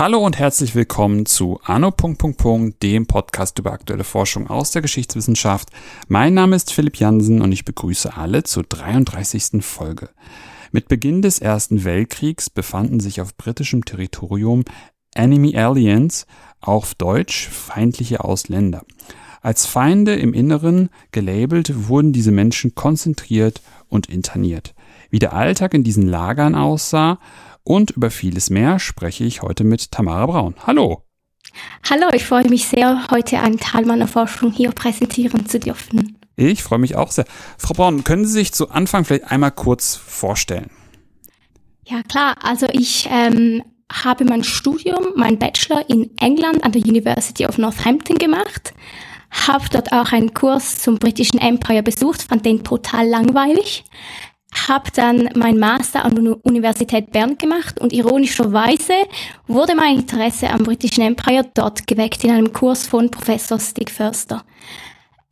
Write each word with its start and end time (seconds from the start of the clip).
Hallo 0.00 0.24
und 0.24 0.38
herzlich 0.38 0.74
willkommen 0.74 1.26
zu 1.26 1.60
Anno. 1.62 1.92
dem 2.82 3.06
Podcast 3.06 3.58
über 3.58 3.72
aktuelle 3.72 4.02
Forschung 4.02 4.48
aus 4.48 4.70
der 4.70 4.80
Geschichtswissenschaft. 4.80 5.68
Mein 6.08 6.32
Name 6.32 6.56
ist 6.56 6.72
Philipp 6.72 6.96
Jansen 6.96 7.42
und 7.42 7.52
ich 7.52 7.66
begrüße 7.66 8.16
alle 8.16 8.42
zur 8.42 8.62
33. 8.62 9.62
Folge. 9.62 10.08
Mit 10.72 10.88
Beginn 10.88 11.20
des 11.20 11.38
Ersten 11.38 11.84
Weltkriegs 11.84 12.48
befanden 12.48 12.98
sich 12.98 13.20
auf 13.20 13.36
britischem 13.36 13.84
Territorium 13.84 14.64
Enemy 15.14 15.56
Aliens, 15.56 16.26
auf 16.60 16.94
Deutsch 16.94 17.48
feindliche 17.48 18.22
Ausländer. 18.24 18.84
Als 19.42 19.64
Feinde 19.66 20.14
im 20.14 20.34
Inneren 20.34 20.90
gelabelt 21.12 21.88
wurden 21.88 22.12
diese 22.12 22.30
Menschen 22.30 22.74
konzentriert 22.74 23.62
und 23.88 24.06
interniert. 24.06 24.74
Wie 25.08 25.18
der 25.18 25.32
Alltag 25.32 25.74
in 25.74 25.82
diesen 25.82 26.06
Lagern 26.06 26.54
aussah 26.54 27.18
und 27.64 27.90
über 27.90 28.10
vieles 28.10 28.50
mehr 28.50 28.78
spreche 28.78 29.24
ich 29.24 29.42
heute 29.42 29.64
mit 29.64 29.90
Tamara 29.90 30.26
Braun. 30.26 30.54
Hallo. 30.66 31.04
Hallo, 31.88 32.08
ich 32.12 32.24
freue 32.24 32.48
mich 32.48 32.68
sehr, 32.68 33.08
heute 33.10 33.40
einen 33.40 33.58
Teil 33.58 33.86
meiner 33.86 34.06
Forschung 34.06 34.52
hier 34.52 34.70
präsentieren 34.72 35.46
zu 35.46 35.58
dürfen. 35.58 36.18
Ich 36.36 36.62
freue 36.62 36.78
mich 36.78 36.96
auch 36.96 37.10
sehr. 37.10 37.24
Frau 37.58 37.74
Braun, 37.74 38.04
können 38.04 38.24
Sie 38.24 38.32
sich 38.32 38.52
zu 38.52 38.70
Anfang 38.70 39.04
vielleicht 39.04 39.30
einmal 39.30 39.50
kurz 39.50 39.96
vorstellen? 39.96 40.70
Ja, 41.86 42.02
klar. 42.02 42.36
Also 42.42 42.66
ich 42.72 43.08
ähm, 43.10 43.62
habe 43.90 44.24
mein 44.24 44.44
Studium, 44.44 45.12
mein 45.16 45.38
Bachelor 45.38 45.88
in 45.88 46.10
England 46.18 46.64
an 46.64 46.72
der 46.72 46.82
University 46.82 47.46
of 47.46 47.58
Northampton 47.58 48.16
gemacht, 48.18 48.72
habe 49.30 49.64
dort 49.70 49.92
auch 49.92 50.12
einen 50.12 50.34
Kurs 50.34 50.78
zum 50.78 50.98
britischen 50.98 51.38
Empire 51.38 51.82
besucht, 51.82 52.22
fand 52.22 52.44
den 52.44 52.64
total 52.64 53.06
langweilig, 53.06 53.84
habe 54.68 54.90
dann 54.94 55.30
mein 55.34 55.58
Master 55.58 56.04
an 56.04 56.14
der 56.16 56.44
Universität 56.44 57.12
Bern 57.12 57.38
gemacht 57.38 57.80
und 57.80 57.92
ironischerweise 57.92 58.94
wurde 59.46 59.74
mein 59.74 59.98
Interesse 59.98 60.50
am 60.50 60.64
britischen 60.64 61.02
Empire 61.02 61.48
dort 61.54 61.86
geweckt 61.86 62.24
in 62.24 62.30
einem 62.30 62.52
Kurs 62.52 62.86
von 62.86 63.10
Professor 63.10 63.60
Stig 63.60 63.90
Förster. 63.90 64.44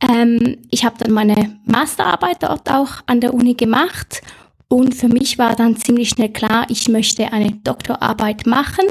Ähm, 0.01 0.57
ich 0.71 0.85
habe 0.85 0.95
dann 0.99 1.11
meine 1.11 1.59
Masterarbeit 1.65 2.43
dort 2.43 2.71
auch 2.71 3.01
an 3.05 3.19
der 3.19 3.33
Uni 3.33 3.55
gemacht 3.55 4.21
und 4.69 4.95
für 4.95 5.09
mich 5.09 5.37
war 5.37 5.55
dann 5.55 5.75
ziemlich 5.75 6.09
schnell 6.09 6.29
klar, 6.29 6.67
ich 6.69 6.87
möchte 6.87 7.33
eine 7.33 7.51
Doktorarbeit 7.51 8.45
machen. 8.45 8.85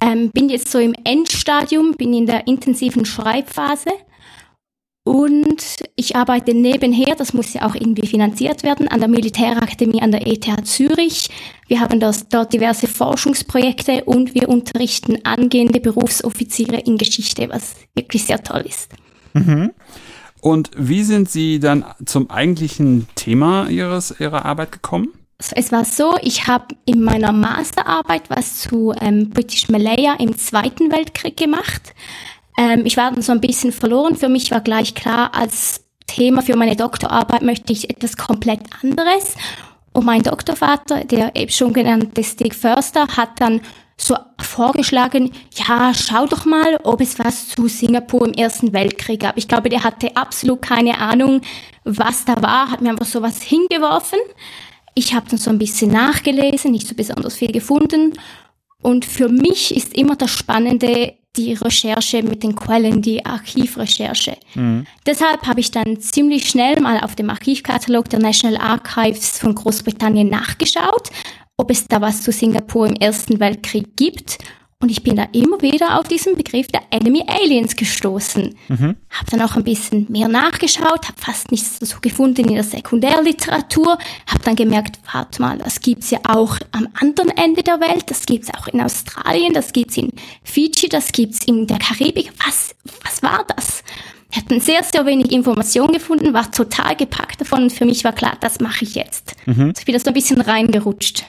Ähm, 0.00 0.30
bin 0.30 0.48
jetzt 0.48 0.70
so 0.70 0.78
im 0.78 0.94
Endstadium, 1.04 1.94
bin 1.94 2.14
in 2.14 2.26
der 2.26 2.46
intensiven 2.46 3.04
Schreibphase 3.04 3.90
und 5.04 5.82
ich 5.96 6.14
arbeite 6.14 6.54
nebenher, 6.54 7.16
das 7.16 7.32
muss 7.32 7.52
ja 7.54 7.66
auch 7.66 7.74
irgendwie 7.74 8.06
finanziert 8.06 8.62
werden, 8.62 8.86
an 8.86 9.00
der 9.00 9.08
Militärakademie 9.08 10.00
an 10.00 10.12
der 10.12 10.26
ETH 10.28 10.46
Zürich. 10.64 11.28
Wir 11.66 11.80
haben 11.80 11.98
das, 11.98 12.28
dort 12.28 12.52
diverse 12.52 12.86
Forschungsprojekte 12.86 14.04
und 14.04 14.34
wir 14.34 14.48
unterrichten 14.48 15.18
angehende 15.24 15.80
Berufsoffiziere 15.80 16.78
in 16.78 16.98
Geschichte, 16.98 17.48
was 17.50 17.74
wirklich 17.94 18.24
sehr 18.24 18.42
toll 18.44 18.64
ist. 18.68 18.92
Mhm. 19.32 19.72
Und 20.42 20.72
wie 20.76 21.04
sind 21.04 21.30
Sie 21.30 21.60
dann 21.60 21.84
zum 22.04 22.28
eigentlichen 22.28 23.06
Thema 23.14 23.68
Ihres, 23.68 24.12
Ihrer 24.18 24.44
Arbeit 24.44 24.72
gekommen? 24.72 25.08
es 25.56 25.72
war 25.72 25.84
so, 25.84 26.16
ich 26.22 26.46
habe 26.46 26.66
in 26.84 27.02
meiner 27.02 27.32
Masterarbeit 27.32 28.30
was 28.30 28.58
zu 28.58 28.94
ähm, 29.00 29.30
British 29.30 29.68
Malaya 29.68 30.14
im 30.20 30.36
Zweiten 30.38 30.92
Weltkrieg 30.92 31.36
gemacht. 31.36 31.94
Ähm, 32.56 32.82
ich 32.84 32.96
war 32.96 33.10
dann 33.10 33.22
so 33.22 33.32
ein 33.32 33.40
bisschen 33.40 33.72
verloren. 33.72 34.14
Für 34.16 34.28
mich 34.28 34.52
war 34.52 34.60
gleich 34.60 34.94
klar, 34.94 35.34
als 35.34 35.84
Thema 36.06 36.42
für 36.42 36.56
meine 36.56 36.76
Doktorarbeit 36.76 37.42
möchte 37.42 37.72
ich 37.72 37.90
etwas 37.90 38.16
komplett 38.16 38.60
anderes. 38.82 39.34
Und 39.92 40.06
mein 40.06 40.22
Doktorvater, 40.22 41.04
der 41.04 41.34
eben 41.34 41.50
schon 41.50 41.72
genannte 41.72 42.22
Stig 42.22 42.54
Förster, 42.54 43.08
hat 43.16 43.40
dann 43.40 43.60
so 44.02 44.16
vorgeschlagen, 44.40 45.30
ja, 45.54 45.92
schau 45.94 46.26
doch 46.26 46.44
mal, 46.44 46.78
ob 46.82 47.00
es 47.00 47.18
was 47.18 47.48
zu 47.48 47.68
Singapur 47.68 48.26
im 48.26 48.34
Ersten 48.34 48.72
Weltkrieg 48.72 49.20
gab. 49.20 49.36
Ich 49.38 49.48
glaube, 49.48 49.68
der 49.68 49.84
hatte 49.84 50.16
absolut 50.16 50.62
keine 50.62 50.98
Ahnung, 50.98 51.40
was 51.84 52.24
da 52.24 52.40
war, 52.42 52.70
hat 52.70 52.80
mir 52.80 52.90
einfach 52.90 53.06
so 53.06 53.22
was 53.22 53.42
hingeworfen. 53.42 54.18
Ich 54.94 55.14
habe 55.14 55.28
dann 55.28 55.38
so 55.38 55.50
ein 55.50 55.58
bisschen 55.58 55.90
nachgelesen, 55.90 56.72
nicht 56.72 56.86
so 56.86 56.94
besonders 56.94 57.34
viel 57.34 57.52
gefunden. 57.52 58.12
Und 58.82 59.04
für 59.04 59.28
mich 59.28 59.74
ist 59.74 59.96
immer 59.96 60.16
das 60.16 60.30
Spannende, 60.30 61.14
die 61.36 61.54
Recherche 61.54 62.22
mit 62.22 62.42
den 62.42 62.54
Quellen, 62.54 63.00
die 63.00 63.24
Archivrecherche. 63.24 64.36
Mhm. 64.54 64.86
Deshalb 65.06 65.46
habe 65.46 65.60
ich 65.60 65.70
dann 65.70 65.98
ziemlich 66.00 66.48
schnell 66.48 66.78
mal 66.80 67.00
auf 67.00 67.14
dem 67.14 67.30
Archivkatalog 67.30 68.10
der 68.10 68.18
National 68.18 68.58
Archives 68.60 69.38
von 69.38 69.54
Großbritannien 69.54 70.28
nachgeschaut, 70.28 71.08
ob 71.62 71.70
es 71.70 71.86
da 71.86 72.00
was 72.00 72.22
zu 72.22 72.32
Singapur 72.32 72.88
im 72.88 72.96
Ersten 72.96 73.38
Weltkrieg 73.38 73.96
gibt 73.96 74.38
und 74.80 74.90
ich 74.90 75.04
bin 75.04 75.14
da 75.14 75.28
immer 75.30 75.62
wieder 75.62 76.00
auf 76.00 76.08
diesen 76.08 76.34
Begriff 76.34 76.66
der 76.66 76.82
Enemy 76.90 77.22
Aliens 77.28 77.76
gestoßen. 77.76 78.56
Mhm. 78.66 78.96
Habe 79.10 79.30
dann 79.30 79.42
auch 79.42 79.54
ein 79.54 79.62
bisschen 79.62 80.06
mehr 80.10 80.26
nachgeschaut, 80.26 81.06
habe 81.06 81.18
fast 81.20 81.52
nichts 81.52 81.78
dazu 81.78 82.00
gefunden 82.00 82.48
in 82.48 82.54
der 82.54 82.64
Sekundärliteratur, 82.64 83.96
habe 84.26 84.42
dann 84.44 84.56
gemerkt, 84.56 84.98
warte 85.12 85.40
mal, 85.40 85.58
das 85.58 85.80
gibt's 85.80 86.10
ja 86.10 86.18
auch 86.24 86.58
am 86.72 86.88
anderen 87.00 87.30
Ende 87.30 87.62
der 87.62 87.78
Welt, 87.78 88.10
das 88.10 88.26
gibt's 88.26 88.52
auch 88.52 88.66
in 88.66 88.80
Australien, 88.80 89.52
das 89.54 89.72
gibt's 89.72 89.96
in 89.96 90.10
Fiji, 90.42 90.88
das 90.88 91.12
gibt's 91.12 91.44
in 91.44 91.68
der 91.68 91.78
Karibik. 91.78 92.32
Was, 92.44 92.74
was 93.04 93.22
war 93.22 93.46
das? 93.56 93.84
Wir 94.32 94.42
hatten 94.42 94.60
sehr, 94.60 94.82
sehr 94.82 95.06
wenig 95.06 95.30
Informationen 95.30 95.92
gefunden, 95.92 96.34
war 96.34 96.50
total 96.50 96.96
gepackt 96.96 97.40
davon 97.40 97.64
und 97.64 97.72
für 97.72 97.84
mich 97.84 98.02
war 98.02 98.14
klar, 98.14 98.36
das 98.40 98.58
mache 98.58 98.84
ich 98.84 98.96
jetzt. 98.96 99.36
Mhm. 99.46 99.74
Ich 99.78 99.84
bin 99.84 99.92
da 99.92 100.00
so 100.00 100.08
ein 100.08 100.14
bisschen 100.14 100.40
reingerutscht. 100.40 101.24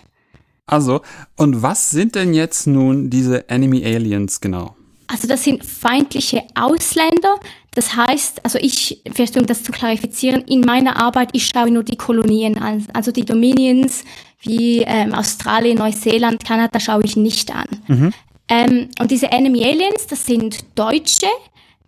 Also, 0.65 1.01
und 1.35 1.61
was 1.61 1.89
sind 1.89 2.15
denn 2.15 2.33
jetzt 2.33 2.67
nun 2.67 3.09
diese 3.09 3.49
Enemy 3.49 3.85
Aliens 3.85 4.39
genau? 4.39 4.75
Also 5.07 5.27
das 5.27 5.43
sind 5.43 5.65
feindliche 5.65 6.43
Ausländer. 6.55 7.39
Das 7.75 7.95
heißt, 7.95 8.43
also 8.45 8.57
ich, 8.59 9.01
vielleicht 9.13 9.37
um 9.37 9.45
das 9.45 9.63
zu 9.63 9.71
klarifizieren, 9.71 10.43
in 10.43 10.61
meiner 10.61 11.01
Arbeit, 11.01 11.29
ich 11.33 11.47
schaue 11.47 11.71
nur 11.71 11.83
die 11.83 11.97
Kolonien 11.97 12.57
an. 12.57 12.85
Also 12.93 13.11
die 13.11 13.25
Dominions 13.25 14.03
wie 14.41 14.79
ähm, 14.81 15.13
Australien, 15.13 15.77
Neuseeland, 15.77 16.43
Kanada 16.45 16.79
schaue 16.79 17.03
ich 17.03 17.15
nicht 17.15 17.53
an. 17.53 17.67
Mhm. 17.87 18.13
Ähm, 18.49 18.89
und 18.99 19.11
diese 19.11 19.31
Enemy 19.31 19.63
Aliens, 19.63 20.07
das 20.07 20.25
sind 20.25 20.65
Deutsche, 20.75 21.27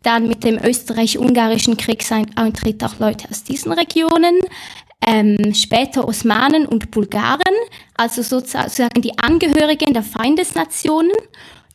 dann 0.03 0.27
mit 0.27 0.43
dem 0.43 0.57
österreich-ungarischen 0.63 1.77
Kriegseintritt 1.77 2.83
auch 2.83 2.99
Leute 2.99 3.27
aus 3.29 3.43
diesen 3.43 3.71
Regionen 3.71 4.39
ähm, 5.05 5.53
später 5.53 6.07
Osmanen 6.07 6.65
und 6.65 6.91
Bulgaren, 6.91 7.55
also 7.95 8.21
sozusagen 8.21 9.01
die 9.01 9.17
Angehörigen 9.19 9.93
der 9.93 10.03
Feindesnationen, 10.03 11.11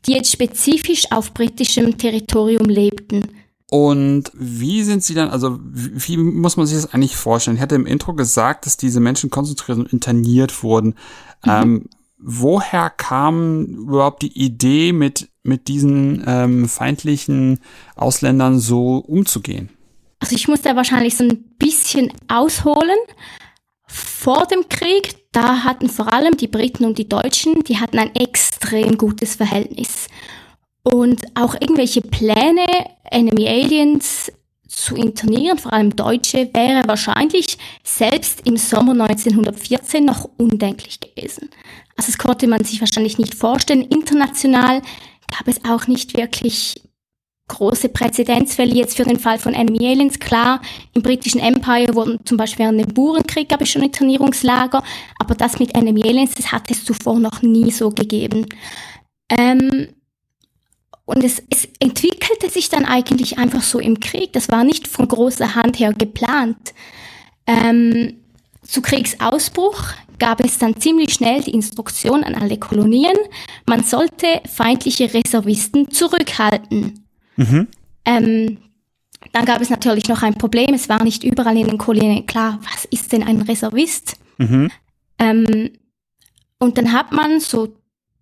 die 0.06 0.12
jetzt 0.12 0.32
spezifisch 0.32 1.10
auf 1.10 1.32
britischem 1.32 1.96
Territorium 1.96 2.66
lebten. 2.66 3.24
Und 3.70 4.32
wie 4.34 4.82
sind 4.82 5.04
sie 5.04 5.14
dann, 5.14 5.30
also 5.30 5.60
wie 5.62 6.16
muss 6.16 6.56
man 6.56 6.66
sich 6.66 6.76
das 6.76 6.92
eigentlich 6.92 7.16
vorstellen? 7.16 7.56
Ich 7.56 7.62
hatte 7.62 7.76
im 7.76 7.86
Intro 7.86 8.14
gesagt, 8.14 8.66
dass 8.66 8.76
diese 8.76 8.98
Menschen 8.98 9.30
konzentriert 9.30 9.78
und 9.78 9.92
interniert 9.92 10.64
wurden. 10.64 10.97
Mhm. 11.44 11.50
Ähm, 11.50 11.84
woher 12.18 12.91
kam 12.91 13.64
überhaupt 13.64 14.22
die 14.22 14.36
Idee, 14.36 14.92
mit, 14.92 15.28
mit 15.44 15.68
diesen 15.68 16.24
ähm, 16.26 16.68
feindlichen 16.68 17.60
Ausländern 17.94 18.58
so 18.58 18.97
umzugehen? 18.97 19.70
Also 20.20 20.36
ich 20.36 20.48
muss 20.48 20.62
da 20.62 20.76
wahrscheinlich 20.76 21.16
so 21.16 21.25
ein 21.25 21.42
bisschen 21.58 22.12
ausholen. 22.28 22.98
Vor 23.86 24.47
dem 24.47 24.69
Krieg, 24.69 25.16
da 25.32 25.64
hatten 25.64 25.88
vor 25.88 26.12
allem 26.12 26.36
die 26.36 26.47
Briten 26.47 26.84
und 26.84 26.98
die 26.98 27.08
Deutschen, 27.08 27.64
die 27.64 27.78
hatten 27.78 27.98
ein 27.98 28.14
extrem 28.14 28.97
gutes 28.98 29.34
Verhältnis. 29.34 30.06
Und 30.82 31.22
auch 31.34 31.54
irgendwelche 31.54 32.03
Pläne, 32.03 32.66
Enemy 33.04 33.48
Aliens 33.48 34.30
zu 34.68 34.95
internieren, 34.95 35.59
vor 35.59 35.72
allem 35.72 35.97
Deutsche, 35.97 36.48
wäre 36.53 36.86
wahrscheinlich 36.86 37.59
selbst 37.83 38.47
im 38.47 38.56
Sommer 38.56 38.92
1914 38.92 40.04
noch 40.04 40.28
undenklich 40.36 41.00
gewesen. 41.00 41.50
Also 41.97 42.12
das 42.12 42.18
konnte 42.18 42.47
man 42.47 42.65
sich 42.65 42.80
wahrscheinlich 42.80 43.18
nicht 43.18 43.34
vorstellen. 43.34 43.83
International 43.83 44.80
gab 45.36 45.48
es 45.48 45.65
auch 45.65 45.86
nicht 45.86 46.16
wirklich 46.16 46.74
große 47.50 47.88
Präzedenzfälle 47.91 48.74
jetzt 48.74 48.97
für 48.97 49.04
den 49.04 49.18
Fall 49.18 49.38
von 49.38 49.52
Enemy 49.54 49.86
Aliens. 49.86 50.18
Klar, 50.18 50.60
im 50.94 51.02
britischen 51.02 51.41
Empire 51.41 51.94
wurden 51.94 52.18
zum 52.24 52.36
Beispiel 52.36 52.64
während 52.64 52.80
dem 52.80 52.94
Burenkrieg 52.94 53.48
gab 53.48 53.60
es 53.60 53.68
schon 53.68 53.82
Internierungslager, 53.82 54.82
aber 55.18 55.34
das 55.34 55.58
mit 55.58 55.74
Enemy 55.74 56.02
Aliens, 56.04 56.34
das 56.34 56.52
hat 56.52 56.70
es 56.70 56.84
zuvor 56.84 57.18
noch 57.18 57.42
nie 57.42 57.70
so 57.70 57.91
gegeben. 57.91 58.47
Ähm, 59.28 59.88
und 61.04 61.24
es, 61.24 61.42
es 61.50 61.68
entwickelte 61.80 62.50
sich 62.50 62.68
dann 62.68 62.84
eigentlich 62.84 63.36
einfach 63.36 63.62
so 63.62 63.80
im 63.80 63.98
Krieg. 63.98 64.32
Das 64.32 64.48
war 64.48 64.62
nicht 64.62 64.86
von 64.86 65.08
großer 65.08 65.56
Hand 65.56 65.80
her 65.80 65.92
geplant. 65.92 66.72
Ähm, 67.47 68.22
zu 68.62 68.80
Kriegsausbruch 68.80 69.82
gab 70.20 70.44
es 70.44 70.58
dann 70.58 70.80
ziemlich 70.80 71.14
schnell 71.14 71.41
die 71.42 71.50
Instruktion 71.50 72.22
an 72.22 72.36
alle 72.36 72.58
Kolonien, 72.58 73.16
man 73.66 73.82
sollte 73.82 74.41
feindliche 74.47 75.12
Reservisten 75.12 75.91
zurückhalten. 75.91 77.09
Mhm. 77.41 77.69
Ähm, 78.04 78.59
Dann 79.33 79.45
gab 79.45 79.60
es 79.60 79.71
natürlich 79.71 80.09
noch 80.09 80.22
ein 80.22 80.34
Problem. 80.34 80.75
Es 80.75 80.89
war 80.89 81.03
nicht 81.04 81.25
überall 81.25 81.57
in 81.57 81.66
den 81.66 81.78
Kolonien 81.78 82.27
klar, 82.27 82.59
was 82.63 82.84
ist 82.87 83.13
denn 83.13 83.22
ein 83.22 83.42
Reservist? 83.42 84.16
Mhm. 84.39 84.71
Ähm, 85.19 85.71
und 86.59 86.78
dann 86.78 86.92
hat 86.92 87.13
man 87.13 87.41
so 87.41 87.75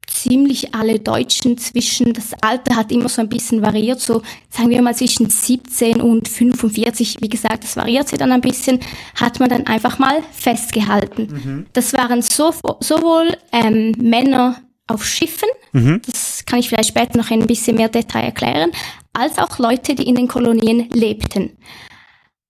ziemlich 0.09 0.75
alle 0.75 0.99
Deutschen 0.99 1.59
zwischen, 1.59 2.13
das 2.13 2.33
Alter 2.41 2.77
hat 2.77 2.91
immer 2.91 3.09
so 3.09 3.21
ein 3.21 3.29
bisschen 3.29 3.63
variiert, 3.63 4.01
so 4.01 4.23
sagen 4.49 4.71
wir 4.71 4.83
mal 4.83 4.95
zwischen 4.95 5.29
17 5.29 6.01
und 6.01 6.29
45, 6.29 7.19
wie 7.21 7.29
gesagt, 7.29 7.65
das 7.65 7.77
variiert 7.77 8.09
sich 8.09 8.19
dann 8.19 8.33
ein 8.33 8.41
bisschen, 8.41 8.81
hat 9.15 9.39
man 9.39 9.51
dann 9.51 9.67
einfach 9.67 9.99
mal 9.99 10.23
festgehalten. 10.33 11.29
Mhm. 11.31 11.67
Das 11.73 11.93
waren 11.93 12.23
so, 12.23 12.53
sowohl 12.81 13.37
ähm, 13.53 13.93
Männer 13.99 14.57
auf 14.87 15.05
Schiffen, 15.05 15.49
mhm. 15.73 16.01
das 16.07 16.45
kann 16.47 16.59
ich 16.59 16.69
vielleicht 16.69 16.89
später 16.89 17.19
noch 17.19 17.31
ein 17.31 17.47
bisschen 17.47 17.77
mehr 17.77 17.89
Detail 17.89 18.25
erklären, 18.25 18.71
als 19.19 19.39
auch 19.39 19.59
Leute, 19.59 19.95
die 19.95 20.09
in 20.09 20.15
den 20.15 20.29
Kolonien 20.29 20.89
lebten. 20.91 21.57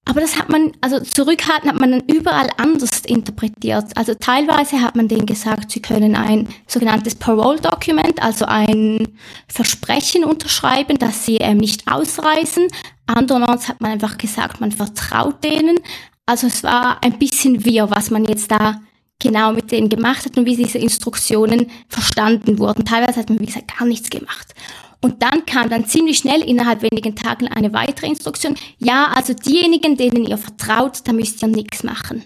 Aber 0.08 0.22
das 0.22 0.38
hat 0.38 0.48
man, 0.48 0.72
also 0.80 1.00
zurückhalten 1.00 1.68
hat 1.68 1.78
man 1.78 1.90
dann 1.92 2.02
überall 2.06 2.48
anders 2.56 3.02
interpretiert. 3.06 3.94
Also 3.94 4.14
teilweise 4.14 4.80
hat 4.80 4.96
man 4.96 5.06
denen 5.06 5.26
gesagt, 5.26 5.70
sie 5.70 5.82
können 5.82 6.16
ein 6.16 6.48
sogenanntes 6.66 7.14
Parole-Document, 7.14 8.22
also 8.22 8.46
ein 8.46 9.08
Versprechen 9.48 10.24
unterschreiben, 10.24 10.96
dass 10.96 11.26
sie 11.26 11.36
ähm, 11.36 11.58
nicht 11.58 11.92
ausreisen. 11.92 12.68
Andernorts 13.06 13.68
hat 13.68 13.82
man 13.82 13.92
einfach 13.92 14.16
gesagt, 14.16 14.62
man 14.62 14.72
vertraut 14.72 15.44
denen. 15.44 15.78
Also 16.24 16.46
es 16.46 16.62
war 16.62 17.02
ein 17.04 17.18
bisschen 17.18 17.66
wir, 17.66 17.90
was 17.90 18.10
man 18.10 18.24
jetzt 18.24 18.50
da 18.50 18.80
genau 19.18 19.52
mit 19.52 19.70
denen 19.72 19.90
gemacht 19.90 20.24
hat 20.24 20.38
und 20.38 20.46
wie 20.46 20.56
diese 20.56 20.78
Instruktionen 20.78 21.70
verstanden 21.88 22.58
wurden. 22.58 22.86
Teilweise 22.86 23.20
hat 23.20 23.28
man, 23.28 23.40
wie 23.40 23.46
gesagt, 23.46 23.76
gar 23.78 23.86
nichts 23.86 24.08
gemacht. 24.08 24.54
Und 25.00 25.22
dann 25.22 25.46
kam 25.46 25.70
dann 25.70 25.86
ziemlich 25.86 26.18
schnell 26.18 26.42
innerhalb 26.42 26.82
wenigen 26.82 27.14
Tagen 27.14 27.46
eine 27.48 27.72
weitere 27.72 28.06
Instruktion. 28.08 28.56
Ja, 28.78 29.12
also 29.14 29.32
diejenigen, 29.32 29.96
denen 29.96 30.24
ihr 30.24 30.38
vertraut, 30.38 31.00
da 31.04 31.12
müsst 31.12 31.40
ihr 31.42 31.48
nichts 31.48 31.84
machen. 31.84 32.24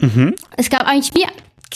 Mhm. 0.00 0.34
Es 0.56 0.70
gab 0.70 0.86
eigentlich 0.86 1.14
wie 1.14 1.26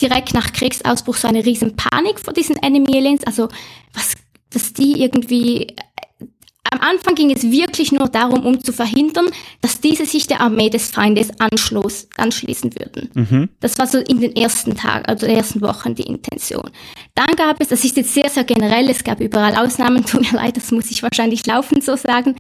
direkt 0.01 0.35
nach 0.35 0.53
Kriegsausbruch 0.53 1.17
so 1.17 1.29
eine 1.29 1.45
riesen 1.45 1.75
Panik 1.75 2.21
vor 2.21 2.33
diesen 2.33 2.57
Enemy 2.57 2.97
Aliens. 2.97 3.25
Also, 3.25 3.49
was, 3.93 4.15
dass 4.51 4.73
die 4.73 5.03
irgendwie 5.03 5.75
am 6.71 6.81
Anfang 6.81 7.15
ging 7.15 7.31
es 7.31 7.51
wirklich 7.51 7.93
nur 7.93 8.09
darum, 8.09 8.45
um 8.45 8.63
zu 8.63 8.73
verhindern, 8.73 9.31
dass 9.61 9.81
diese 9.81 10.05
sich 10.05 10.27
der 10.27 10.41
Armee 10.41 10.69
des 10.69 10.91
Feindes 10.91 11.31
anschloss, 11.39 12.09
anschließen 12.17 12.75
würden. 12.79 13.11
Mhm. 13.15 13.49
Das 13.61 13.79
war 13.79 13.87
so 13.87 13.99
in 13.99 14.21
den 14.21 14.37
ersten 14.37 14.77
Tagen, 14.77 15.07
also 15.07 15.27
den 15.27 15.37
ersten 15.37 15.61
Wochen 15.63 15.95
die 15.95 16.03
Intention. 16.03 16.71
Dann 17.15 17.35
gab 17.37 17.61
es, 17.61 17.69
das 17.69 17.85
ist 17.85 17.97
jetzt 17.97 18.13
sehr, 18.13 18.29
sehr 18.29 18.45
generell, 18.45 18.91
es 18.91 19.03
gab 19.03 19.21
überall 19.21 19.57
Ausnahmen, 19.57 20.05
tut 20.07 20.31
mir 20.31 20.39
leid, 20.39 20.57
das 20.57 20.71
muss 20.71 20.91
ich 20.91 21.03
wahrscheinlich 21.03 21.47
laufend 21.47 21.85
so 21.85 21.97
sagen. 21.97 22.37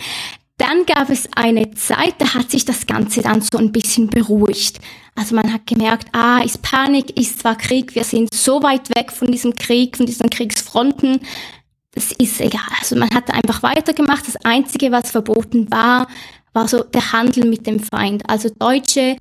Dann 0.58 0.84
gab 0.86 1.08
es 1.08 1.28
eine 1.36 1.70
Zeit, 1.74 2.14
da 2.18 2.34
hat 2.34 2.50
sich 2.50 2.64
das 2.64 2.86
Ganze 2.86 3.22
dann 3.22 3.40
so 3.40 3.58
ein 3.58 3.70
bisschen 3.70 4.08
beruhigt. 4.08 4.80
Also 5.14 5.36
man 5.36 5.52
hat 5.52 5.66
gemerkt, 5.66 6.08
ah, 6.12 6.40
ist 6.44 6.62
Panik, 6.62 7.16
ist 7.18 7.40
zwar 7.40 7.56
Krieg, 7.56 7.94
wir 7.94 8.04
sind 8.04 8.34
so 8.34 8.62
weit 8.62 8.88
weg 8.96 9.12
von 9.12 9.30
diesem 9.30 9.54
Krieg, 9.54 9.96
von 9.96 10.06
diesen 10.06 10.28
Kriegsfronten, 10.28 11.20
es 11.98 12.12
ist 12.12 12.40
egal. 12.40 12.68
Also 12.80 12.96
man 12.96 13.10
hat 13.10 13.32
einfach 13.32 13.62
weitergemacht. 13.62 14.26
Das 14.26 14.36
Einzige, 14.44 14.90
was 14.90 15.10
verboten 15.10 15.70
war, 15.70 16.08
war 16.52 16.68
so 16.68 16.82
der 16.82 17.12
Handel 17.12 17.46
mit 17.46 17.66
dem 17.66 17.80
Feind. 17.80 18.28
Also 18.28 18.48
Deutsche, 18.48 19.16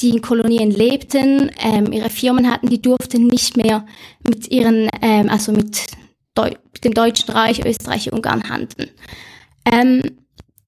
die 0.00 0.10
in 0.10 0.22
Kolonien 0.22 0.70
lebten, 0.70 1.50
ähm, 1.58 1.92
ihre 1.92 2.10
Firmen 2.10 2.50
hatten, 2.50 2.68
die 2.68 2.82
durften 2.82 3.26
nicht 3.26 3.56
mehr 3.56 3.86
mit 4.28 4.50
ihren, 4.50 4.90
ähm, 5.00 5.30
also 5.30 5.52
mit, 5.52 5.86
Deu 6.34 6.50
dem 6.84 6.92
Deutschen 6.92 7.32
Reich, 7.32 7.64
Österreich, 7.64 8.12
Ungarn 8.12 8.50
handeln. 8.50 8.90
Ähm, 9.64 10.02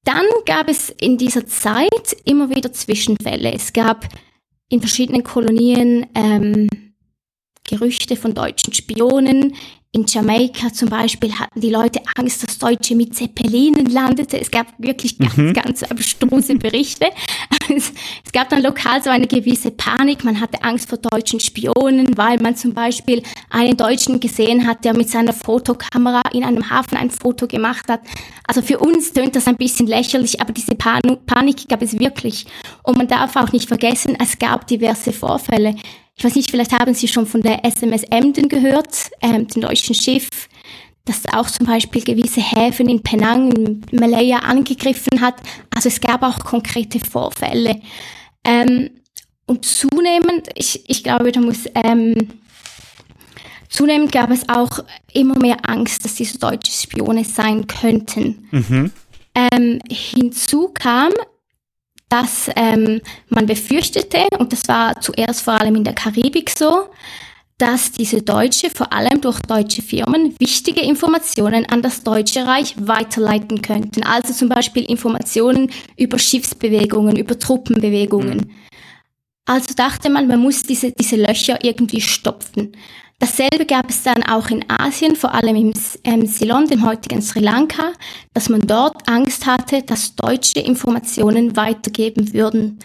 dann 0.04 0.24
gab 0.46 0.70
es 0.70 0.88
in 0.88 1.18
dieser 1.18 1.46
Zeit 1.46 2.16
immer 2.24 2.48
wieder 2.48 2.72
Zwischenfälle. 2.72 3.52
Es 3.52 3.74
gab 3.74 4.08
in 4.70 4.80
verschiedenen 4.80 5.22
Kolonien 5.22 6.06
ähm, 6.14 6.68
Gerüchte 7.64 8.16
von 8.16 8.32
deutschen 8.32 8.72
Spionen. 8.72 9.54
In 9.92 10.04
Jamaika 10.06 10.70
zum 10.70 10.90
Beispiel 10.90 11.32
hatten 11.32 11.62
die 11.62 11.70
Leute 11.70 12.02
Angst, 12.14 12.42
dass 12.42 12.58
Deutsche 12.58 12.94
mit 12.94 13.14
Zeppelinen 13.16 13.86
landete. 13.86 14.38
Es 14.38 14.50
gab 14.50 14.66
wirklich 14.76 15.18
ganz, 15.18 15.36
mhm. 15.38 15.54
ganz 15.54 15.82
abstruse 15.82 16.54
Berichte. 16.56 17.06
Es, 17.70 17.92
es, 18.24 18.32
gab 18.32 18.48
dann 18.48 18.62
lokal 18.62 19.02
so 19.02 19.10
eine 19.10 19.26
gewisse 19.26 19.70
Panik. 19.70 20.24
Man 20.24 20.40
hatte 20.40 20.64
Angst 20.64 20.88
vor 20.88 20.96
deutschen 20.96 21.38
Spionen, 21.38 22.16
weil 22.16 22.38
man 22.40 22.56
zum 22.56 22.72
Beispiel 22.72 23.22
einen 23.50 23.76
Deutschen 23.76 24.20
gesehen 24.20 24.66
hat, 24.66 24.86
der 24.86 24.96
mit 24.96 25.10
seiner 25.10 25.34
Fotokamera 25.34 26.22
in 26.32 26.44
einem 26.44 26.70
Hafen 26.70 26.96
ein 26.96 27.10
Foto 27.10 27.46
gemacht 27.46 27.86
hat. 27.90 28.00
Also 28.46 28.62
für 28.62 28.78
uns 28.78 29.12
tönt 29.12 29.36
das 29.36 29.46
ein 29.46 29.58
bisschen 29.58 29.86
lächerlich, 29.86 30.40
aber 30.40 30.54
diese 30.54 30.76
Pan 30.76 31.02
Panik 31.26 31.68
gab 31.68 31.82
es 31.82 31.98
wirklich. 31.98 32.46
Und 32.84 32.96
man 32.96 33.06
darf 33.06 33.36
auch 33.36 33.52
nicht 33.52 33.68
vergessen, 33.68 34.16
es 34.18 34.38
gab 34.38 34.66
diverse 34.66 35.12
Vorfälle. 35.12 35.74
Ich 36.18 36.24
weiß 36.24 36.34
nicht, 36.34 36.50
vielleicht 36.50 36.72
haben 36.72 36.94
Sie 36.94 37.06
schon 37.06 37.26
von 37.26 37.42
der 37.42 37.64
SMS 37.64 38.02
Emden 38.02 38.48
gehört, 38.48 39.10
ähm, 39.22 39.46
dem 39.46 39.62
deutschen 39.62 39.94
Schiff, 39.94 40.28
das 41.04 41.22
auch 41.32 41.48
zum 41.48 41.66
Beispiel 41.66 42.02
gewisse 42.02 42.40
Häfen 42.40 42.88
in 42.88 43.04
Penang, 43.04 43.52
in 43.52 43.86
Malaya 43.92 44.38
angegriffen 44.40 45.20
hat. 45.20 45.36
Also 45.74 45.88
es 45.88 46.00
gab 46.00 46.24
auch 46.24 46.40
konkrete 46.40 46.98
Vorfälle. 46.98 47.80
Ähm, 48.44 48.90
und 49.46 49.64
zunehmend, 49.64 50.48
ich, 50.56 50.90
ich 50.90 51.04
glaube, 51.04 51.30
da 51.30 51.40
muss, 51.40 51.66
ähm, 51.74 52.14
zunehmend 53.68 54.10
gab 54.10 54.32
es 54.32 54.48
auch 54.48 54.80
immer 55.12 55.38
mehr 55.38 55.58
Angst, 55.62 56.04
dass 56.04 56.16
diese 56.16 56.38
deutsche 56.38 56.72
Spione 56.72 57.24
sein 57.24 57.68
könnten. 57.68 58.48
Mhm. 58.50 58.90
Ähm, 59.36 59.78
hinzu 59.88 60.70
kam, 60.74 61.12
dass 62.08 62.50
ähm, 62.56 63.00
man 63.28 63.46
befürchtete, 63.46 64.26
und 64.38 64.52
das 64.52 64.66
war 64.68 65.00
zuerst 65.00 65.42
vor 65.42 65.60
allem 65.60 65.76
in 65.76 65.84
der 65.84 65.94
Karibik 65.94 66.50
so, 66.50 66.88
dass 67.58 67.90
diese 67.90 68.22
Deutsche, 68.22 68.70
vor 68.70 68.92
allem 68.92 69.20
durch 69.20 69.40
deutsche 69.40 69.82
Firmen, 69.82 70.34
wichtige 70.38 70.80
Informationen 70.80 71.66
an 71.66 71.82
das 71.82 72.04
Deutsche 72.04 72.46
Reich 72.46 72.74
weiterleiten 72.78 73.62
könnten. 73.62 74.04
Also 74.04 74.32
zum 74.32 74.48
Beispiel 74.48 74.84
Informationen 74.84 75.70
über 75.96 76.18
Schiffsbewegungen, 76.18 77.16
über 77.16 77.36
Truppenbewegungen. 77.36 78.38
Mhm. 78.38 78.67
Also 79.48 79.72
dachte 79.74 80.10
man, 80.10 80.26
man 80.28 80.40
muss 80.40 80.62
diese, 80.62 80.92
diese 80.92 81.16
Löcher 81.16 81.64
irgendwie 81.64 82.02
stopfen. 82.02 82.76
Dasselbe 83.18 83.64
gab 83.64 83.88
es 83.88 84.02
dann 84.02 84.22
auch 84.22 84.50
in 84.50 84.62
Asien, 84.68 85.16
vor 85.16 85.34
allem 85.34 85.56
im 85.56 85.72
ähm, 86.04 86.26
Ceylon, 86.26 86.66
dem 86.66 86.86
heutigen 86.86 87.22
Sri 87.22 87.40
Lanka, 87.40 87.94
dass 88.34 88.50
man 88.50 88.60
dort 88.60 89.08
Angst 89.08 89.46
hatte, 89.46 89.82
dass 89.82 90.14
Deutsche 90.14 90.60
Informationen 90.60 91.56
weitergeben 91.56 92.34
würden. 92.34 92.78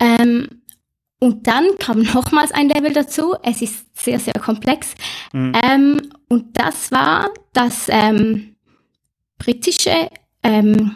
Ähm, 0.00 0.48
und 1.20 1.46
dann 1.46 1.66
kam 1.78 2.00
nochmals 2.14 2.52
ein 2.52 2.70
Level 2.70 2.94
dazu. 2.94 3.34
Es 3.42 3.60
ist 3.60 3.84
sehr, 3.94 4.18
sehr 4.18 4.34
komplex. 4.34 4.94
Mhm. 5.34 5.52
Ähm, 5.62 6.00
und 6.28 6.58
das 6.58 6.90
war, 6.90 7.28
dass 7.52 7.86
ähm, 7.90 8.56
britische, 9.36 10.08
ähm, 10.42 10.92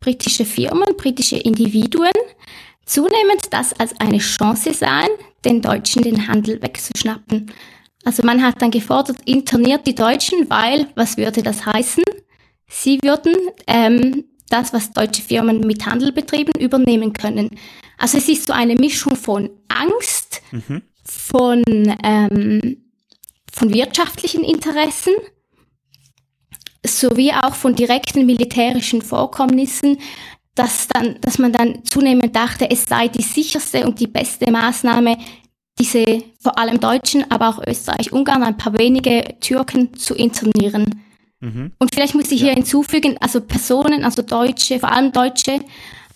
britische 0.00 0.44
Firmen, 0.44 0.96
britische 0.98 1.38
Individuen 1.38 2.12
zunehmend 2.84 3.42
das 3.50 3.72
als 3.72 3.98
eine 4.00 4.18
Chance 4.18 4.74
sahen, 4.74 5.10
den 5.44 5.62
Deutschen 5.62 6.02
den 6.02 6.28
Handel 6.28 6.60
wegzuschnappen. 6.62 7.52
Also 8.04 8.22
man 8.24 8.42
hat 8.42 8.60
dann 8.60 8.70
gefordert, 8.70 9.18
interniert 9.24 9.86
die 9.86 9.94
Deutschen, 9.94 10.50
weil, 10.50 10.88
was 10.94 11.16
würde 11.16 11.42
das 11.42 11.66
heißen? 11.66 12.02
Sie 12.68 12.98
würden 13.02 13.36
ähm, 13.66 14.24
das, 14.48 14.72
was 14.72 14.92
deutsche 14.92 15.22
Firmen 15.22 15.60
mit 15.60 15.86
Handel 15.86 16.12
betrieben, 16.12 16.52
übernehmen 16.58 17.12
können. 17.12 17.50
Also 17.98 18.18
es 18.18 18.28
ist 18.28 18.46
so 18.46 18.52
eine 18.52 18.74
Mischung 18.74 19.16
von 19.16 19.50
Angst, 19.68 20.42
mhm. 20.50 20.82
von, 21.04 21.62
ähm, 22.02 22.84
von 23.52 23.72
wirtschaftlichen 23.72 24.42
Interessen, 24.42 25.14
sowie 26.84 27.32
auch 27.32 27.54
von 27.54 27.76
direkten 27.76 28.26
militärischen 28.26 29.02
Vorkommnissen, 29.02 29.98
dass, 30.54 30.88
dann, 30.88 31.16
dass 31.20 31.38
man 31.38 31.52
dann 31.52 31.84
zunehmend 31.84 32.36
dachte, 32.36 32.70
es 32.70 32.84
sei 32.84 33.08
die 33.08 33.22
sicherste 33.22 33.86
und 33.86 33.98
die 34.00 34.06
beste 34.06 34.50
Maßnahme, 34.50 35.16
diese 35.78 36.04
vor 36.40 36.58
allem 36.58 36.78
Deutschen, 36.78 37.30
aber 37.30 37.48
auch 37.48 37.66
Österreich, 37.66 38.12
Ungarn, 38.12 38.42
ein 38.42 38.56
paar 38.56 38.78
wenige 38.78 39.36
Türken 39.40 39.94
zu 39.94 40.14
internieren. 40.14 41.02
Mhm. 41.40 41.72
Und 41.78 41.94
vielleicht 41.94 42.14
muss 42.14 42.30
ich 42.30 42.40
hier 42.40 42.50
ja. 42.50 42.54
hinzufügen, 42.54 43.16
also 43.20 43.40
Personen, 43.40 44.04
also 44.04 44.22
Deutsche, 44.22 44.78
vor 44.78 44.92
allem 44.92 45.12
Deutsche, 45.12 45.60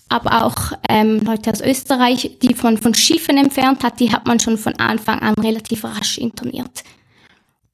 aber 0.09 0.45
auch 0.45 0.73
ähm, 0.87 1.19
Leute 1.21 1.51
aus 1.51 1.61
Österreich, 1.61 2.37
die 2.41 2.53
von, 2.53 2.77
von 2.77 2.93
Schiffen 2.93 3.37
entfernt 3.37 3.83
hat, 3.83 3.99
die 3.99 4.11
hat 4.11 4.25
man 4.25 4.39
schon 4.39 4.57
von 4.57 4.75
Anfang 4.75 5.19
an 5.19 5.33
relativ 5.33 5.83
rasch 5.83 6.17
interniert. 6.17 6.83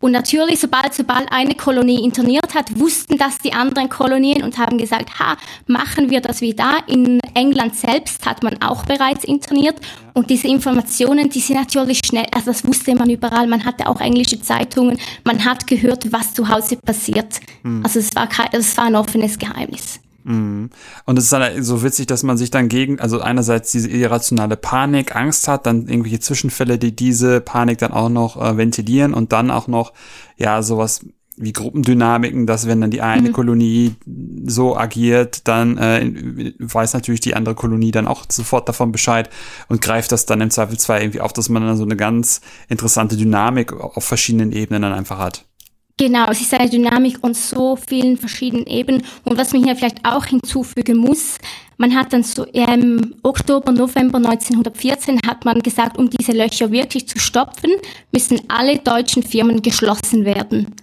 Und 0.04 0.12
natürlich, 0.12 0.60
sobald, 0.60 0.94
sobald 0.94 1.32
eine 1.32 1.56
Kolonie 1.56 2.04
interniert 2.04 2.54
hat, 2.54 2.78
wussten 2.78 3.18
das 3.18 3.38
die 3.38 3.54
anderen 3.54 3.88
Kolonien 3.88 4.44
und 4.44 4.58
haben 4.58 4.78
gesagt, 4.78 5.18
ha, 5.18 5.38
machen 5.66 6.10
wir 6.10 6.20
das 6.20 6.42
wie 6.42 6.54
da. 6.54 6.80
In 6.88 7.22
England 7.34 7.74
selbst 7.78 8.26
hat 8.26 8.44
man 8.44 8.62
auch 8.62 8.86
bereits 8.86 9.24
interniert. 9.24 9.78
Und 10.14 10.30
diese 10.30 10.50
Informationen, 10.50 11.30
die 11.30 11.40
sind 11.40 11.56
natürlich 11.56 12.02
schnell, 12.06 12.26
also 12.36 12.48
das 12.48 12.68
wusste 12.68 12.94
man 12.96 13.10
überall. 13.10 13.48
Man 13.48 13.64
hatte 13.64 13.88
auch 13.88 14.02
englische 14.02 14.42
Zeitungen. 14.42 14.98
Man 15.24 15.46
hat 15.46 15.68
gehört, 15.68 16.12
was 16.12 16.34
zu 16.34 16.50
Hause 16.50 16.76
passiert. 16.76 17.40
Hm. 17.62 17.82
Also 17.86 18.00
es 18.00 18.14
war, 18.14 18.28
kein, 18.28 18.50
es 18.52 18.76
war 18.76 18.84
ein 18.84 18.98
offenes 18.98 19.40
Geheimnis. 19.40 20.02
Mhm. 20.24 20.70
Und 21.06 21.18
es 21.18 21.26
ist 21.26 21.34
dann 21.34 21.64
so 21.64 21.84
witzig, 21.84 22.08
dass 22.08 22.24
man 22.24 22.38
sich 22.38 22.52
dann 22.52 22.70
gegen, 22.70 23.00
also 23.00 23.20
einerseits 23.20 23.72
diese 23.72 23.90
irrationale 23.90 24.58
Panik, 24.58 25.16
Angst 25.16 25.48
hat, 25.48 25.66
dann 25.66 25.88
irgendwelche 25.88 26.20
Zwischenfälle, 26.20 26.78
die 26.78 26.96
diese 26.96 27.42
Panik 27.42 27.80
dann 27.80 27.92
auch 27.92 28.10
noch 28.10 28.42
äh, 28.42 28.58
ventilieren 28.58 29.14
und 29.14 29.32
dann 29.32 29.52
auch 29.52 29.68
noch, 29.68 29.94
ja, 30.38 30.62
sowas 30.62 31.02
wie 31.36 31.54
Gruppendynamiken, 31.54 32.46
dass 32.46 32.68
wenn 32.68 32.82
dann 32.82 32.92
die 32.92 33.02
eine 33.02 33.30
mhm. 33.30 33.34
Kolonie 33.34 33.96
so 34.46 34.78
agiert, 34.78 35.48
dann 35.48 35.78
äh, 35.78 36.54
weiß 36.60 36.94
natürlich 36.94 37.22
die 37.22 37.36
andere 37.36 37.56
Kolonie 37.56 37.92
dann 37.92 38.08
auch 38.08 38.26
sofort 38.30 38.70
davon 38.70 38.92
Bescheid 38.92 39.30
und 39.68 39.82
greift 39.82 40.12
das 40.12 40.26
dann 40.26 40.42
im 40.42 40.52
Zweifelsfall 40.52 41.02
irgendwie 41.02 41.22
auf, 41.22 41.34
dass 41.34 41.50
man 41.50 41.66
dann 41.66 41.78
so 41.78 41.84
eine 41.84 41.96
ganz 41.96 42.42
interessante 42.70 43.18
Dynamik 43.18 43.74
auf 43.74 44.04
verschiedenen 44.04 44.52
Ebenen 44.52 44.84
dann 44.84 44.94
einfach 44.94 45.18
hat. 45.18 45.46
Genau, 45.98 46.32
es 46.32 46.42
ist 46.42 46.54
eine 46.56 46.70
Dynamik 46.70 47.20
und 47.22 47.38
so 47.38 47.76
vielen 47.76 48.18
verschiedenen 48.18 48.66
Ebenen. 48.66 49.04
Und 49.26 49.38
was 49.38 49.54
man 49.54 49.64
hier 49.64 49.76
vielleicht 49.76 50.04
auch 50.04 50.26
hinzufügen 50.26 50.98
muss, 50.98 51.38
man 51.78 51.96
hat 51.96 52.14
dann 52.14 52.24
so 52.24 52.46
im 52.46 53.16
Oktober, 53.22 53.72
November 53.72 54.18
1914 54.18 55.20
hat 55.28 55.46
man 55.46 55.62
gesagt, 55.62 55.98
um 56.00 56.10
diese 56.10 56.32
Löcher 56.32 56.72
wirklich 56.72 57.08
zu 57.08 57.20
stopfen, 57.20 57.72
müssen 58.12 58.42
alle 58.48 58.80
deutschen 58.80 59.22
Firmen 59.22 59.62
geschlossen 59.62 60.26
werden. 60.26 60.74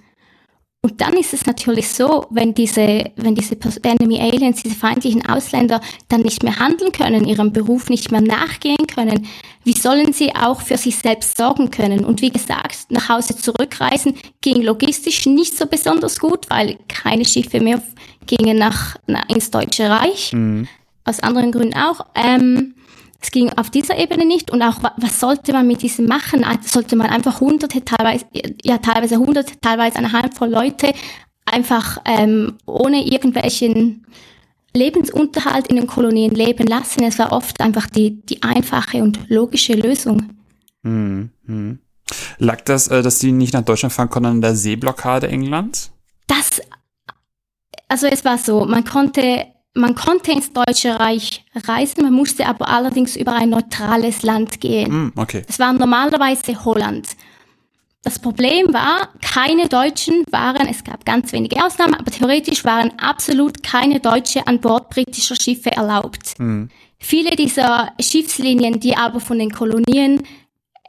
Und 0.82 1.02
dann 1.02 1.12
ist 1.12 1.34
es 1.34 1.44
natürlich 1.44 1.88
so, 1.88 2.26
wenn 2.30 2.54
diese, 2.54 3.10
wenn 3.16 3.34
diese 3.34 3.54
Enemy 3.82 4.18
Aliens, 4.18 4.62
diese 4.62 4.74
feindlichen 4.74 5.26
Ausländer 5.26 5.82
dann 6.08 6.22
nicht 6.22 6.42
mehr 6.42 6.58
handeln 6.58 6.90
können, 6.90 7.26
ihrem 7.26 7.52
Beruf 7.52 7.90
nicht 7.90 8.10
mehr 8.10 8.22
nachgehen 8.22 8.86
können, 8.86 9.26
wie 9.64 9.74
sollen 9.74 10.14
sie 10.14 10.34
auch 10.34 10.62
für 10.62 10.78
sich 10.78 10.96
selbst 10.96 11.36
sorgen 11.36 11.70
können? 11.70 12.02
Und 12.02 12.22
wie 12.22 12.30
gesagt, 12.30 12.86
nach 12.88 13.10
Hause 13.10 13.36
zurückreisen 13.36 14.14
ging 14.40 14.62
logistisch 14.62 15.26
nicht 15.26 15.54
so 15.54 15.66
besonders 15.66 16.18
gut, 16.18 16.48
weil 16.48 16.78
keine 16.88 17.26
Schiffe 17.26 17.60
mehr 17.60 17.82
gingen 18.24 18.56
nach, 18.56 18.96
nach 19.06 19.28
ins 19.28 19.50
Deutsche 19.50 19.90
Reich. 19.90 20.32
Mhm. 20.32 20.66
Aus 21.04 21.20
anderen 21.20 21.52
Gründen 21.52 21.76
auch. 21.76 22.06
Ähm, 22.14 22.74
es 23.20 23.30
ging 23.30 23.52
auf 23.52 23.70
dieser 23.70 23.98
Ebene 23.98 24.24
nicht 24.24 24.50
und 24.50 24.62
auch, 24.62 24.78
was 24.96 25.20
sollte 25.20 25.52
man 25.52 25.66
mit 25.66 25.82
diesem 25.82 26.06
machen? 26.06 26.42
Also 26.42 26.68
sollte 26.68 26.96
man 26.96 27.08
einfach 27.08 27.40
hunderte, 27.40 27.84
teilweise, 27.84 28.24
ja, 28.62 28.78
teilweise 28.78 29.18
hunderte, 29.18 29.60
teilweise 29.60 29.96
eine 29.96 30.12
Handvoll 30.12 30.48
Leute 30.48 30.92
einfach 31.44 31.98
ähm, 32.06 32.56
ohne 32.66 33.06
irgendwelchen 33.06 34.06
Lebensunterhalt 34.74 35.66
in 35.66 35.76
den 35.76 35.86
Kolonien 35.86 36.34
leben 36.34 36.66
lassen. 36.66 37.02
Es 37.02 37.18
war 37.18 37.32
oft 37.32 37.60
einfach 37.60 37.86
die, 37.86 38.22
die 38.22 38.42
einfache 38.42 39.02
und 39.02 39.28
logische 39.28 39.74
Lösung. 39.74 40.30
Hm, 40.82 41.30
hm. 41.44 41.78
Lag 42.38 42.62
das, 42.62 42.88
äh, 42.88 43.02
dass 43.02 43.18
die 43.18 43.32
nicht 43.32 43.52
nach 43.52 43.64
Deutschland 43.64 43.92
fahren 43.92 44.08
konnten, 44.08 44.30
an 44.30 44.40
der 44.40 44.54
Seeblockade 44.54 45.28
Englands? 45.28 45.92
Das, 46.26 46.60
also 47.88 48.06
es 48.06 48.24
war 48.24 48.38
so, 48.38 48.64
man 48.64 48.84
konnte 48.84 49.46
man 49.74 49.94
konnte 49.94 50.32
ins 50.32 50.52
Deutsche 50.52 50.98
Reich 50.98 51.44
reisen, 51.54 52.02
man 52.02 52.12
musste 52.12 52.46
aber 52.46 52.68
allerdings 52.68 53.16
über 53.16 53.32
ein 53.32 53.50
neutrales 53.50 54.22
Land 54.22 54.60
gehen. 54.60 55.06
Mm, 55.06 55.12
okay. 55.16 55.42
Das 55.46 55.58
war 55.58 55.72
normalerweise 55.72 56.64
Holland. 56.64 57.08
Das 58.02 58.18
Problem 58.18 58.72
war, 58.72 59.10
keine 59.20 59.68
Deutschen 59.68 60.24
waren, 60.30 60.66
es 60.68 60.82
gab 60.82 61.04
ganz 61.04 61.32
wenige 61.32 61.62
Ausnahmen, 61.62 61.94
aber 61.94 62.10
theoretisch 62.10 62.64
waren 62.64 62.92
absolut 62.98 63.62
keine 63.62 64.00
Deutsche 64.00 64.46
an 64.46 64.58
Bord 64.60 64.88
britischer 64.88 65.36
Schiffe 65.36 65.70
erlaubt. 65.72 66.34
Mm. 66.38 66.64
Viele 66.98 67.36
dieser 67.36 67.92
Schiffslinien, 68.00 68.80
die 68.80 68.96
aber 68.96 69.20
von 69.20 69.38
den 69.38 69.50
Kolonien 69.50 70.22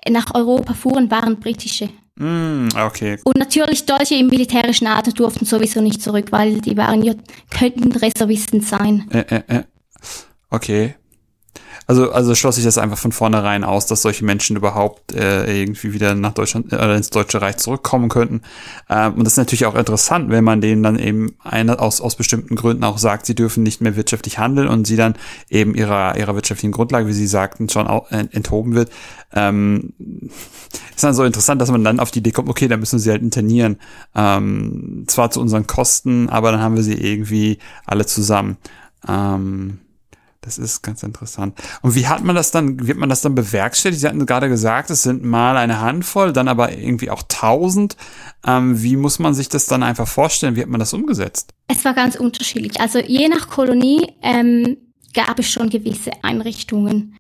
nach 0.09 0.33
Europa 0.33 0.73
fuhren, 0.73 1.11
waren 1.11 1.39
britische. 1.39 1.89
Mm, 2.20 2.68
okay. 2.77 3.18
Und 3.24 3.38
natürlich 3.38 3.86
Deutsche 3.86 4.15
im 4.15 4.27
militärischen 4.27 4.88
Alter 4.88 5.12
durften 5.12 5.46
sowieso 5.46 5.82
nicht 5.82 6.01
zurück, 6.01 6.32
weil 6.32 6.62
die 6.62 6.77
waren 6.77 7.03
ja, 7.03 7.13
könnten 7.50 7.91
Reservisten 7.91 8.62
sein. 8.62 9.10
Äh, 9.12 9.20
äh, 9.36 9.44
äh. 9.48 9.63
Okay. 10.50 10.96
Also, 11.88 12.11
also 12.11 12.35
schloss 12.35 12.57
ich 12.57 12.63
das 12.63 12.77
einfach 12.77 12.97
von 12.97 13.11
vornherein 13.11 13.63
aus, 13.63 13.85
dass 13.85 14.01
solche 14.01 14.23
Menschen 14.23 14.55
überhaupt 14.55 15.13
äh, 15.13 15.61
irgendwie 15.61 15.93
wieder 15.93 16.15
nach 16.15 16.33
Deutschland 16.33 16.71
äh, 16.71 16.95
ins 16.95 17.09
Deutsche 17.09 17.41
Reich 17.41 17.57
zurückkommen 17.57 18.09
könnten. 18.09 18.41
Ähm, 18.89 19.15
und 19.15 19.23
das 19.23 19.33
ist 19.33 19.38
natürlich 19.38 19.65
auch 19.65 19.75
interessant, 19.75 20.29
wenn 20.29 20.43
man 20.43 20.61
denen 20.61 20.83
dann 20.83 21.00
eben 21.00 21.35
eine, 21.43 21.79
aus, 21.79 22.00
aus 22.00 22.15
bestimmten 22.15 22.55
Gründen 22.55 22.83
auch 22.83 22.97
sagt, 22.97 23.25
sie 23.25 23.35
dürfen 23.35 23.63
nicht 23.63 23.81
mehr 23.81 23.95
wirtschaftlich 23.95 24.38
handeln 24.38 24.67
und 24.67 24.88
sie 24.88 24.95
dann 24.95 25.15
eben 25.50 25.75
ihrer, 25.75 26.17
ihrer 26.17 26.35
wirtschaftlichen 26.35 26.71
Grundlage, 26.71 27.07
wie 27.07 27.13
Sie 27.13 27.27
sagten, 27.27 27.67
schon 27.67 27.88
auch, 27.88 28.09
enthoben 28.11 28.75
wird. 28.75 28.91
Ähm, 29.33 29.93
ist 30.95 31.03
dann 31.03 31.13
so 31.13 31.23
interessant, 31.23 31.61
dass 31.61 31.71
man 31.71 31.83
dann 31.83 32.00
auf 32.00 32.11
die 32.11 32.19
Idee 32.19 32.31
kommt, 32.31 32.50
okay, 32.50 32.67
dann 32.67 32.79
müssen 32.79 33.00
sie 33.00 33.09
halt 33.09 33.21
internieren. 33.21 33.77
Ähm, 34.15 35.05
zwar 35.07 35.31
zu 35.31 35.41
unseren 35.41 35.67
Kosten, 35.67 36.29
aber 36.29 36.51
dann 36.51 36.61
haben 36.61 36.75
wir 36.75 36.83
sie 36.83 36.93
irgendwie 36.93 37.57
alle 37.85 38.05
zusammen. 38.05 38.57
Ähm, 39.07 39.79
das 40.41 40.57
ist 40.57 40.81
ganz 40.81 41.03
interessant. 41.03 41.57
Und 41.83 41.93
wie 41.93 42.07
hat 42.07 42.24
man 42.24 42.36
das 42.36 42.50
dann, 42.50 42.88
wird 42.88 42.98
man 42.98 43.10
das 43.10 43.21
dann 43.21 43.36
bewerkstelligt? 43.36 44.01
Sie 44.01 44.07
hatten 44.07 44.25
gerade 44.25 44.50
gesagt, 44.50 44.89
es 44.89 45.03
sind 45.03 45.24
mal 45.24 45.55
eine 45.55 45.79
Handvoll, 45.79 46.33
dann 46.33 46.48
aber 46.48 46.75
irgendwie 46.75 47.12
auch 47.12 47.21
tausend. 47.27 47.95
Ähm, 48.45 48.81
wie 48.81 48.95
muss 48.95 49.19
man 49.19 49.36
sich 49.36 49.50
das 49.50 49.67
dann 49.67 49.83
einfach 49.83 50.07
vorstellen? 50.07 50.55
Wie 50.55 50.62
hat 50.62 50.69
man 50.69 50.79
das 50.79 50.93
umgesetzt? 50.93 51.53
Es 51.67 51.86
war 51.86 51.93
ganz 51.93 52.15
unterschiedlich. 52.15 52.81
Also 52.81 53.00
je 53.00 53.27
nach 53.27 53.50
Kolonie 53.50 54.13
ähm, 54.24 54.77
gab 55.13 55.38
es 55.38 55.50
schon 55.50 55.69
gewisse 55.69 56.12
Einrichtungen. 56.24 57.15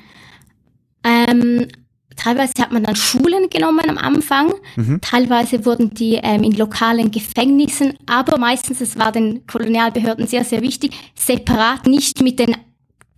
Ähm, 1.03 1.67
teilweise 2.15 2.53
hat 2.59 2.71
man 2.71 2.83
dann 2.83 2.95
Schulen 2.95 3.49
genommen 3.49 3.87
am 3.87 3.97
Anfang, 3.99 4.51
mhm. 4.75 4.99
teilweise 5.01 5.65
wurden 5.65 5.93
die 5.93 6.19
ähm, 6.21 6.43
in 6.43 6.53
lokalen 6.53 7.11
Gefängnissen, 7.11 7.93
aber 8.07 8.37
meistens, 8.37 8.81
es 8.81 8.97
war 8.97 9.11
den 9.11 9.45
Kolonialbehörden 9.47 10.27
sehr, 10.27 10.43
sehr 10.43 10.61
wichtig, 10.61 10.93
separat 11.15 11.85
nicht 11.87 12.21
mit 12.21 12.39
den 12.39 12.55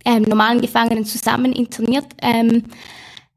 ähm, 0.04 0.22
normalen 0.22 0.60
Gefangenen 0.60 1.04
zusammen 1.04 1.52
interniert. 1.52 2.06
Ähm, 2.20 2.64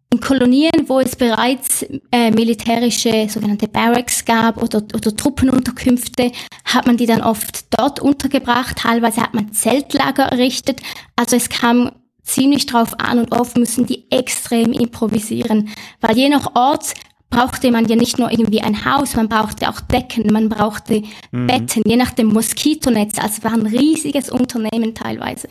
in 0.09 0.21
Kolonien, 0.21 0.87
wo 0.87 0.99
es 0.99 1.17
bereits 1.17 1.85
äh, 2.11 2.31
militärische 2.31 3.27
sogenannte 3.29 3.67
Barracks 3.67 4.23
gab 4.23 4.61
oder, 4.63 4.81
oder 4.93 5.15
Truppenunterkünfte, 5.15 6.31
hat 6.63 6.87
man 6.87 6.95
die 6.95 7.05
dann 7.05 7.21
oft 7.21 7.65
dort 7.77 7.99
untergebracht. 7.99 8.77
Teilweise 8.77 9.21
hat 9.21 9.33
man 9.33 9.51
Zeltlager 9.51 10.23
errichtet. 10.23 10.79
Also 11.17 11.35
es 11.35 11.49
kam 11.49 11.91
ziemlich 12.23 12.65
drauf 12.67 12.97
an 12.99 13.19
und 13.19 13.33
oft 13.33 13.57
müssen 13.57 13.85
die 13.85 14.09
extrem 14.11 14.71
improvisieren, 14.71 15.69
weil 16.01 16.17
je 16.17 16.29
nach 16.29 16.55
Ort 16.55 16.93
brauchte 17.29 17.71
man 17.71 17.87
ja 17.87 17.95
nicht 17.95 18.17
nur 18.17 18.31
irgendwie 18.31 18.61
ein 18.61 18.85
Haus, 18.85 19.15
man 19.15 19.27
brauchte 19.27 19.69
auch 19.69 19.81
Decken, 19.81 20.31
man 20.31 20.47
brauchte 20.47 21.03
mhm. 21.31 21.47
Betten, 21.47 21.83
je 21.85 21.97
nach 21.97 22.11
dem 22.11 22.27
Moskitonetz. 22.27 23.17
Also 23.19 23.43
war 23.43 23.53
ein 23.53 23.65
riesiges 23.65 24.29
Unternehmen 24.29 24.95
teilweise. 24.95 25.49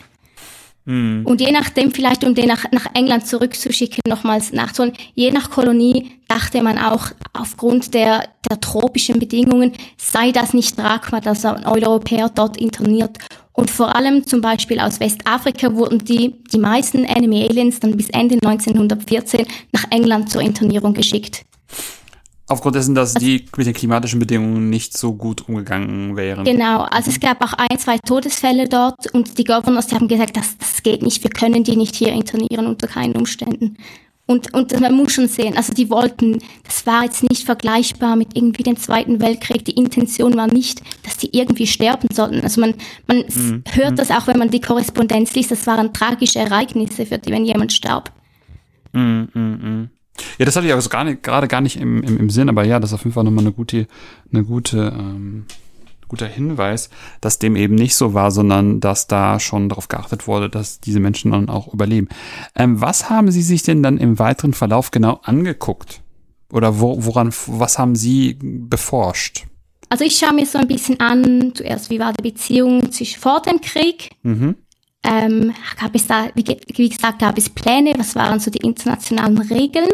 Mhm. 0.87 1.25
Und 1.25 1.41
je 1.41 1.51
nachdem, 1.51 1.91
vielleicht 1.91 2.23
um 2.23 2.33
den 2.33 2.47
nach, 2.47 2.65
nach 2.71 2.87
England 2.93 3.27
zurückzuschicken, 3.27 3.99
nochmals 4.07 4.53
nachzuholen, 4.53 4.95
je 5.15 5.31
nach 5.31 5.51
Kolonie 5.51 6.11
dachte 6.29 6.63
man 6.63 6.77
auch, 6.77 7.09
aufgrund 7.33 7.93
der, 7.93 8.29
der 8.49 8.61
tropischen 8.61 9.19
Bedingungen 9.19 9.73
sei 9.97 10.31
das 10.31 10.53
nicht 10.53 10.77
tragbar, 10.77 11.19
dass 11.19 11.43
ein 11.43 11.65
Europäer 11.65 12.29
dort 12.33 12.55
interniert. 12.55 13.17
Und 13.51 13.69
vor 13.69 13.95
allem 13.95 14.25
zum 14.25 14.39
Beispiel 14.39 14.79
aus 14.79 15.01
Westafrika 15.01 15.73
wurden 15.73 15.99
die, 16.05 16.35
die 16.53 16.59
meisten 16.59 17.03
Enemy 17.03 17.47
Aliens 17.49 17.81
dann 17.81 17.97
bis 17.97 18.09
Ende 18.09 18.35
1914 18.35 19.45
nach 19.73 19.85
England 19.91 20.29
zur 20.31 20.41
Internierung 20.41 20.93
geschickt. 20.93 21.43
Aufgrund 22.49 22.75
dessen, 22.75 22.95
dass 22.95 23.13
die 23.13 23.45
mit 23.57 23.67
den 23.67 23.73
klimatischen 23.73 24.19
Bedingungen 24.19 24.69
nicht 24.69 24.97
so 24.97 25.13
gut 25.13 25.47
umgegangen 25.47 26.15
wären. 26.15 26.45
Genau, 26.45 26.81
also 26.83 27.09
es 27.11 27.19
gab 27.19 27.43
auch 27.43 27.53
ein, 27.53 27.77
zwei 27.77 27.97
Todesfälle 27.97 28.69
dort 28.69 29.11
und 29.13 29.37
die 29.37 29.43
Governors 29.43 29.87
die 29.87 29.95
haben 29.95 30.07
gesagt, 30.07 30.37
das, 30.37 30.57
das 30.57 30.81
geht 30.81 31.01
nicht, 31.01 31.23
wir 31.23 31.29
können 31.29 31.63
die 31.63 31.75
nicht 31.75 31.95
hier 31.95 32.13
internieren 32.13 32.67
unter 32.67 32.87
keinen 32.87 33.15
Umständen. 33.15 33.77
Und, 34.29 34.53
und 34.53 34.77
man 34.81 34.93
muss 34.93 35.13
schon 35.13 35.29
sehen, 35.29 35.55
also 35.55 35.73
die 35.73 35.89
wollten, 35.89 36.39
das 36.65 36.85
war 36.85 37.05
jetzt 37.05 37.23
nicht 37.23 37.45
vergleichbar 37.45 38.17
mit 38.17 38.35
irgendwie 38.35 38.63
dem 38.63 38.75
Zweiten 38.75 39.21
Weltkrieg. 39.21 39.63
Die 39.63 39.71
Intention 39.71 40.35
war 40.35 40.47
nicht, 40.47 40.81
dass 41.03 41.15
die 41.15 41.35
irgendwie 41.35 41.65
sterben 41.65 42.09
sollten. 42.13 42.41
Also 42.41 42.59
man, 42.59 42.73
man 43.07 43.19
mhm. 43.19 43.63
hört 43.71 43.91
mhm. 43.91 43.95
das 43.95 44.11
auch, 44.11 44.27
wenn 44.27 44.37
man 44.37 44.49
die 44.49 44.59
Korrespondenz 44.59 45.33
liest, 45.33 45.51
das 45.51 45.65
waren 45.65 45.93
tragische 45.93 46.39
Ereignisse, 46.39 47.05
für 47.05 47.17
die, 47.17 47.31
wenn 47.31 47.45
jemand 47.45 47.71
starb. 47.71 48.11
Mhm, 48.91 49.29
mh, 49.33 49.41
mh. 49.41 49.87
Ja, 50.37 50.45
das 50.45 50.55
hatte 50.55 50.67
ich 50.67 50.73
also 50.73 50.89
gar 50.89 51.03
nicht, 51.03 51.23
gerade 51.23 51.47
gar 51.47 51.61
nicht 51.61 51.77
im, 51.77 52.03
im, 52.03 52.17
im 52.17 52.29
Sinn, 52.29 52.49
aber 52.49 52.63
ja, 52.63 52.79
das 52.79 52.91
ist 52.91 52.95
auf 52.95 53.03
jeden 53.03 53.13
Fall 53.13 53.23
nochmal 53.23 53.43
eine 53.43 53.53
gute, 53.53 53.87
eine 54.31 54.43
gute, 54.43 54.93
ähm, 54.97 55.45
guter 56.07 56.27
Hinweis, 56.27 56.89
dass 57.21 57.39
dem 57.39 57.55
eben 57.55 57.75
nicht 57.75 57.95
so 57.95 58.13
war, 58.13 58.31
sondern 58.31 58.79
dass 58.79 59.07
da 59.07 59.39
schon 59.39 59.69
darauf 59.69 59.87
geachtet 59.87 60.27
wurde, 60.27 60.49
dass 60.49 60.79
diese 60.79 60.99
Menschen 60.99 61.31
dann 61.31 61.49
auch 61.49 61.73
überleben. 61.73 62.07
Ähm, 62.55 62.81
was 62.81 63.09
haben 63.09 63.31
Sie 63.31 63.41
sich 63.41 63.63
denn 63.63 63.83
dann 63.83 63.97
im 63.97 64.19
weiteren 64.19 64.53
Verlauf 64.53 64.91
genau 64.91 65.19
angeguckt? 65.23 66.01
Oder 66.51 66.79
wo, 66.79 67.03
woran, 67.05 67.33
was 67.47 67.77
haben 67.77 67.95
Sie 67.95 68.37
beforscht? 68.41 69.45
Also 69.89 70.03
ich 70.03 70.17
schaue 70.17 70.33
mir 70.33 70.45
so 70.45 70.57
ein 70.57 70.67
bisschen 70.67 70.99
an, 70.99 71.53
zuerst, 71.55 71.89
wie 71.89 71.99
war 71.99 72.13
die 72.13 72.21
Beziehung 72.21 72.91
zwischen 72.91 73.19
vor 73.19 73.41
dem 73.41 73.61
Krieg? 73.61 74.11
Mhm. 74.23 74.55
Ähm, 75.09 75.53
gab 75.79 75.95
es 75.95 76.05
da, 76.05 76.27
wie, 76.35 76.43
gesagt, 76.89 77.19
gab 77.19 77.37
es 77.37 77.49
Pläne, 77.49 77.93
was 77.97 78.13
waren 78.15 78.39
so 78.39 78.51
die 78.51 78.65
internationalen 78.65 79.37
Regeln? 79.37 79.89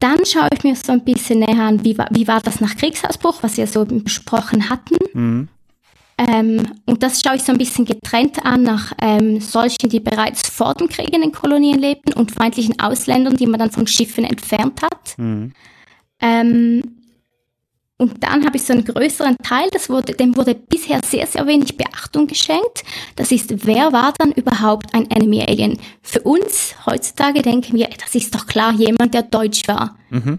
Dann 0.00 0.24
schaue 0.26 0.48
ich 0.52 0.62
mir 0.64 0.76
so 0.76 0.92
ein 0.92 1.04
bisschen 1.04 1.40
näher 1.40 1.62
an, 1.62 1.82
wie 1.82 1.96
war, 1.96 2.08
wie 2.10 2.28
war 2.28 2.40
das 2.40 2.60
nach 2.60 2.76
Kriegsausbruch, 2.76 3.42
was 3.42 3.56
wir 3.56 3.66
so 3.66 3.84
besprochen 3.86 4.68
hatten. 4.68 4.96
Mhm. 5.14 5.48
Ähm, 6.18 6.62
und 6.84 7.02
das 7.02 7.22
schaue 7.22 7.36
ich 7.36 7.42
so 7.42 7.52
ein 7.52 7.58
bisschen 7.58 7.86
getrennt 7.86 8.44
an 8.44 8.62
nach 8.62 8.92
ähm, 9.00 9.40
solchen, 9.40 9.88
die 9.88 10.00
bereits 10.00 10.46
vor 10.48 10.74
dem 10.74 10.88
Krieg 10.88 11.14
in 11.14 11.22
den 11.22 11.32
Kolonien 11.32 11.78
lebten 11.78 12.12
und 12.12 12.32
feindlichen 12.32 12.78
Ausländern, 12.78 13.36
die 13.36 13.46
man 13.46 13.58
dann 13.58 13.70
von 13.70 13.86
Schiffen 13.86 14.24
entfernt 14.24 14.82
hat. 14.82 15.16
Mhm. 15.16 15.52
Ähm, 16.20 16.99
und 18.00 18.24
dann 18.24 18.46
habe 18.46 18.56
ich 18.56 18.62
so 18.62 18.72
einen 18.72 18.84
größeren 18.84 19.36
Teil, 19.42 19.68
das 19.72 19.90
wurde, 19.90 20.14
dem 20.14 20.34
wurde 20.34 20.54
bisher 20.54 21.02
sehr, 21.04 21.26
sehr 21.26 21.46
wenig 21.46 21.76
Beachtung 21.76 22.26
geschenkt. 22.26 22.82
Das 23.16 23.30
ist, 23.30 23.66
wer 23.66 23.92
war 23.92 24.14
dann 24.16 24.32
überhaupt 24.32 24.94
ein 24.94 25.10
Enemy 25.10 25.42
Alien? 25.42 25.78
Für 26.00 26.22
uns 26.22 26.74
heutzutage 26.86 27.42
denken 27.42 27.76
wir, 27.76 27.90
das 28.02 28.14
ist 28.14 28.34
doch 28.34 28.46
klar 28.46 28.72
jemand, 28.72 29.12
der 29.12 29.24
deutsch 29.24 29.68
war. 29.68 29.98
Mhm. 30.08 30.38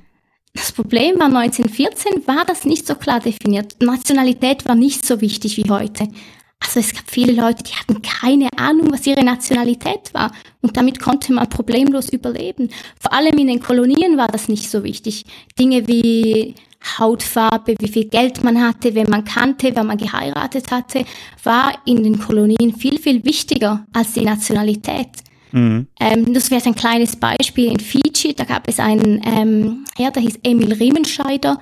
Das 0.55 0.71
Problem 0.71 1.19
war 1.19 1.27
1914, 1.27 2.25
war 2.25 2.45
das 2.45 2.65
nicht 2.65 2.87
so 2.87 2.95
klar 2.95 3.19
definiert. 3.19 3.75
Nationalität 3.79 4.65
war 4.65 4.73
nicht 4.73 5.05
so 5.05 5.21
wichtig 5.21 5.57
wie 5.57 5.69
heute. 5.69 6.07
Also 6.59 6.79
es 6.79 6.93
gab 6.93 7.11
viele 7.11 7.33
Leute, 7.33 7.61
die 7.61 7.73
hatten 7.73 8.01
keine 8.01 8.49
Ahnung, 8.57 8.87
was 8.91 9.05
ihre 9.05 9.23
Nationalität 9.23 10.13
war. 10.13 10.31
Und 10.61 10.77
damit 10.77 10.99
konnte 10.99 11.31
man 11.31 11.47
problemlos 11.47 12.09
überleben. 12.09 12.69
Vor 12.99 13.13
allem 13.13 13.37
in 13.37 13.47
den 13.47 13.61
Kolonien 13.61 14.17
war 14.17 14.27
das 14.29 14.47
nicht 14.47 14.69
so 14.69 14.83
wichtig. 14.83 15.25
Dinge 15.59 15.87
wie 15.87 16.55
Hautfarbe, 16.97 17.75
wie 17.79 17.87
viel 17.87 18.05
Geld 18.05 18.43
man 18.43 18.61
hatte, 18.61 18.95
wen 18.95 19.09
man 19.09 19.23
kannte, 19.23 19.75
wer 19.75 19.83
man 19.83 19.97
geheiratet 19.97 20.71
hatte, 20.71 21.05
war 21.43 21.73
in 21.85 22.03
den 22.03 22.19
Kolonien 22.19 22.75
viel, 22.75 22.99
viel 22.99 23.23
wichtiger 23.23 23.85
als 23.93 24.13
die 24.13 24.25
Nationalität. 24.25 25.09
Mhm. 25.51 25.87
Ähm, 25.99 26.33
das 26.33 26.49
wäre 26.49 26.65
ein 26.65 26.75
kleines 26.75 27.15
Beispiel 27.15 27.71
in 27.71 27.79
Fiji. 27.79 28.33
Da 28.35 28.45
gab 28.45 28.67
es 28.67 28.79
einen 28.79 29.21
ähm, 29.25 29.85
Herr, 29.95 30.11
der 30.11 30.23
hieß 30.23 30.39
Emil 30.43 30.73
Riemenscheider. 30.73 31.59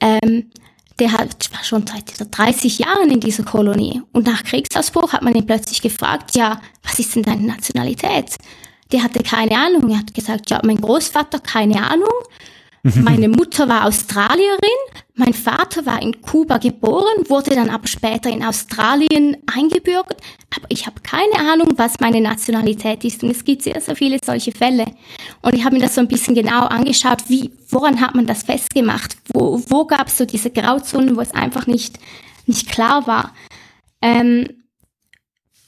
Ähm, 0.00 0.50
der 0.98 1.12
hat, 1.12 1.50
war 1.52 1.64
schon 1.64 1.84
seit 1.86 2.12
30 2.30 2.78
Jahren 2.78 3.10
in 3.10 3.20
dieser 3.20 3.44
Kolonie. 3.44 4.02
Und 4.12 4.26
nach 4.26 4.44
Kriegsausbruch 4.44 5.12
hat 5.12 5.22
man 5.22 5.34
ihn 5.34 5.46
plötzlich 5.46 5.80
gefragt, 5.80 6.36
ja, 6.36 6.60
was 6.82 6.98
ist 6.98 7.16
denn 7.16 7.22
deine 7.22 7.46
Nationalität? 7.46 8.36
Der 8.92 9.02
hatte 9.02 9.22
keine 9.22 9.56
Ahnung. 9.56 9.90
Er 9.90 9.98
hat 10.00 10.12
gesagt, 10.12 10.50
ja, 10.50 10.60
mein 10.64 10.80
Großvater, 10.80 11.40
keine 11.40 11.82
Ahnung. 11.88 12.08
Meine 12.96 13.28
Mutter 13.28 13.68
war 13.68 13.86
Australierin, 13.86 14.58
mein 15.14 15.34
Vater 15.34 15.86
war 15.86 16.02
in 16.02 16.20
Kuba 16.20 16.58
geboren, 16.58 17.28
wurde 17.28 17.54
dann 17.54 17.70
aber 17.70 17.86
später 17.86 18.28
in 18.28 18.42
Australien 18.42 19.36
eingebürgert, 19.46 20.20
aber 20.56 20.66
ich 20.68 20.84
habe 20.86 21.00
keine 21.00 21.48
Ahnung, 21.52 21.74
was 21.76 22.00
meine 22.00 22.20
Nationalität 22.20 23.04
ist 23.04 23.22
und 23.22 23.30
es 23.30 23.44
gibt 23.44 23.62
sehr, 23.62 23.80
sehr 23.80 23.94
viele 23.94 24.18
solche 24.24 24.50
Fälle. 24.50 24.86
Und 25.42 25.54
ich 25.54 25.64
habe 25.64 25.76
mir 25.76 25.82
das 25.82 25.94
so 25.94 26.00
ein 26.00 26.08
bisschen 26.08 26.34
genau 26.34 26.64
angeschaut, 26.64 27.28
wie, 27.28 27.52
woran 27.68 28.00
hat 28.00 28.16
man 28.16 28.26
das 28.26 28.42
festgemacht? 28.42 29.16
Wo, 29.32 29.62
wo 29.68 29.84
gab 29.84 30.08
es 30.08 30.18
so 30.18 30.24
diese 30.24 30.50
Grauzonen, 30.50 31.16
wo 31.16 31.20
es 31.20 31.34
einfach 31.34 31.68
nicht, 31.68 32.00
nicht 32.46 32.68
klar 32.68 33.06
war? 33.06 33.32
Ähm, 34.00 34.48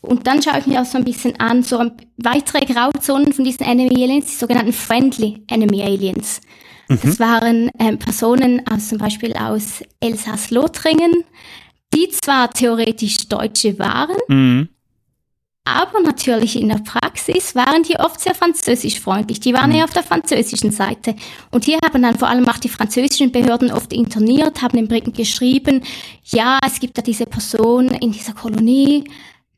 und 0.01 0.27
dann 0.27 0.43
schaue 0.43 0.59
ich 0.59 0.67
mir 0.67 0.83
auch 0.83 0.87
so 0.87 0.99
ein 0.99 1.05
bisschen 1.05 1.39
an, 1.39 1.63
so 1.63 1.93
weitere 2.17 2.67
Grauzonen 2.67 3.33
von 3.33 3.45
diesen 3.45 3.65
Enemy 3.65 4.03
Aliens, 4.03 4.27
die 4.27 4.37
sogenannten 4.37 4.73
Friendly 4.73 5.45
Enemy 5.47 5.81
Aliens. 5.81 6.41
Mhm. 6.89 6.99
Das 7.03 7.21
waren 7.21 7.71
ähm, 7.79 7.99
Personen 7.99 8.67
aus 8.67 8.89
zum 8.89 8.99
Beispiel 8.99 9.35
aus 9.35 9.83
Elsass-Lothringen, 10.01 11.25
die 11.95 12.09
zwar 12.11 12.51
theoretisch 12.51 13.29
Deutsche 13.29 13.79
waren, 13.79 14.17
mhm. 14.29 14.69
aber 15.65 16.01
natürlich 16.01 16.57
in 16.61 16.69
der 16.69 16.79
Praxis 16.79 17.55
waren 17.55 17.83
die 17.85 17.97
oft 17.97 18.21
sehr 18.21 18.35
französischfreundlich. 18.35 19.41
Die 19.41 19.55
waren 19.55 19.71
mhm. 19.71 19.77
eher 19.77 19.85
auf 19.85 19.93
der 19.93 20.03
französischen 20.03 20.73
Seite. 20.73 21.15
Und 21.51 21.65
hier 21.65 21.79
haben 21.85 22.03
dann 22.03 22.19
vor 22.19 22.29
allem 22.29 22.49
auch 22.49 22.59
die 22.59 22.69
französischen 22.69 23.33
Behörden 23.33 23.71
oft 23.71 23.93
interniert, 23.93 24.63
haben 24.63 24.77
den 24.77 24.89
Briten 24.89 25.13
geschrieben, 25.13 25.83
ja, 26.25 26.59
es 26.67 26.81
gibt 26.81 26.99
da 26.99 27.03
diese 27.03 27.27
Person 27.27 27.89
in 27.91 28.13
dieser 28.13 28.35
Kolonie, 28.35 29.05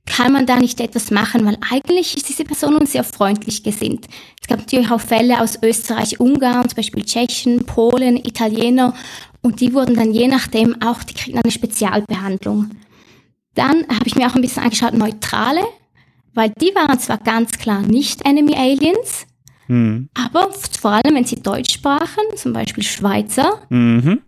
kann 0.07 0.33
man 0.33 0.47
da 0.47 0.57
nicht 0.57 0.81
etwas 0.81 1.11
machen, 1.11 1.45
weil 1.45 1.59
eigentlich 1.71 2.17
ist 2.17 2.29
diese 2.29 2.45
Person 2.45 2.77
uns 2.77 2.93
sehr 2.93 3.05
freundlich 3.05 3.63
gesinnt. 3.63 4.07
Es 4.41 4.47
gab 4.47 4.61
natürlich 4.61 4.91
auch 4.91 5.01
Fälle 5.01 5.41
aus 5.41 5.59
Österreich, 5.63 6.21
Ungarn, 6.21 6.69
zum 6.69 6.77
Beispiel 6.77 7.05
Tschechen, 7.05 7.67
Polen, 7.67 8.17
Italiener 8.17 8.95
und 9.43 9.61
die 9.61 9.75
wurden 9.75 9.97
dann 9.97 10.13
je 10.13 10.29
nachdem 10.29 10.81
auch, 10.81 11.03
die 11.03 11.15
kriegen 11.15 11.39
eine 11.39 11.53
Spezialbehandlung. 11.53 12.71
Dann 13.55 13.87
habe 13.89 14.07
ich 14.07 14.15
mir 14.15 14.27
auch 14.27 14.35
ein 14.35 14.43
bisschen 14.43 14.63
angeschaut, 14.63 14.95
Neutrale, 14.95 15.63
weil 16.35 16.53
die 16.61 16.75
waren 16.75 16.99
zwar 16.99 17.19
ganz 17.19 17.53
klar 17.53 17.83
nicht 17.83 18.25
Enemy 18.25 18.55
Aliens, 18.55 19.27
mhm. 19.67 20.09
aber 20.15 20.51
vor 20.53 20.93
allem, 20.93 21.15
wenn 21.15 21.25
sie 21.25 21.43
Deutsch 21.43 21.75
sprachen, 21.75 22.25
zum 22.37 22.53
Beispiel 22.53 22.85
Schweizer, 22.85 23.61
mhm 23.71 24.23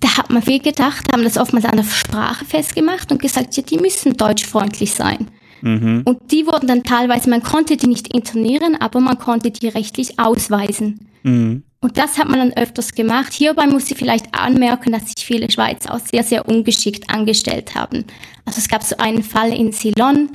da 0.00 0.16
hat 0.16 0.30
man 0.30 0.42
viel 0.42 0.60
gedacht, 0.60 1.12
haben 1.12 1.24
das 1.24 1.36
oftmals 1.36 1.64
an 1.64 1.76
der 1.76 1.84
Sprache 1.84 2.44
festgemacht 2.44 3.10
und 3.10 3.20
gesagt, 3.20 3.56
ja, 3.56 3.62
die 3.62 3.78
müssen 3.78 4.16
deutschfreundlich 4.16 4.92
sein. 4.94 5.28
Mhm. 5.60 6.02
Und 6.04 6.30
die 6.30 6.46
wurden 6.46 6.68
dann 6.68 6.84
teilweise, 6.84 7.28
man 7.28 7.42
konnte 7.42 7.76
die 7.76 7.88
nicht 7.88 8.14
internieren, 8.14 8.76
aber 8.80 9.00
man 9.00 9.18
konnte 9.18 9.50
die 9.50 9.68
rechtlich 9.68 10.18
ausweisen. 10.18 11.08
Mhm. 11.24 11.64
Und 11.80 11.96
das 11.96 12.18
hat 12.18 12.28
man 12.28 12.38
dann 12.38 12.52
öfters 12.52 12.92
gemacht. 12.92 13.32
Hierbei 13.32 13.66
muss 13.66 13.90
ich 13.90 13.96
vielleicht 13.96 14.34
anmerken, 14.34 14.92
dass 14.92 15.12
sich 15.12 15.24
viele 15.24 15.50
Schweizer 15.50 15.94
auch 15.94 16.00
sehr, 16.00 16.24
sehr 16.24 16.48
ungeschickt 16.48 17.08
angestellt 17.08 17.74
haben. 17.74 18.04
Also 18.44 18.58
es 18.58 18.68
gab 18.68 18.82
so 18.82 18.96
einen 18.98 19.22
Fall 19.22 19.52
in 19.52 19.72
Ceylon, 19.72 20.30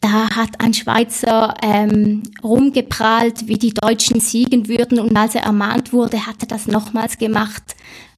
da 0.00 0.28
hat 0.36 0.60
ein 0.60 0.74
Schweizer 0.74 1.54
ähm, 1.62 2.22
rumgeprahlt, 2.42 3.48
wie 3.48 3.56
die 3.56 3.72
Deutschen 3.72 4.20
siegen 4.20 4.68
würden 4.68 4.98
und 4.98 5.16
als 5.16 5.34
er 5.34 5.44
ermahnt 5.44 5.94
wurde, 5.94 6.26
hat 6.26 6.36
er 6.40 6.48
das 6.48 6.66
nochmals 6.66 7.16
gemacht. 7.16 7.62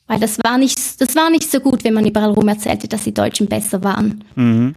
Weil 0.07 0.21
das 0.21 0.39
war 0.45 0.59
nicht, 0.59 1.01
das 1.01 1.17
war 1.17 1.31
nicht 1.31 1.51
so 1.51 1.61
gut, 1.61 1.85
wenn 1.85 1.95
man 1.95 2.07
überall 2.07 2.31
rum 2.31 2.49
erzählte, 2.49 2.89
dass 2.89 3.05
die 3.05 3.15
Deutschen 3.15 3.49
besser 3.49 3.83
waren. 3.83 4.25
Mhm. 4.35 4.77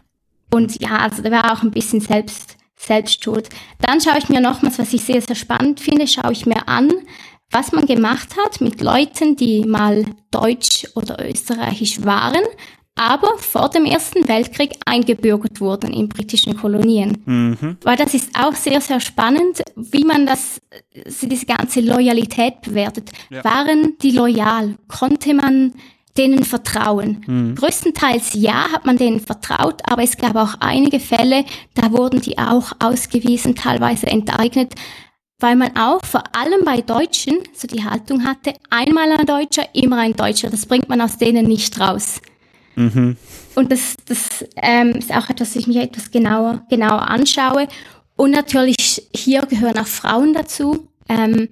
Und 0.52 0.82
ja, 0.82 0.98
also 0.98 1.22
da 1.22 1.30
war 1.30 1.54
auch 1.54 1.62
ein 1.62 1.72
bisschen 1.72 2.02
selbst, 2.02 2.58
selbst 2.76 3.24
schuld. 3.24 3.50
Dann 3.80 4.02
schaue 4.02 4.18
ich 4.18 4.30
mir 4.30 4.42
nochmals, 4.42 4.80
was 4.80 4.94
ich 4.94 5.04
sehr, 5.04 5.22
sehr 5.22 5.36
spannend 5.36 5.80
finde, 5.80 6.08
schaue 6.08 6.32
ich 6.32 6.46
mir 6.46 6.68
an, 6.68 6.92
was 7.52 7.72
man 7.72 7.86
gemacht 7.86 8.36
hat 8.38 8.62
mit 8.62 8.82
Leuten, 8.82 9.36
die 9.36 9.66
mal 9.66 10.06
deutsch 10.32 10.88
oder 10.96 11.28
österreichisch 11.28 12.04
waren, 12.04 12.44
aber 12.96 13.38
vor 13.38 13.70
dem 13.70 13.86
Ersten 13.86 14.28
Weltkrieg 14.28 14.72
eingebürgert 14.86 15.62
wurden 15.62 15.94
in 15.94 16.10
britischen 16.10 16.58
Kolonien. 16.58 17.22
Mhm. 17.26 17.78
Weil 17.82 17.96
das 17.96 18.14
ist 18.14 18.38
auch 18.38 18.54
sehr, 18.54 18.82
sehr 18.82 19.00
spannend, 19.00 19.62
wie 19.76 20.04
man 20.04 20.26
das, 20.26 20.60
diese 21.22 21.46
ganze 21.46 21.80
Loyalität 21.80 22.62
bewertet. 22.62 23.12
Ja. 23.30 23.44
Waren 23.46 23.98
die 24.02 24.12
loyal? 24.12 24.76
Konnte 24.90 25.34
man 25.34 25.74
denen 26.18 26.44
vertrauen? 26.44 27.24
Mhm. 27.26 27.56
Größtenteils 27.56 28.34
ja, 28.34 28.72
hat 28.72 28.86
man 28.86 28.98
denen 28.98 29.22
vertraut, 29.22 29.82
aber 29.90 30.04
es 30.04 30.18
gab 30.18 30.36
auch 30.36 30.56
einige 30.60 31.00
Fälle, 31.00 31.46
da 31.76 31.92
wurden 31.94 32.20
die 32.20 32.38
auch 32.38 32.74
ausgewiesen, 32.80 33.56
teilweise 33.56 34.08
enteignet, 34.08 34.74
weil 35.40 35.56
man 35.56 35.76
auch 35.78 36.04
vor 36.04 36.24
allem 36.36 36.66
bei 36.66 36.82
Deutschen 36.82 37.40
so 37.54 37.66
die 37.66 37.86
Haltung 37.86 38.26
hatte, 38.26 38.54
einmal 38.70 39.10
ein 39.14 39.26
Deutscher, 39.26 39.64
immer 39.74 39.98
ein 40.00 40.14
Deutscher. 40.14 40.50
Das 40.50 40.66
bringt 40.66 40.90
man 40.90 41.00
aus 41.00 41.18
denen 41.18 41.46
nicht 41.46 41.80
raus. 41.80 42.20
Mhm. 42.80 43.18
Und 43.56 43.72
das, 43.72 43.96
das 44.06 44.46
ähm, 44.56 44.92
ist 44.92 45.14
auch 45.14 45.30
etwas, 45.30 45.50
was 45.50 45.56
ich 45.58 45.68
mir 45.68 45.84
etwas 45.84 46.12
genauer, 46.12 46.64
genauer 46.70 47.10
anschaue. 47.10 47.68
Und 48.16 48.32
natürlich 48.32 49.10
hier 49.14 49.42
gehören 49.42 49.78
auch 49.78 49.88
Frauen 49.88 50.34
dazu. 50.34 50.88
Ähm, 51.10 51.50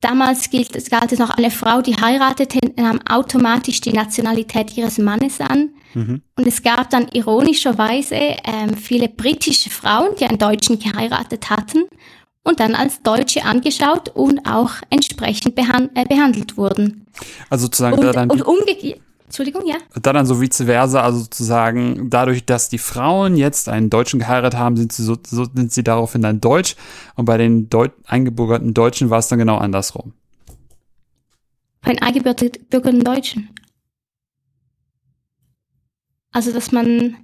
damals 0.00 0.48
gilt, 0.48 0.76
es 0.76 0.90
galt 0.90 1.10
es 1.10 1.18
noch, 1.18 1.30
eine 1.30 1.50
Frau, 1.50 1.82
die 1.82 1.96
heiratete, 1.96 2.60
nahm 2.76 3.00
automatisch 3.08 3.80
die 3.80 3.92
Nationalität 3.92 4.76
ihres 4.76 4.98
Mannes 4.98 5.40
an. 5.40 5.70
Mhm. 5.94 6.22
Und 6.36 6.46
es 6.46 6.62
gab 6.62 6.90
dann 6.90 7.08
ironischerweise 7.08 8.14
ähm, 8.14 8.76
viele 8.80 9.08
britische 9.08 9.70
Frauen, 9.70 10.14
die 10.20 10.24
einen 10.24 10.38
Deutschen 10.38 10.78
geheiratet 10.78 11.50
hatten 11.50 11.82
und 12.44 12.60
dann 12.60 12.76
als 12.76 13.02
Deutsche 13.02 13.44
angeschaut 13.44 14.08
und 14.14 14.46
auch 14.46 14.74
entsprechend 14.90 15.56
behand 15.56 15.90
äh, 15.96 16.04
behandelt 16.04 16.56
wurden. 16.56 17.06
Also 17.50 17.64
sozusagen 17.64 17.98
und, 17.98 18.14
dann 18.14 18.30
und 18.30 18.42
umgekehrt 18.42 19.00
Entschuldigung, 19.32 19.66
ja. 19.66 19.76
Da 19.98 20.12
dann 20.12 20.26
so 20.26 20.42
vice 20.42 20.64
versa, 20.66 21.00
also 21.00 21.20
sozusagen 21.20 22.10
dadurch, 22.10 22.44
dass 22.44 22.68
die 22.68 22.76
Frauen 22.76 23.34
jetzt 23.38 23.66
einen 23.70 23.88
Deutschen 23.88 24.20
geheiratet 24.20 24.58
haben, 24.58 24.76
sind 24.76 24.92
sie 24.92 25.02
so, 25.02 25.16
so 25.26 25.46
sind 25.46 25.72
sie 25.72 25.82
daraufhin 25.82 26.20
dann 26.20 26.42
Deutsch 26.42 26.76
und 27.14 27.24
bei 27.24 27.38
den 27.38 27.70
Deut 27.70 27.92
eingebürgerten 28.04 28.74
Deutschen 28.74 29.08
war 29.08 29.20
es 29.20 29.28
dann 29.28 29.38
genau 29.38 29.56
andersrum. 29.56 30.12
Bei 31.80 31.94
den 31.94 32.02
eingebürgerten 32.02 33.04
Deutschen. 33.04 33.48
Also 36.30 36.52
dass 36.52 36.70
man 36.70 37.16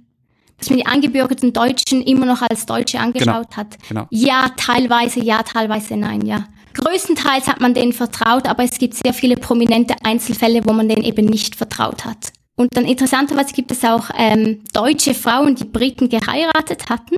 dass 0.57 0.71
man 0.71 0.79
die 0.79 0.87
eingebürgerten 0.87 1.53
Deutschen 1.53 2.01
immer 2.01 2.25
noch 2.25 2.41
als 2.41 2.65
Deutsche 2.65 2.99
angeschaut 2.99 3.51
genau. 3.51 3.55
hat. 3.55 3.77
Genau. 3.87 4.07
Ja, 4.09 4.49
teilweise 4.57 5.23
ja, 5.23 5.43
teilweise 5.43 5.95
nein, 5.95 6.25
ja. 6.25 6.47
Größtenteils 6.73 7.47
hat 7.47 7.59
man 7.59 7.73
denen 7.73 7.93
vertraut, 7.93 8.47
aber 8.47 8.63
es 8.63 8.77
gibt 8.77 8.95
sehr 8.95 9.13
viele 9.13 9.35
prominente 9.35 9.95
Einzelfälle, 10.03 10.61
wo 10.65 10.73
man 10.73 10.87
denen 10.87 11.03
eben 11.03 11.25
nicht 11.25 11.55
vertraut 11.55 12.05
hat. 12.05 12.31
Und 12.55 12.75
dann 12.75 12.85
interessanterweise 12.85 13.53
gibt 13.53 13.71
es 13.71 13.83
auch 13.83 14.09
ähm, 14.17 14.63
deutsche 14.73 15.13
Frauen, 15.13 15.55
die 15.55 15.65
Briten 15.65 16.09
geheiratet 16.09 16.89
hatten. 16.89 17.17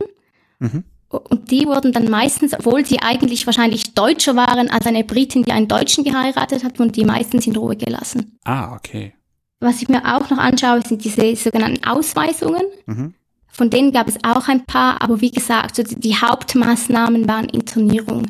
Mhm. 0.59 0.83
Und 1.09 1.51
die 1.51 1.65
wurden 1.65 1.91
dann 1.91 2.09
meistens, 2.09 2.53
obwohl 2.53 2.85
sie 2.85 2.99
eigentlich 3.01 3.45
wahrscheinlich 3.45 3.93
Deutscher 3.93 4.35
waren 4.35 4.69
als 4.69 4.85
eine 4.85 5.03
Britin, 5.03 5.43
die 5.43 5.51
einen 5.51 5.67
Deutschen 5.67 6.03
geheiratet 6.03 6.63
hat, 6.63 6.79
wurden 6.79 6.91
die 6.91 7.03
meistens 7.03 7.47
in 7.47 7.55
Ruhe 7.55 7.75
gelassen. 7.75 8.37
Ah, 8.45 8.73
okay. 8.75 9.13
was 9.59 9.81
ich 9.81 9.89
mir 9.89 10.03
auch 10.05 10.29
noch 10.29 10.37
anschaue, 10.37 10.81
sind 10.81 11.03
diese 11.03 11.35
sogenannten 11.35 11.83
Ausweisungen. 11.85 12.63
Mhm. 12.85 13.13
Von 13.47 13.69
denen 13.69 13.91
gab 13.91 14.07
es 14.07 14.23
auch 14.23 14.47
ein 14.47 14.65
paar, 14.65 15.01
aber 15.01 15.21
wie 15.21 15.31
gesagt, 15.31 15.75
so 15.75 15.83
die, 15.83 15.99
die 15.99 16.15
Hauptmaßnahmen 16.15 17.27
waren 17.27 17.45
Internierung. 17.49 18.25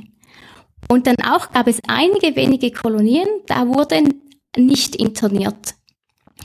Und 0.92 1.08
dann 1.08 1.16
auch 1.24 1.54
gab 1.54 1.68
es 1.68 1.80
einige 1.88 2.36
wenige 2.36 2.70
Kolonien, 2.70 3.26
da 3.48 3.66
wurden 3.66 4.24
nicht 4.58 4.98
interniert. 4.98 5.76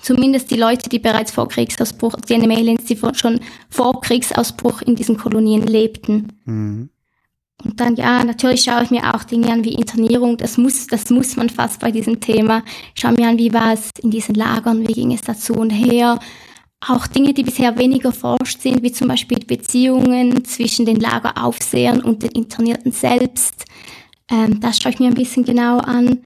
Zumindest 0.02 0.52
die 0.52 0.56
Leute, 0.56 0.88
die 0.88 1.00
bereits 1.00 1.32
vor 1.32 1.48
Kriegsausbruch, 1.48 2.14
die 2.28 2.35
Aliens, 2.35 2.85
die 2.85 2.96
schon 3.14 3.40
vor 3.68 4.00
Kriegsausbruch 4.00 4.82
in 4.82 4.94
diesen 4.94 5.16
Kolonien 5.16 5.66
lebten. 5.66 6.28
Mhm. 6.44 6.90
Und 7.64 7.80
dann, 7.80 7.96
ja, 7.96 8.22
natürlich 8.22 8.62
schaue 8.62 8.85
ich 8.85 8.92
mir 8.92 9.12
auch 9.12 9.24
Dinge 9.24 9.50
an 9.50 9.64
wie 9.64 9.74
Internierung. 9.74 10.37
Das 10.37 10.59
muss, 10.59 10.87
das 10.87 11.11
muss 11.11 11.35
man 11.35 11.48
fast 11.48 11.80
bei 11.80 11.90
diesem 11.90 12.20
Thema. 12.20 12.62
Ich 12.94 13.00
schaue 13.00 13.14
mir 13.14 13.26
an, 13.26 13.38
wie 13.38 13.52
war 13.52 13.72
es 13.72 13.90
in 14.00 14.12
diesen 14.12 14.37
Lagern, 14.37 14.87
wie 14.87 14.92
ging 14.92 15.12
es 15.12 15.22
dazu 15.22 15.54
und 15.54 15.70
her. 15.70 16.20
Auch 16.87 17.09
Dinge, 17.09 17.35
die 17.35 17.42
bisher 17.42 17.76
weniger 17.76 18.12
forscht 18.12 18.61
sind, 18.61 18.85
wie 18.85 18.92
zum 18.92 19.09
Beispiel 19.09 19.40
Beziehungen 19.40 20.44
zwischen 20.44 20.87
den 20.87 21.00
Lageraufsehern 21.00 22.00
und 22.00 22.22
den 22.22 22.30
Internierten 22.30 22.92
selbst. 22.92 23.64
Ähm, 24.31 24.61
das 24.61 24.79
schaue 24.79 24.93
ich 24.93 24.99
mir 24.99 25.09
ein 25.09 25.15
bisschen 25.15 25.45
genau 25.45 25.79
an. 25.79 26.23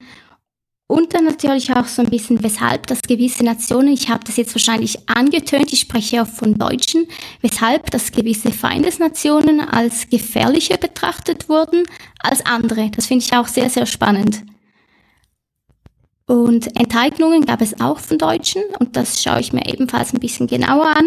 Und 0.87 1.13
dann 1.13 1.23
natürlich 1.23 1.73
auch 1.73 1.85
so 1.85 2.01
ein 2.01 2.09
bisschen, 2.09 2.43
weshalb 2.43 2.85
das 2.87 3.01
gewisse 3.01 3.45
Nationen, 3.45 3.93
ich 3.93 4.09
habe 4.09 4.25
das 4.25 4.35
jetzt 4.35 4.53
wahrscheinlich 4.53 5.07
angetönt, 5.07 5.71
ich 5.71 5.79
spreche 5.79 6.21
auch 6.21 6.27
von 6.27 6.57
Deutschen, 6.57 7.07
weshalb 7.39 7.91
das 7.91 8.11
gewisse 8.11 8.51
Feindesnationen 8.51 9.61
als 9.61 10.09
gefährlicher 10.09 10.75
betrachtet 10.75 11.47
wurden 11.47 11.83
als 12.19 12.45
andere. 12.45 12.89
Das 12.89 13.05
finde 13.05 13.23
ich 13.23 13.33
auch 13.33 13.47
sehr, 13.47 13.69
sehr 13.69 13.85
spannend. 13.85 14.43
Und 16.27 16.77
Enteignungen 16.77 17.45
gab 17.45 17.61
es 17.61 17.79
auch 17.79 17.99
von 17.99 18.17
Deutschen 18.17 18.63
und 18.79 18.97
das 18.97 19.23
schaue 19.23 19.39
ich 19.39 19.53
mir 19.53 19.65
ebenfalls 19.65 20.13
ein 20.13 20.19
bisschen 20.19 20.47
genauer 20.47 20.87
an. 20.87 21.05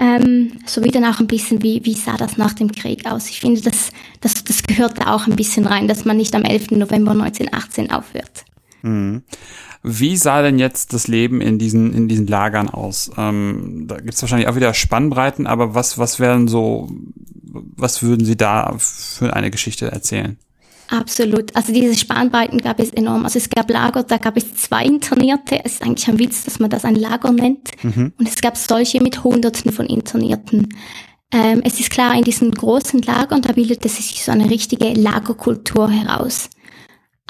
Ähm, 0.00 0.52
sowie 0.66 0.90
dann 0.90 1.04
auch 1.04 1.18
ein 1.18 1.26
bisschen, 1.26 1.62
wie, 1.62 1.84
wie 1.84 1.94
sah 1.94 2.16
das 2.16 2.36
nach 2.36 2.52
dem 2.52 2.70
Krieg 2.70 3.04
aus. 3.10 3.28
Ich 3.28 3.40
finde, 3.40 3.60
das, 3.60 3.90
das, 4.20 4.44
das 4.44 4.62
gehört 4.62 5.00
da 5.00 5.12
auch 5.12 5.26
ein 5.26 5.34
bisschen 5.34 5.66
rein, 5.66 5.88
dass 5.88 6.04
man 6.04 6.16
nicht 6.16 6.34
am 6.36 6.44
11. 6.44 6.72
November 6.72 7.12
1918 7.12 7.90
aufhört. 7.90 8.44
Mhm. 8.82 9.22
Wie 9.82 10.16
sah 10.16 10.42
denn 10.42 10.58
jetzt 10.58 10.92
das 10.92 11.08
Leben 11.08 11.40
in 11.40 11.58
diesen, 11.58 11.94
in 11.94 12.08
diesen 12.08 12.26
Lagern 12.26 12.68
aus? 12.68 13.10
Ähm, 13.16 13.84
da 13.86 13.96
gibt 13.96 14.14
es 14.14 14.22
wahrscheinlich 14.22 14.48
auch 14.48 14.56
wieder 14.56 14.74
Spannbreiten, 14.74 15.46
aber 15.46 15.74
was, 15.74 15.98
was 15.98 16.18
wären 16.20 16.48
so, 16.48 16.90
was 17.42 18.02
würden 18.02 18.24
Sie 18.24 18.36
da 18.36 18.74
für 18.78 19.34
eine 19.34 19.50
Geschichte 19.50 19.90
erzählen? 19.90 20.36
Absolut. 20.88 21.54
Also 21.54 21.72
diese 21.72 21.94
Spannbreiten 21.94 22.58
gab 22.58 22.80
es 22.80 22.90
enorm. 22.90 23.24
Also 23.24 23.38
es 23.38 23.50
gab 23.50 23.70
Lager, 23.70 24.02
da 24.02 24.16
gab 24.16 24.36
es 24.36 24.54
zwei 24.56 24.84
Internierte. 24.84 25.60
Es 25.64 25.74
ist 25.74 25.82
eigentlich 25.82 26.08
ein 26.08 26.18
Witz, 26.18 26.44
dass 26.44 26.58
man 26.58 26.70
das 26.70 26.84
ein 26.84 26.94
Lager 26.94 27.30
nennt. 27.30 27.70
Mhm. 27.82 28.12
Und 28.18 28.28
es 28.28 28.40
gab 28.40 28.56
solche 28.56 29.02
mit 29.02 29.22
Hunderten 29.22 29.70
von 29.70 29.86
Internierten. 29.86 30.68
Ähm, 31.30 31.60
es 31.62 31.78
ist 31.78 31.90
klar, 31.90 32.14
in 32.16 32.24
diesen 32.24 32.50
großen 32.50 33.02
Lagern, 33.02 33.42
da 33.42 33.52
bildete 33.52 33.88
sich 33.88 34.24
so 34.24 34.32
eine 34.32 34.48
richtige 34.48 34.94
Lagerkultur 34.94 35.90
heraus. 35.90 36.48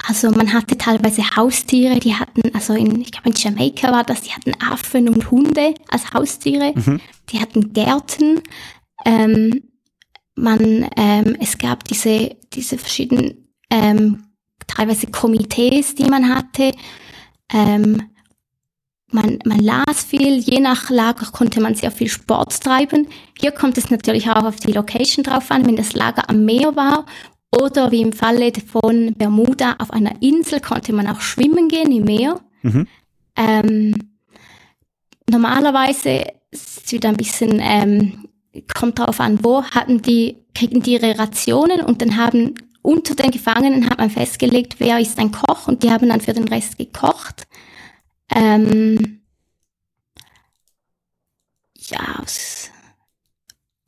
Also 0.07 0.31
man 0.31 0.53
hatte 0.53 0.77
teilweise 0.77 1.35
Haustiere, 1.35 1.99
die 1.99 2.15
hatten, 2.15 2.41
also 2.53 2.73
in, 2.73 3.01
ich 3.01 3.11
glaube 3.11 3.29
in 3.29 3.35
Jamaika 3.35 3.91
war 3.91 4.05
das, 4.05 4.21
die 4.21 4.31
hatten 4.31 4.53
Affen 4.61 5.09
und 5.09 5.29
Hunde 5.29 5.73
als 5.89 6.13
Haustiere, 6.13 6.71
mhm. 6.73 7.01
die 7.29 7.41
hatten 7.41 7.73
Gärten. 7.73 8.41
Ähm, 9.05 9.63
man, 10.35 10.87
ähm, 10.95 11.35
es 11.41 11.57
gab 11.57 11.83
diese, 11.83 12.37
diese 12.53 12.77
verschiedenen, 12.77 13.48
ähm, 13.69 14.23
teilweise 14.67 15.07
Komitees, 15.07 15.95
die 15.95 16.05
man 16.05 16.33
hatte. 16.33 16.73
Ähm, 17.51 18.09
man, 19.11 19.39
man 19.45 19.59
las 19.59 20.03
viel, 20.03 20.37
je 20.37 20.59
nach 20.59 20.89
Lager 20.89 21.27
konnte 21.31 21.61
man 21.61 21.75
sehr 21.75 21.91
viel 21.91 22.07
Sport 22.09 22.61
treiben. 22.61 23.07
Hier 23.39 23.51
kommt 23.51 23.77
es 23.77 23.89
natürlich 23.89 24.29
auch 24.29 24.43
auf 24.43 24.57
die 24.57 24.71
Location 24.71 25.23
drauf 25.23 25.49
an. 25.51 25.65
Wenn 25.65 25.75
das 25.75 25.93
Lager 25.93 26.29
am 26.29 26.45
Meer 26.45 26.75
war 26.75 27.05
oder 27.51 27.91
wie 27.91 28.01
im 28.01 28.13
Falle 28.13 28.51
von 28.71 29.13
Bermuda 29.15 29.75
auf 29.79 29.91
einer 29.91 30.21
Insel 30.21 30.59
konnte 30.59 30.93
man 30.93 31.07
auch 31.07 31.21
schwimmen 31.21 31.67
gehen 31.67 31.91
im 31.91 32.03
Meer. 32.03 32.39
Mhm. 32.61 32.87
Ähm, 33.35 33.95
normalerweise 35.29 36.25
ist 36.51 36.85
es 36.85 36.91
wieder 36.91 37.09
ein 37.09 37.17
bisschen, 37.17 37.59
ähm, 37.61 38.25
kommt 38.75 38.99
darauf 38.99 39.19
an, 39.19 39.43
wo 39.43 39.63
hatten 39.63 40.01
die, 40.01 40.37
kriegen 40.53 40.81
die 40.81 40.93
ihre 40.93 41.17
Rationen 41.17 41.81
und 41.81 42.01
dann 42.01 42.17
haben 42.17 42.55
unter 42.81 43.15
den 43.15 43.31
Gefangenen 43.31 43.89
hat 43.89 43.97
man 43.97 44.09
festgelegt, 44.09 44.75
wer 44.79 44.99
ist 44.99 45.19
ein 45.19 45.31
Koch 45.31 45.67
und 45.67 45.83
die 45.83 45.91
haben 45.91 46.09
dann 46.09 46.21
für 46.21 46.33
den 46.33 46.47
Rest 46.47 46.77
gekocht. 46.77 47.47
Ähm, 48.33 49.21
ja, 51.75 52.23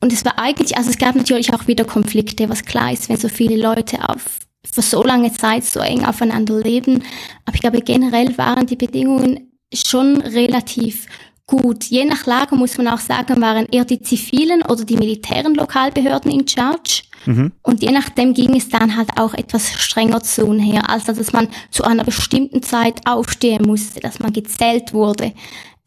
und 0.00 0.12
es 0.12 0.24
war 0.24 0.36
eigentlich, 0.38 0.76
also 0.76 0.90
es 0.90 0.98
gab 0.98 1.14
natürlich 1.14 1.54
auch 1.54 1.68
wieder 1.68 1.84
Konflikte, 1.84 2.48
was 2.48 2.64
klar 2.64 2.92
ist, 2.92 3.08
wenn 3.08 3.16
so 3.16 3.28
viele 3.28 3.56
Leute 3.56 4.08
auf 4.08 4.40
für 4.64 4.82
so 4.82 5.02
lange 5.02 5.32
Zeit 5.32 5.64
so 5.64 5.80
eng 5.80 6.04
aufeinander 6.04 6.60
leben. 6.60 7.04
Aber 7.44 7.54
ich 7.54 7.60
glaube, 7.60 7.80
generell 7.80 8.36
waren 8.36 8.66
die 8.66 8.76
Bedingungen 8.76 9.52
schon 9.72 10.20
relativ 10.20 11.06
gut. 11.46 11.84
Je 11.84 12.04
nach 12.04 12.26
Lager 12.26 12.56
muss 12.56 12.78
man 12.78 12.88
auch 12.88 13.00
sagen, 13.00 13.40
waren 13.40 13.66
eher 13.66 13.84
die 13.84 14.00
zivilen 14.00 14.62
oder 14.62 14.84
die 14.84 14.96
militären 14.96 15.54
Lokalbehörden 15.54 16.30
in 16.30 16.46
Charge. 16.48 17.02
Mhm. 17.26 17.52
Und 17.62 17.82
je 17.82 17.92
nachdem 17.92 18.34
ging 18.34 18.56
es 18.56 18.68
dann 18.68 18.96
halt 18.96 19.10
auch 19.16 19.34
etwas 19.34 19.72
strenger 19.72 20.22
zu 20.22 20.46
und 20.46 20.58
her, 20.58 20.90
also 20.90 21.12
dass 21.12 21.32
man 21.32 21.48
zu 21.70 21.84
einer 21.84 22.04
bestimmten 22.04 22.62
Zeit 22.62 23.00
aufstehen 23.06 23.64
musste, 23.66 24.00
dass 24.00 24.18
man 24.18 24.32
gezählt 24.32 24.92
wurde 24.92 25.32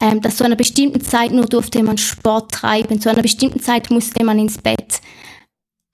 ähm, 0.01 0.21
dass 0.21 0.37
zu 0.37 0.43
einer 0.43 0.55
bestimmten 0.55 1.01
Zeit 1.01 1.31
nur 1.31 1.45
durfte 1.45 1.81
man 1.83 1.97
Sport 1.97 2.51
treiben, 2.51 2.99
zu 2.99 3.09
einer 3.09 3.21
bestimmten 3.21 3.59
Zeit 3.59 3.89
musste 3.91 4.23
man 4.23 4.39
ins 4.39 4.57
Bett. 4.57 5.01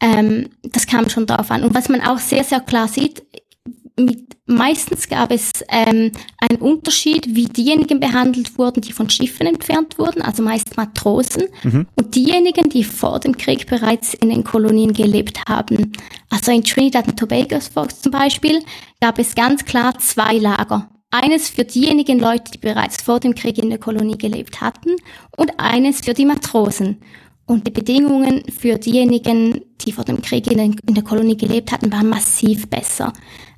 Ähm, 0.01 0.49
das 0.63 0.87
kam 0.87 1.07
schon 1.09 1.27
darauf 1.27 1.51
an. 1.51 1.63
Und 1.63 1.75
was 1.75 1.89
man 1.89 2.01
auch 2.01 2.17
sehr, 2.17 2.43
sehr 2.43 2.61
klar 2.61 2.87
sieht, 2.87 3.21
mit, 3.99 4.37
meistens 4.45 5.07
gab 5.09 5.31
es 5.31 5.51
ähm, 5.69 6.11
einen 6.37 6.61
Unterschied, 6.61 7.35
wie 7.35 7.45
diejenigen 7.45 7.99
behandelt 7.99 8.57
wurden, 8.57 8.81
die 8.81 8.93
von 8.93 9.09
Schiffen 9.09 9.47
entfernt 9.47 9.97
wurden, 9.99 10.21
also 10.21 10.43
meist 10.43 10.77
Matrosen, 10.77 11.43
mhm. 11.63 11.87
und 11.95 12.15
diejenigen, 12.15 12.69
die 12.69 12.83
vor 12.83 13.19
dem 13.19 13.37
Krieg 13.37 13.67
bereits 13.67 14.13
in 14.13 14.29
den 14.29 14.43
Kolonien 14.43 14.93
gelebt 14.93 15.41
haben. 15.47 15.91
Also 16.29 16.51
in 16.51 16.63
Trinidad 16.63 17.07
und 17.07 17.17
Tobago 17.17 17.59
zum 17.59 18.11
Beispiel 18.11 18.59
gab 18.99 19.19
es 19.19 19.35
ganz 19.35 19.65
klar 19.65 19.97
zwei 19.99 20.37
Lager. 20.37 20.89
Eines 21.11 21.49
für 21.49 21.65
diejenigen 21.65 22.19
Leute, 22.19 22.51
die 22.53 22.57
bereits 22.57 23.01
vor 23.01 23.19
dem 23.19 23.35
Krieg 23.35 23.57
in 23.57 23.69
der 23.69 23.79
Kolonie 23.79 24.17
gelebt 24.17 24.61
hatten 24.61 24.95
und 25.35 25.59
eines 25.59 25.99
für 25.99 26.13
die 26.13 26.25
Matrosen. 26.25 27.01
Und 27.45 27.67
die 27.67 27.71
Bedingungen 27.71 28.43
für 28.49 28.77
diejenigen, 28.77 29.59
die 29.81 29.91
vor 29.91 30.05
dem 30.05 30.21
Krieg 30.21 30.47
in, 30.47 30.77
der 30.87 31.03
Kolonie 31.03 31.35
gelebt 31.35 31.73
hatten, 31.73 31.91
waren 31.91 32.07
massiv 32.07 32.69
besser. 32.69 33.11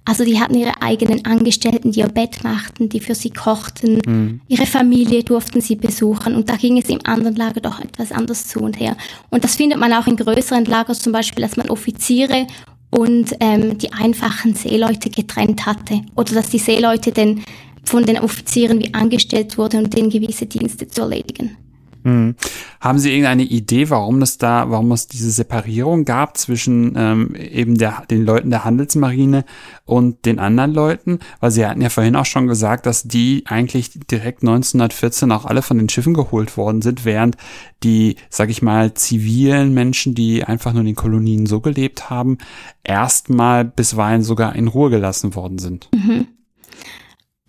Also 0.05 0.25
die 0.25 0.39
hatten 0.39 0.55
ihre 0.55 0.81
eigenen 0.81 1.23
Angestellten, 1.25 1.91
die 1.91 2.01
ihr 2.01 2.07
Bett 2.07 2.43
machten, 2.43 2.89
die 2.89 2.99
für 2.99 3.15
sie 3.15 3.29
kochten. 3.29 4.01
Mhm. 4.05 4.41
Ihre 4.47 4.65
Familie 4.65 5.23
durften 5.23 5.61
sie 5.61 5.75
besuchen. 5.75 6.35
Und 6.35 6.49
da 6.49 6.57
ging 6.57 6.77
es 6.77 6.89
im 6.89 6.99
anderen 7.05 7.35
Lager 7.35 7.61
doch 7.61 7.79
etwas 7.79 8.11
anders 8.11 8.47
zu 8.47 8.59
und 8.59 8.79
her. 8.79 8.97
Und 9.29 9.43
das 9.43 9.55
findet 9.55 9.79
man 9.79 9.93
auch 9.93 10.07
in 10.07 10.17
größeren 10.17 10.65
Lagern, 10.65 10.95
zum 10.95 11.13
Beispiel, 11.13 11.41
dass 11.41 11.55
man 11.55 11.69
Offiziere 11.69 12.47
und 12.89 13.33
ähm, 13.39 13.77
die 13.77 13.93
einfachen 13.93 14.55
Seeleute 14.55 15.09
getrennt 15.09 15.65
hatte 15.65 16.01
oder 16.15 16.33
dass 16.33 16.49
die 16.49 16.59
Seeleute 16.59 17.11
denn 17.11 17.43
von 17.83 18.05
den 18.05 18.19
Offizieren 18.19 18.79
wie 18.79 18.93
angestellt 18.93 19.57
wurden, 19.57 19.85
um 19.85 19.89
denen 19.89 20.09
gewisse 20.09 20.45
Dienste 20.45 20.87
zu 20.87 21.01
erledigen. 21.01 21.57
Hm. 22.03 22.35
Haben 22.79 22.99
Sie 22.99 23.11
irgendeine 23.11 23.43
Idee, 23.43 23.89
warum 23.89 24.21
es 24.21 24.37
da, 24.37 24.69
warum 24.69 24.91
es 24.91 25.07
diese 25.07 25.31
Separierung 25.31 26.03
gab 26.05 26.37
zwischen 26.37 26.95
ähm, 26.97 27.35
eben 27.35 27.77
der, 27.77 28.03
den 28.09 28.25
Leuten 28.25 28.49
der 28.49 28.65
Handelsmarine 28.65 29.45
und 29.85 30.25
den 30.25 30.39
anderen 30.39 30.73
Leuten? 30.73 31.19
Weil 31.39 31.51
Sie 31.51 31.65
hatten 31.65 31.81
ja 31.81 31.89
vorhin 31.89 32.15
auch 32.15 32.25
schon 32.25 32.47
gesagt, 32.47 32.85
dass 32.85 33.03
die 33.03 33.43
eigentlich 33.47 33.91
direkt 34.11 34.43
1914 34.43 35.31
auch 35.31 35.45
alle 35.45 35.61
von 35.61 35.77
den 35.77 35.89
Schiffen 35.89 36.13
geholt 36.13 36.57
worden 36.57 36.81
sind, 36.81 37.05
während 37.05 37.37
die, 37.83 38.17
sag 38.29 38.49
ich 38.49 38.61
mal, 38.61 38.93
zivilen 38.93 39.73
Menschen, 39.73 40.13
die 40.13 40.43
einfach 40.43 40.73
nur 40.73 40.81
in 40.81 40.87
den 40.87 40.95
Kolonien 40.95 41.45
so 41.45 41.61
gelebt 41.61 42.09
haben, 42.09 42.37
erstmal 42.83 43.65
bisweilen 43.65 44.23
sogar 44.23 44.55
in 44.55 44.67
Ruhe 44.67 44.89
gelassen 44.89 45.35
worden 45.35 45.57
sind. 45.57 45.89
Mhm. 45.93 46.27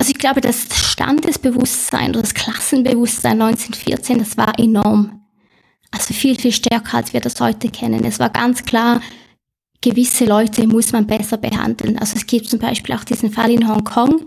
Also 0.04 0.12
ich 0.12 0.18
glaube, 0.18 0.42
das 0.42 0.66
Standesbewusstsein 0.70 2.10
oder 2.10 2.20
das 2.20 2.34
Klassenbewusstsein 2.34 3.40
1914, 3.40 4.18
das 4.18 4.36
war 4.36 4.58
enorm. 4.58 5.22
Also 5.92 6.12
viel, 6.12 6.38
viel 6.38 6.52
stärker, 6.52 6.98
als 6.98 7.14
wir 7.14 7.22
das 7.22 7.40
heute 7.40 7.70
kennen. 7.70 8.04
Es 8.04 8.18
war 8.18 8.28
ganz 8.28 8.66
klar, 8.66 9.00
gewisse 9.80 10.26
Leute 10.26 10.66
muss 10.66 10.92
man 10.92 11.06
besser 11.06 11.38
behandeln. 11.38 11.98
Also 11.98 12.16
es 12.16 12.26
gibt 12.26 12.50
zum 12.50 12.58
Beispiel 12.58 12.94
auch 12.94 13.04
diesen 13.04 13.30
Fall 13.32 13.50
in 13.50 13.66
Hongkong, 13.66 14.26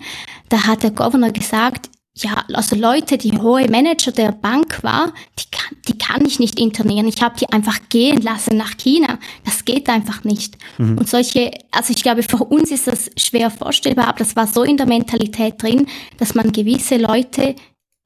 da 0.50 0.66
hat 0.66 0.82
der 0.82 0.90
Governor 0.90 1.30
gesagt, 1.30 1.92
ja, 2.22 2.44
also 2.54 2.76
Leute, 2.76 3.18
die 3.18 3.38
hohe 3.38 3.70
Manager 3.70 4.12
der 4.12 4.32
Bank 4.32 4.84
war, 4.84 5.14
die 5.38 5.52
kann, 5.52 5.78
die 5.88 5.98
kann 5.98 6.26
ich 6.26 6.40
nicht 6.40 6.60
internieren. 6.60 7.08
Ich 7.08 7.22
habe 7.22 7.38
die 7.40 7.48
einfach 7.50 7.80
gehen 7.90 8.22
lassen 8.22 8.58
nach 8.58 8.76
China. 8.78 9.20
Das 9.46 9.66
geht 9.66 9.88
einfach 9.88 10.24
nicht. 10.24 10.58
Mhm. 10.78 10.98
Und 10.98 11.08
solche, 11.08 11.52
also 11.72 11.94
ich 11.94 12.02
glaube, 12.02 12.24
für 12.24 12.38
uns 12.38 12.72
ist 12.72 12.88
das 12.88 13.12
schwer 13.18 13.52
vorstellbar, 13.52 14.08
aber 14.08 14.20
das 14.20 14.36
war 14.36 14.48
so 14.48 14.64
in 14.64 14.78
der 14.78 14.88
Mentalität 14.88 15.62
drin, 15.62 15.88
dass 16.18 16.34
man 16.34 16.52
gewisse 16.52 16.98
Leute 16.98 17.56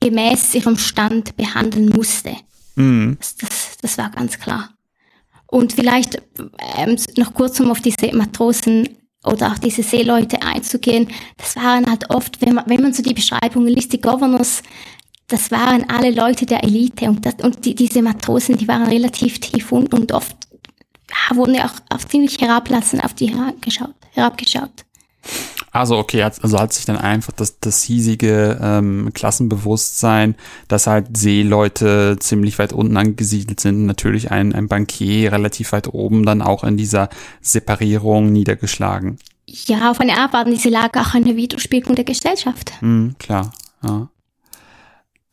gemäß 0.02 0.54
ihrem 0.56 0.78
Stand 0.78 1.38
behandeln 1.38 1.90
musste. 1.90 2.36
Mhm. 2.76 3.18
Das, 3.20 3.38
das, 3.38 3.78
das 3.82 3.98
war 3.98 4.10
ganz 4.10 4.40
klar. 4.40 4.72
Und 5.48 5.74
vielleicht 5.74 6.22
ähm, 6.78 6.98
noch 7.18 7.34
kurz, 7.34 7.60
um 7.60 7.72
auf 7.72 7.82
diese 7.82 8.14
Matrosen 8.16 8.90
oder 9.24 9.52
auch 9.52 9.58
diese 9.58 9.84
Seeleute 9.84 10.42
einzugehen. 10.42 11.08
Das 11.38 11.56
waren 11.56 11.86
halt 11.90 12.10
oft, 12.10 12.42
wenn 12.42 12.56
man, 12.56 12.66
wenn 12.68 12.82
man 12.82 12.94
so 12.94 13.04
die 13.04 13.14
Beschreibungen 13.14 13.68
liest, 13.68 13.94
die 13.94 14.02
Governors, 14.02 14.64
das 15.28 15.52
waren 15.52 15.90
alle 15.90 16.12
Leute 16.12 16.46
der 16.46 16.64
Elite 16.64 17.06
und, 17.06 17.26
das, 17.26 17.36
und 17.42 17.64
die, 17.66 17.76
diese 17.76 18.02
Matrosen, 18.02 18.58
die 18.58 18.68
waren 18.68 18.88
relativ 18.88 19.40
tief 19.40 19.72
und, 19.72 19.94
und 19.94 20.12
oft 20.12 20.36
ja, 21.10 21.36
wurden 21.36 21.56
ja 21.56 21.66
auch, 21.66 21.96
auch 21.96 22.04
ziemlich 22.06 22.40
herablassen 22.40 23.02
auf 23.02 23.14
die 23.14 23.34
herabgeschaut. 23.34 23.96
herabgeschaut. 24.12 24.86
Also 25.72 25.98
okay, 25.98 26.22
also 26.22 26.60
hat 26.60 26.74
sich 26.74 26.84
dann 26.84 26.98
einfach 26.98 27.32
das, 27.32 27.60
das 27.60 27.82
hiesige 27.82 28.60
ähm, 28.62 29.12
Klassenbewusstsein, 29.14 30.36
dass 30.68 30.86
halt 30.86 31.16
Seeleute 31.16 32.18
ziemlich 32.20 32.60
weit 32.60 32.74
unten 32.74 32.98
angesiedelt 32.98 33.62
sind, 33.62 33.86
natürlich 33.86 34.32
ein, 34.32 34.54
ein 34.54 34.68
Bankier 34.68 35.32
relativ 35.32 35.72
weit 35.72 35.94
oben, 35.94 36.26
dann 36.26 36.42
auch 36.42 36.66
in 36.66 36.76
dieser 36.76 37.10
Separierung 37.40 38.34
niedergeschlagen. 38.34 39.18
Ja, 39.48 39.92
auf 39.92 40.02
eine 40.02 40.18
Art 40.18 40.34
waren 40.34 40.52
diese 40.52 40.70
Lager 40.70 41.02
auch 41.02 41.14
eine 41.14 41.38
Widerspiegelung 41.38 41.96
der 41.96 42.06
Gesellschaft. 42.06 42.74
Mhm, 42.82 43.16
klar, 43.18 43.52
ja. 43.84 44.10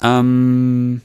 Ähm, 0.01 1.01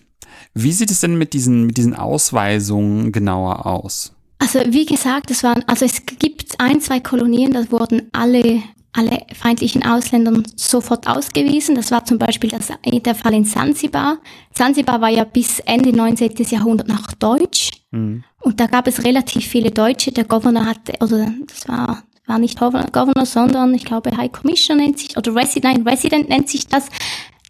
wie 0.54 0.72
sieht 0.72 0.92
es 0.92 1.00
denn 1.00 1.18
mit 1.18 1.34
diesen, 1.34 1.66
mit 1.66 1.78
diesen 1.78 1.96
Ausweisungen 1.96 3.12
genauer 3.12 3.66
aus? 3.66 4.14
Also 4.38 4.60
wie 4.68 4.86
gesagt, 4.86 5.32
es 5.32 5.42
waren, 5.42 5.64
also 5.68 5.86
es 5.86 6.06
gibt 6.06 6.60
ein, 6.60 6.82
zwei 6.82 7.00
Kolonien, 7.00 7.54
da 7.54 7.72
wurden 7.72 8.10
alle 8.12 8.62
alle 8.94 9.26
feindlichen 9.34 9.84
Ausländern 9.84 10.44
sofort 10.56 11.08
ausgewiesen. 11.08 11.76
Das 11.76 11.92
war 11.92 12.06
zum 12.06 12.20
Beispiel 12.20 12.50
das, 12.50 12.68
der 12.86 13.16
Fall 13.16 13.34
in 13.34 13.44
Sansibar. 13.44 14.20
Sansibar 14.54 15.02
war 15.02 15.10
ja 15.10 15.24
bis 15.24 15.60
Ende 15.60 15.92
19. 15.92 16.36
Jahrhundert 16.50 16.88
noch 16.88 17.12
deutsch. 17.14 17.72
Mhm. 17.92 18.24
Und 18.40 18.60
da 18.60 18.68
gab 18.68 18.88
es 18.88 19.04
relativ 19.04 19.48
viele 19.48 19.72
Deutsche. 19.72 20.12
Der 20.12 20.26
Governor 20.26 20.66
hatte, 20.66 20.94
oder 21.02 21.32
das 21.48 21.68
war, 21.68 22.04
war 22.28 22.38
nicht 22.38 22.60
Governor, 22.60 23.26
sondern 23.26 23.74
ich 23.74 23.84
glaube 23.84 24.16
High 24.16 24.32
Commissioner 24.32 24.84
nennt 24.84 25.00
sich, 25.00 25.18
oder 25.18 25.36
Resident, 25.36 25.84
nein, 25.84 25.88
Resident 25.88 26.30
nennt 26.30 26.50
sich 26.50 26.68
das. 26.68 26.88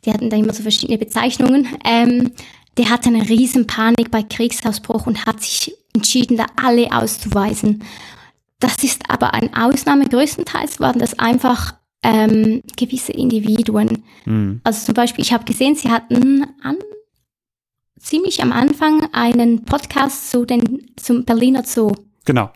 Die 0.05 0.11
hatten 0.11 0.29
da 0.29 0.37
immer 0.37 0.53
so 0.53 0.63
verschiedene 0.63 0.97
Bezeichnungen. 0.97 1.67
Ähm, 1.83 2.31
der 2.77 2.89
hatte 2.89 3.09
eine 3.09 3.27
riesen 3.27 3.67
Panik 3.67 4.11
bei 4.11 4.23
Kriegsausbruch 4.23 5.07
und 5.07 5.25
hat 5.25 5.41
sich 5.41 5.75
entschieden, 5.93 6.37
da 6.37 6.45
alle 6.55 6.91
auszuweisen. 6.91 7.83
Das 8.63 8.81
ist 8.81 9.09
aber 9.09 9.33
eine 9.33 9.49
Ausnahme. 9.61 10.07
Größtenteils 10.07 10.79
waren 10.79 10.97
das 10.97 11.19
einfach 11.19 11.73
ähm, 12.01 12.61
gewisse 12.77 13.11
Individuen. 13.11 14.05
Mhm. 14.23 14.61
Also 14.63 14.85
zum 14.85 14.93
Beispiel, 14.93 15.21
ich 15.21 15.33
habe 15.33 15.43
gesehen, 15.43 15.75
sie 15.75 15.91
hatten 15.91 16.45
an, 16.63 16.77
ziemlich 17.99 18.41
am 18.41 18.53
Anfang 18.53 19.09
einen 19.11 19.65
Podcast 19.65 20.31
zu 20.31 20.45
den, 20.45 20.93
zum 20.95 21.25
Berliner 21.25 21.65
Zoo. 21.65 21.91
Genau. 22.23 22.53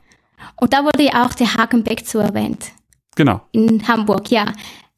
Und 0.56 0.72
da 0.72 0.86
wurde 0.86 1.04
ja 1.04 1.26
auch 1.26 1.34
der 1.34 1.54
Hagenbeck 1.56 2.08
Zoo 2.08 2.20
erwähnt. 2.20 2.72
Genau. 3.17 3.41
In 3.52 3.86
Hamburg, 3.86 4.32
ja. 4.32 4.46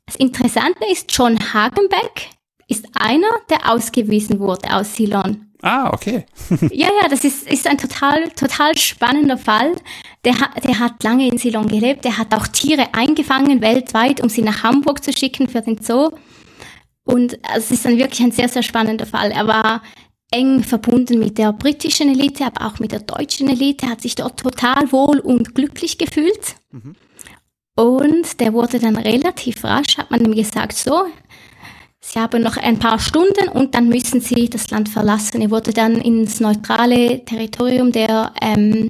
Das 0.06 0.16
Interessante 0.16 0.86
ist, 0.92 1.12
John 1.12 1.40
Hagenbeck 1.40 2.30
ist 2.68 2.86
einer, 2.94 3.30
der 3.50 3.72
ausgewiesen 3.72 4.40
wurde 4.40 4.72
aus 4.72 4.94
Ceylon. 4.94 5.49
Ah, 5.62 5.92
okay. 5.94 6.26
ja, 6.72 6.88
ja, 7.02 7.10
das 7.10 7.24
ist, 7.24 7.48
ist 7.48 7.68
ein 7.68 7.78
total, 7.78 8.30
total 8.30 8.78
spannender 8.78 9.38
Fall. 9.38 9.76
Der, 10.24 10.36
der 10.64 10.80
hat 10.80 11.04
lange 11.04 11.28
in 11.28 11.38
Ceylon 11.38 11.68
gelebt. 11.68 12.06
Der 12.06 12.18
hat 12.18 12.34
auch 12.34 12.48
Tiere 12.48 12.94
eingefangen 12.94 13.62
weltweit, 13.62 14.22
um 14.22 14.30
sie 14.30 14.42
nach 14.42 14.64
Hamburg 14.64 15.04
zu 15.04 15.12
schicken 15.12 15.50
für 15.50 15.62
den 15.62 15.82
Zoo. 15.82 16.12
Und 17.04 17.40
es 17.56 17.72
ist 17.72 17.86
dann 17.86 17.98
wirklich 17.98 18.22
ein 18.22 18.32
sehr, 18.32 18.48
sehr 18.48 18.64
spannender 18.64 19.06
Fall. 19.06 19.32
Er 19.32 19.48
war 19.48 19.82
eng 20.32 20.64
verbunden 20.64 21.20
mit 21.20 21.38
der 21.38 21.52
britischen 21.54 22.10
Elite, 22.10 22.46
aber 22.46 22.68
auch 22.68 22.80
mit 22.80 22.92
der 22.92 23.00
deutschen 23.00 23.50
Elite, 23.50 23.90
hat 23.90 24.02
sich 24.02 24.16
dort 24.16 24.40
total 24.40 24.92
wohl 24.92 25.20
und 25.20 25.56
glücklich 25.56 25.98
gefühlt. 25.98 26.56
Mhm. 26.72 26.96
Und 27.76 28.40
der 28.40 28.54
wurde 28.54 28.78
dann 28.80 28.98
relativ 28.98 29.64
rasch, 29.64 29.98
hat 29.98 30.12
man 30.12 30.24
ihm 30.24 30.36
gesagt, 30.36 30.74
so, 30.74 31.06
Sie 32.12 32.20
haben 32.20 32.42
noch 32.42 32.58
ein 32.58 32.80
paar 32.80 32.98
Stunden 32.98 33.50
und 33.50 33.76
dann 33.76 33.88
müssen 33.88 34.20
Sie 34.20 34.50
das 34.50 34.72
Land 34.72 34.90
verlassen. 34.90 35.42
Er 35.42 35.52
wurde 35.52 35.74
dann 35.74 36.02
ins 36.02 36.40
neutrale 36.40 37.24
Territorium 37.24 37.92
der 37.92 38.34
ähm, 38.42 38.90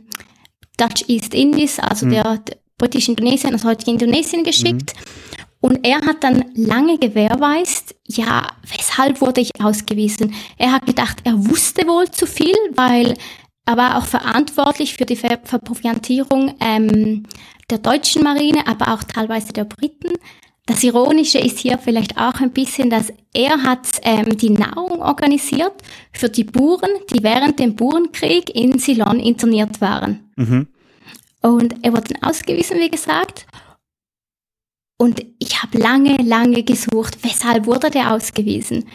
Dutch 0.78 1.04
East 1.10 1.34
Indies, 1.34 1.80
also 1.80 2.06
mhm. 2.06 2.12
der, 2.12 2.38
der 2.38 2.58
britischen 2.78 3.16
Indonesien, 3.18 3.52
also 3.52 3.68
heute 3.68 3.92
Indonesien 3.92 4.46
geschickt. 4.46 4.94
Mhm. 4.96 5.40
Und 5.60 5.86
er 5.86 6.00
hat 6.00 6.24
dann 6.24 6.46
lange 6.56 6.98
gewährweist, 6.98 7.94
ja, 8.08 8.48
weshalb 8.66 9.20
wurde 9.20 9.42
ich 9.42 9.52
ausgewiesen? 9.62 10.34
Er 10.58 10.72
hat 10.72 10.86
gedacht, 10.86 11.18
er 11.26 11.34
wusste 11.50 11.86
wohl 11.88 12.10
zu 12.10 12.26
viel, 12.26 12.56
weil 12.76 13.16
er 13.66 13.76
war 13.76 13.98
auch 13.98 14.06
verantwortlich 14.06 14.94
für 14.94 15.06
die 15.06 15.18
Ver 15.18 15.40
Verproviantierung 15.44 16.56
ähm, 16.62 17.24
der 17.70 17.80
deutschen 17.80 18.24
Marine, 18.24 18.66
aber 18.66 18.94
auch 18.94 19.04
teilweise 19.04 19.52
der 19.52 19.66
Briten. 19.66 20.14
Das 20.70 20.84
Ironische 20.84 21.40
ist 21.40 21.58
hier 21.58 21.80
vielleicht 21.80 22.16
auch 22.20 22.36
ein 22.42 22.52
bisschen, 22.52 22.92
dass 22.92 23.12
er 23.34 23.64
hat 23.64 23.88
ähm, 24.04 24.38
die 24.38 24.52
Nahrung 24.52 25.02
organisiert 25.02 25.74
für 26.14 26.30
die 26.30 26.44
Buren, 26.44 26.92
die 27.12 27.24
während 27.24 27.58
dem 27.58 27.76
Burenkrieg 27.76 28.56
in 28.56 28.78
Ceylon 28.78 29.20
interniert 29.20 29.82
waren. 29.82 30.30
Mhm. 30.36 30.68
Und 31.42 31.74
er 31.82 31.92
wurde 31.92 32.14
dann 32.14 32.22
ausgewiesen, 32.22 32.78
wie 32.80 32.92
gesagt. 32.92 33.48
Und 35.00 35.26
ich 35.40 35.64
habe 35.64 35.80
lange, 35.80 36.18
lange 36.18 36.62
gesucht, 36.62 37.18
weshalb 37.24 37.66
wurde 37.66 37.90
der 37.90 38.14
ausgewiesen. 38.14 38.86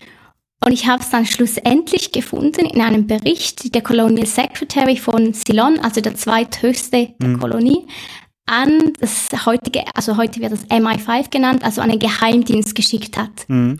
Und 0.64 0.70
ich 0.70 0.86
habe 0.86 1.02
es 1.02 1.10
dann 1.10 1.26
schlussendlich 1.26 2.12
gefunden 2.12 2.66
in 2.66 2.82
einem 2.82 3.08
Bericht 3.08 3.74
der 3.74 3.82
Colonial 3.82 4.26
Secretary 4.26 4.96
von 4.96 5.34
Ceylon, 5.34 5.80
also 5.80 6.00
der 6.00 6.14
zweithöchste 6.14 7.14
der 7.20 7.28
mhm. 7.30 7.40
Kolonie, 7.40 7.88
an 8.46 8.92
das 9.00 9.28
heutige, 9.46 9.84
also 9.94 10.16
heute 10.16 10.40
wird 10.40 10.52
das 10.52 10.66
MI5 10.66 11.30
genannt, 11.30 11.64
also 11.64 11.80
an 11.80 11.90
einen 11.90 11.98
Geheimdienst 11.98 12.74
geschickt 12.74 13.16
hat. 13.16 13.48
Mhm. 13.48 13.78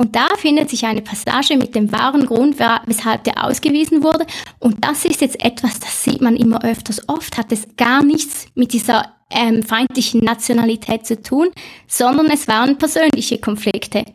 Und 0.00 0.16
da 0.16 0.28
findet 0.38 0.70
sich 0.70 0.86
eine 0.86 1.02
Passage 1.02 1.58
mit 1.58 1.74
dem 1.74 1.92
wahren 1.92 2.24
Grund, 2.24 2.58
weshalb 2.58 3.24
der 3.24 3.44
ausgewiesen 3.44 4.02
wurde. 4.02 4.26
Und 4.58 4.82
das 4.82 5.04
ist 5.04 5.20
jetzt 5.20 5.44
etwas, 5.44 5.78
das 5.78 6.02
sieht 6.02 6.22
man 6.22 6.36
immer 6.36 6.64
öfters. 6.64 7.06
Oft 7.06 7.36
hat 7.36 7.52
es 7.52 7.68
gar 7.76 8.02
nichts 8.02 8.46
mit 8.54 8.72
dieser 8.72 9.14
ähm, 9.30 9.62
feindlichen 9.62 10.24
Nationalität 10.24 11.06
zu 11.06 11.20
tun, 11.20 11.50
sondern 11.86 12.30
es 12.30 12.48
waren 12.48 12.78
persönliche 12.78 13.38
Konflikte. 13.38 14.06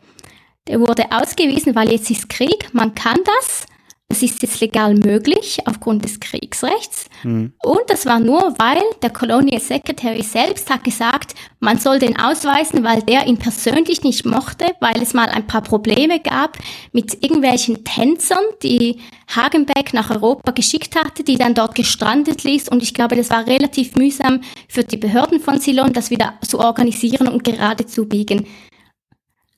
Der 0.66 0.80
wurde 0.80 1.04
ausgewiesen, 1.12 1.76
weil 1.76 1.92
jetzt 1.92 2.10
ist 2.10 2.28
Krieg, 2.28 2.68
man 2.72 2.96
kann 2.96 3.18
das, 3.24 3.66
das 4.08 4.22
ist 4.22 4.40
jetzt 4.40 4.60
legal 4.60 4.94
möglich 4.94 5.58
aufgrund 5.66 6.04
des 6.04 6.20
Kriegsrechts. 6.20 7.06
Mhm. 7.24 7.52
Und 7.62 7.82
das 7.88 8.06
war 8.06 8.20
nur, 8.20 8.54
weil 8.56 8.80
der 9.02 9.10
Colonial 9.10 9.60
Secretary 9.60 10.22
selbst 10.22 10.70
hat 10.70 10.84
gesagt, 10.84 11.34
man 11.58 11.78
soll 11.78 11.98
den 11.98 12.16
ausweisen, 12.16 12.84
weil 12.84 13.02
der 13.02 13.26
ihn 13.26 13.36
persönlich 13.36 14.04
nicht 14.04 14.24
mochte, 14.24 14.66
weil 14.80 15.02
es 15.02 15.12
mal 15.12 15.28
ein 15.28 15.46
paar 15.46 15.62
Probleme 15.62 16.20
gab 16.20 16.56
mit 16.92 17.20
irgendwelchen 17.22 17.82
Tänzern, 17.84 18.44
die 18.62 19.00
Hagenbeck 19.34 19.92
nach 19.92 20.10
Europa 20.10 20.52
geschickt 20.52 20.94
hatte, 20.94 21.24
die 21.24 21.36
dann 21.36 21.54
dort 21.54 21.74
gestrandet 21.74 22.44
ließ. 22.44 22.68
Und 22.68 22.84
ich 22.84 22.94
glaube, 22.94 23.16
das 23.16 23.30
war 23.30 23.44
relativ 23.46 23.96
mühsam 23.96 24.40
für 24.68 24.84
die 24.84 24.98
Behörden 24.98 25.40
von 25.40 25.60
Ceylon, 25.60 25.92
das 25.92 26.10
wieder 26.10 26.34
zu 26.46 26.60
organisieren 26.60 27.26
und 27.26 27.42
gerade 27.42 27.86
zu 27.86 28.06
biegen. 28.06 28.46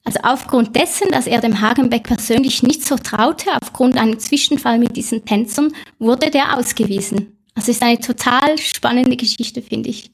Also 0.08 0.20
aufgrund 0.22 0.74
dessen, 0.74 1.10
dass 1.10 1.26
er 1.26 1.42
dem 1.42 1.60
Hagenbeck 1.60 2.04
persönlich 2.04 2.62
nicht 2.62 2.82
so 2.82 2.96
traute, 2.96 3.50
aufgrund 3.60 3.98
einem 3.98 4.18
Zwischenfall 4.18 4.78
mit 4.78 4.96
diesen 4.96 5.26
Tänzern, 5.26 5.70
wurde 5.98 6.30
der 6.30 6.56
ausgewiesen. 6.56 7.36
Also 7.54 7.72
ist 7.72 7.82
eine 7.82 8.00
total 8.00 8.56
spannende 8.56 9.18
Geschichte, 9.18 9.60
finde 9.60 9.90
ich. 9.90 10.10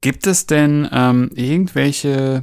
Gibt 0.00 0.26
es 0.26 0.46
denn 0.46 0.88
ähm, 0.90 1.30
irgendwelche 1.36 2.42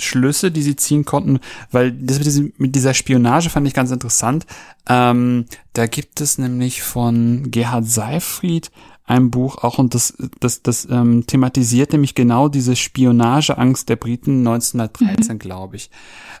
Schlüsse, 0.00 0.50
die 0.50 0.62
sie 0.62 0.74
ziehen 0.74 1.04
konnten? 1.04 1.38
Weil 1.70 1.92
das 1.92 2.18
mit 2.56 2.74
dieser 2.74 2.92
Spionage 2.92 3.48
fand 3.48 3.68
ich 3.68 3.74
ganz 3.74 3.92
interessant. 3.92 4.44
Ähm, 4.88 5.44
da 5.72 5.86
gibt 5.86 6.20
es 6.20 6.38
nämlich 6.38 6.82
von 6.82 7.52
Gerhard 7.52 7.86
Seifried 7.86 8.72
ein 9.08 9.30
Buch 9.30 9.56
auch 9.64 9.78
und 9.78 9.94
das, 9.94 10.14
das, 10.38 10.62
das 10.62 10.86
ähm, 10.90 11.26
thematisiert 11.26 11.92
nämlich 11.92 12.14
genau 12.14 12.48
diese 12.48 12.76
Spionageangst 12.76 13.88
der 13.88 13.96
Briten 13.96 14.46
1913, 14.46 15.34
mhm. 15.34 15.38
glaube 15.38 15.76
ich. 15.76 15.90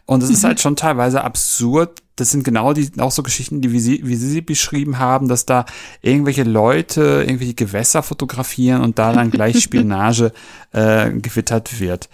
Und 0.04 0.22
es 0.22 0.28
mhm. 0.28 0.34
ist 0.34 0.44
halt 0.44 0.60
schon 0.60 0.76
teilweise 0.76 1.24
absurd. 1.24 2.02
Das 2.16 2.30
sind 2.30 2.44
genau 2.44 2.74
die 2.74 2.90
auch 2.98 3.10
so 3.10 3.22
Geschichten, 3.22 3.62
die 3.62 3.72
wie 3.72 3.80
sie, 3.80 4.00
wie 4.04 4.16
sie 4.16 4.28
sie 4.28 4.40
beschrieben 4.42 4.98
haben, 4.98 5.28
dass 5.28 5.46
da 5.46 5.64
irgendwelche 6.02 6.42
Leute 6.42 7.24
irgendwelche 7.26 7.54
Gewässer 7.54 8.02
fotografieren 8.02 8.82
und 8.82 8.98
da 8.98 9.12
dann 9.12 9.30
gleich 9.30 9.60
Spionage 9.62 10.32
äh, 10.72 11.10
gewittert 11.10 11.80
wird. 11.80 12.10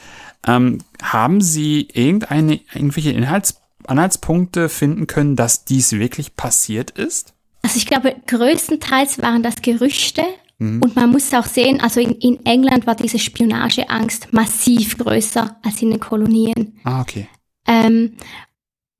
Ähm, 0.47 0.79
haben 1.03 1.41
Sie 1.41 1.89
irgendeine 1.93 2.61
irgendwelche 2.73 3.11
Inhalts 3.11 3.61
Anhaltspunkte 3.87 4.69
finden 4.69 5.07
können, 5.07 5.37
dass 5.37 5.65
dies 5.65 5.93
wirklich 5.93 6.37
passiert 6.37 6.91
ist? 6.91 7.35
Also 7.63 7.77
ich 7.77 7.87
glaube, 7.87 8.15
größtenteils 8.27 9.21
waren 9.21 9.43
das 9.43 9.57
Gerüchte, 9.63 10.23
Mhm. 10.59 10.83
Und 10.83 10.97
man 10.97 11.11
muss 11.11 11.33
auch 11.35 11.47
sehen, 11.47 11.81
also 11.81 12.01
in, 12.01 12.13
in 12.13 12.45
England 12.47 12.87
war 12.87 12.95
diese 12.95 13.19
Spionageangst 13.19 14.33
massiv 14.33 14.99
größer 14.99 15.57
als 15.63 15.83
in 15.83 15.91
den 15.91 16.01
Kolonien. 16.01 16.79
Ah, 16.85 17.01
okay. 17.01 17.29
Ähm, 17.67 18.13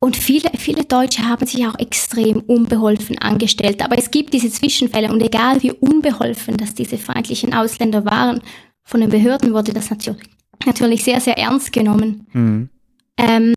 Und 0.01 0.17
viele, 0.17 0.51
viele 0.59 0.85
Deutsche 0.85 1.27
haben 1.27 1.47
sich 1.47 1.67
auch 1.67 1.79
extrem 1.79 2.41
unbeholfen 2.41 3.19
angestellt. 3.19 3.83
Aber 3.83 3.97
es 3.97 4.11
gibt 4.11 4.35
diese 4.35 4.51
Zwischenfälle 4.51 5.11
und 5.11 5.23
egal 5.23 5.63
wie 5.63 5.73
unbeholfen 5.73 6.59
dass 6.59 6.75
diese 6.75 6.99
feindlichen 6.99 7.55
Ausländer 7.55 8.05
waren, 8.05 8.43
von 8.83 9.01
den 9.01 9.09
Behörden 9.09 9.55
wurde 9.55 9.73
das 9.73 9.89
natürlich, 9.89 10.29
natürlich 10.67 11.05
sehr, 11.05 11.21
sehr 11.21 11.39
ernst 11.39 11.73
genommen. 11.73 12.27
Mhm. 12.35 12.69
Ähm, 13.17 13.55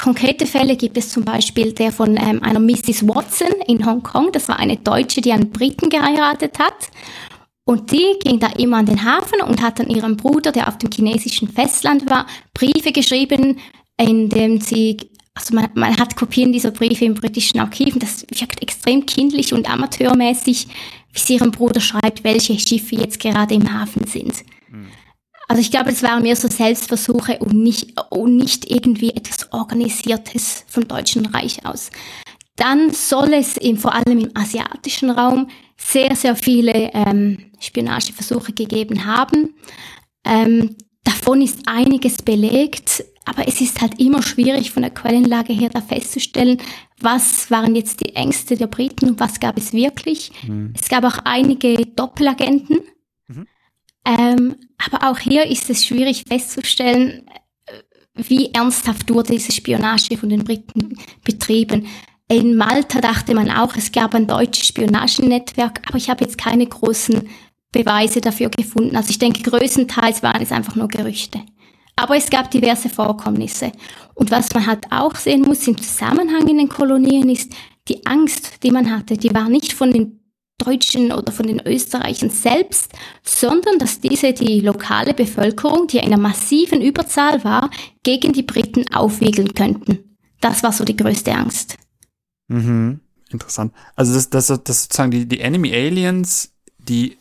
konkrete 0.00 0.46
Fälle 0.46 0.76
gibt 0.76 0.96
es 0.96 1.10
zum 1.10 1.24
Beispiel 1.24 1.72
der 1.72 1.92
von 1.92 2.16
ähm, 2.16 2.42
einer 2.42 2.60
Mrs. 2.60 3.06
Watson 3.06 3.52
in 3.66 3.84
Hongkong. 3.84 4.32
Das 4.32 4.48
war 4.48 4.58
eine 4.58 4.76
Deutsche, 4.76 5.20
die 5.20 5.32
einen 5.32 5.50
Briten 5.50 5.90
geheiratet 5.90 6.58
hat. 6.58 6.90
Und 7.64 7.92
die 7.92 8.16
ging 8.22 8.40
da 8.40 8.48
immer 8.58 8.78
an 8.78 8.86
den 8.86 9.04
Hafen 9.04 9.42
und 9.42 9.62
hat 9.62 9.78
dann 9.78 9.88
ihrem 9.88 10.16
Bruder, 10.16 10.52
der 10.52 10.68
auf 10.68 10.78
dem 10.78 10.90
chinesischen 10.90 11.48
Festland 11.48 12.08
war, 12.10 12.26
Briefe 12.54 12.92
geschrieben, 12.92 13.60
in 13.96 14.28
dem 14.28 14.60
sie 14.60 14.96
also 15.34 15.54
man, 15.54 15.68
man 15.74 15.96
hat 15.96 16.16
Kopien 16.16 16.52
dieser 16.52 16.72
Briefe 16.72 17.04
im 17.04 17.14
britischen 17.14 17.60
Archiven, 17.60 18.00
das 18.00 18.26
wirkt 18.30 18.60
extrem 18.62 19.06
kindlich 19.06 19.54
und 19.54 19.70
amateurmäßig, 19.70 20.66
wie 21.12 21.18
sie 21.18 21.34
ihrem 21.34 21.52
Bruder 21.52 21.80
schreibt, 21.80 22.24
welche 22.24 22.58
Schiffe 22.58 22.96
jetzt 22.96 23.20
gerade 23.20 23.54
im 23.54 23.72
Hafen 23.72 24.06
sind. 24.06 24.44
Also 25.50 25.62
ich 25.62 25.72
glaube, 25.72 25.90
es 25.90 26.04
waren 26.04 26.22
mehr 26.22 26.36
so 26.36 26.46
Selbstversuche 26.46 27.38
und 27.40 27.54
nicht, 27.54 28.00
und 28.10 28.36
nicht 28.36 28.70
irgendwie 28.70 29.10
etwas 29.10 29.52
Organisiertes 29.52 30.64
vom 30.68 30.86
Deutschen 30.86 31.26
Reich 31.26 31.66
aus. 31.66 31.90
Dann 32.54 32.92
soll 32.92 33.34
es 33.34 33.56
im, 33.56 33.76
vor 33.76 33.92
allem 33.92 34.20
im 34.20 34.30
asiatischen 34.34 35.10
Raum 35.10 35.48
sehr, 35.76 36.14
sehr 36.14 36.36
viele 36.36 36.92
ähm, 36.94 37.50
Spionageversuche 37.58 38.52
gegeben 38.52 39.06
haben. 39.06 39.56
Ähm, 40.24 40.76
davon 41.02 41.42
ist 41.42 41.62
einiges 41.66 42.22
belegt. 42.22 43.02
Aber 43.24 43.48
es 43.48 43.60
ist 43.60 43.80
halt 43.80 43.98
immer 43.98 44.22
schwierig 44.22 44.70
von 44.70 44.82
der 44.82 44.92
Quellenlage 44.92 45.52
her 45.52 45.70
da 45.70 45.80
festzustellen, 45.80 46.58
was 47.00 47.50
waren 47.50 47.74
jetzt 47.74 48.06
die 48.06 48.14
Ängste 48.14 48.56
der 48.56 48.68
Briten 48.68 49.10
und 49.10 49.20
was 49.20 49.40
gab 49.40 49.58
es 49.58 49.72
wirklich. 49.72 50.30
Mhm. 50.46 50.74
Es 50.80 50.88
gab 50.88 51.02
auch 51.02 51.18
einige 51.24 51.74
Doppelagenten. 51.86 52.82
Ähm, 54.04 54.56
aber 54.78 55.10
auch 55.10 55.18
hier 55.18 55.46
ist 55.46 55.68
es 55.70 55.84
schwierig 55.84 56.24
festzustellen, 56.26 57.26
wie 58.14 58.52
ernsthaft 58.52 59.12
wurde 59.12 59.32
diese 59.32 59.52
Spionage 59.52 60.16
von 60.16 60.28
den 60.28 60.44
Briten 60.44 60.98
betrieben. 61.24 61.86
In 62.28 62.56
Malta 62.56 63.00
dachte 63.00 63.34
man 63.34 63.50
auch, 63.50 63.74
es 63.76 63.92
gab 63.92 64.14
ein 64.14 64.26
deutsches 64.26 64.68
Spionagenetzwerk, 64.68 65.80
aber 65.88 65.96
ich 65.96 66.08
habe 66.08 66.24
jetzt 66.24 66.38
keine 66.38 66.66
großen 66.66 67.28
Beweise 67.72 68.20
dafür 68.20 68.50
gefunden. 68.50 68.96
Also 68.96 69.10
ich 69.10 69.18
denke, 69.18 69.42
größtenteils 69.42 70.22
waren 70.22 70.42
es 70.42 70.52
einfach 70.52 70.76
nur 70.76 70.88
Gerüchte. 70.88 71.40
Aber 71.96 72.16
es 72.16 72.30
gab 72.30 72.50
diverse 72.50 72.88
Vorkommnisse. 72.88 73.72
Und 74.14 74.30
was 74.30 74.52
man 74.54 74.66
halt 74.66 74.86
auch 74.90 75.14
sehen 75.16 75.42
muss 75.42 75.66
im 75.66 75.76
Zusammenhang 75.76 76.46
in 76.48 76.58
den 76.58 76.68
Kolonien 76.68 77.28
ist, 77.28 77.52
die 77.88 78.06
Angst, 78.06 78.62
die 78.62 78.70
man 78.70 78.90
hatte, 78.90 79.16
die 79.16 79.34
war 79.34 79.48
nicht 79.48 79.72
von 79.72 79.92
den 79.92 80.19
Deutschen 80.64 81.12
oder 81.12 81.32
von 81.32 81.46
den 81.46 81.60
Österreichern 81.66 82.30
selbst, 82.30 82.92
sondern 83.22 83.78
dass 83.78 84.00
diese 84.00 84.32
die 84.32 84.60
lokale 84.60 85.14
Bevölkerung, 85.14 85.86
die 85.86 85.98
in 85.98 86.04
einer 86.04 86.18
massiven 86.18 86.80
Überzahl 86.80 87.42
war, 87.44 87.70
gegen 88.02 88.32
die 88.32 88.42
Briten 88.42 88.84
aufwiegeln 88.94 89.54
könnten. 89.54 90.16
Das 90.40 90.62
war 90.62 90.72
so 90.72 90.84
die 90.84 90.96
größte 90.96 91.32
Angst. 91.32 91.76
Mhm. 92.48 93.00
Interessant. 93.30 93.72
Also 93.94 94.14
das, 94.14 94.30
das, 94.30 94.46
das 94.48 94.82
sozusagen 94.82 95.10
die, 95.10 95.26
die 95.26 95.40
Enemy 95.40 95.72
Aliens, 95.72 96.52
die 96.78 97.16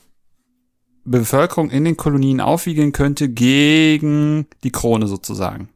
Bevölkerung 1.03 1.69
in 1.69 1.85
den 1.85 1.97
Kolonien 1.97 2.41
aufwiegeln 2.41 2.91
könnte 2.91 3.29
gegen 3.29 4.47
die 4.63 4.71
Krone 4.71 5.07
sozusagen. 5.07 5.69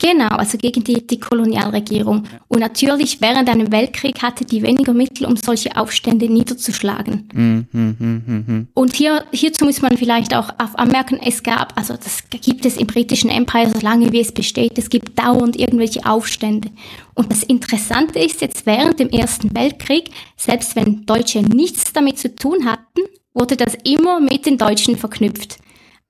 Genau, 0.00 0.28
also 0.28 0.58
gegen 0.58 0.84
die, 0.84 1.04
die 1.04 1.18
Kolonialregierung. 1.18 2.22
Und 2.46 2.60
natürlich 2.60 3.20
während 3.20 3.48
einem 3.48 3.72
Weltkrieg 3.72 4.22
hatte 4.22 4.44
die 4.44 4.62
weniger 4.62 4.94
Mittel, 4.94 5.26
um 5.26 5.36
solche 5.36 5.76
Aufstände 5.76 6.32
niederzuschlagen. 6.32 7.28
Mm, 7.34 7.76
mm, 7.76 7.96
mm, 8.00 8.68
Und 8.74 8.94
hier, 8.94 9.24
hierzu 9.32 9.64
muss 9.64 9.82
man 9.82 9.96
vielleicht 9.96 10.36
auch 10.36 10.50
anmerken, 10.56 11.18
es 11.20 11.42
gab, 11.42 11.76
also 11.76 11.94
das 11.94 12.22
gibt 12.30 12.64
es 12.64 12.76
im 12.76 12.86
britischen 12.86 13.28
Empire 13.28 13.70
so 13.70 13.80
lange 13.80 14.12
wie 14.12 14.20
es 14.20 14.30
besteht, 14.30 14.78
es 14.78 14.88
gibt 14.88 15.18
dauernd 15.18 15.58
irgendwelche 15.58 16.06
Aufstände. 16.06 16.70
Und 17.14 17.32
das 17.32 17.42
Interessante 17.42 18.20
ist 18.20 18.40
jetzt 18.40 18.66
während 18.66 19.00
dem 19.00 19.08
Ersten 19.08 19.52
Weltkrieg, 19.56 20.10
selbst 20.36 20.76
wenn 20.76 21.06
Deutsche 21.06 21.40
nichts 21.42 21.92
damit 21.92 22.20
zu 22.20 22.32
tun 22.36 22.66
hatten, 22.66 23.00
wurde 23.34 23.56
das 23.56 23.76
immer 23.82 24.20
mit 24.20 24.46
den 24.46 24.58
Deutschen 24.58 24.96
verknüpft. 24.96 25.58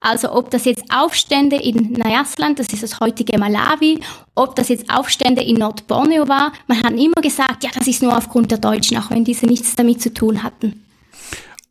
Also 0.01 0.33
ob 0.33 0.51
das 0.51 0.65
jetzt 0.65 0.85
Aufstände 0.95 1.57
in 1.57 1.93
Nayasland, 1.93 2.59
das 2.61 2.69
ist 2.69 2.85
das 2.85 3.01
heutige 3.01 3.37
Malawi, 3.37 4.01
ob 4.37 4.55
das 4.55 4.69
jetzt 4.69 4.89
Aufstände 4.91 5.43
in 5.43 5.57
Nordborneo 5.57 6.29
war, 6.29 6.53
man 6.69 6.83
hat 6.83 6.93
immer 6.93 7.21
gesagt, 7.21 7.65
ja, 7.65 7.71
das 7.75 7.89
ist 7.89 8.03
nur 8.03 8.17
aufgrund 8.17 8.53
der 8.53 8.59
Deutschen, 8.59 8.97
auch 8.97 9.11
wenn 9.11 9.25
diese 9.25 9.47
nichts 9.47 9.75
damit 9.75 10.01
zu 10.01 10.15
tun 10.15 10.45
hatten. 10.45 10.85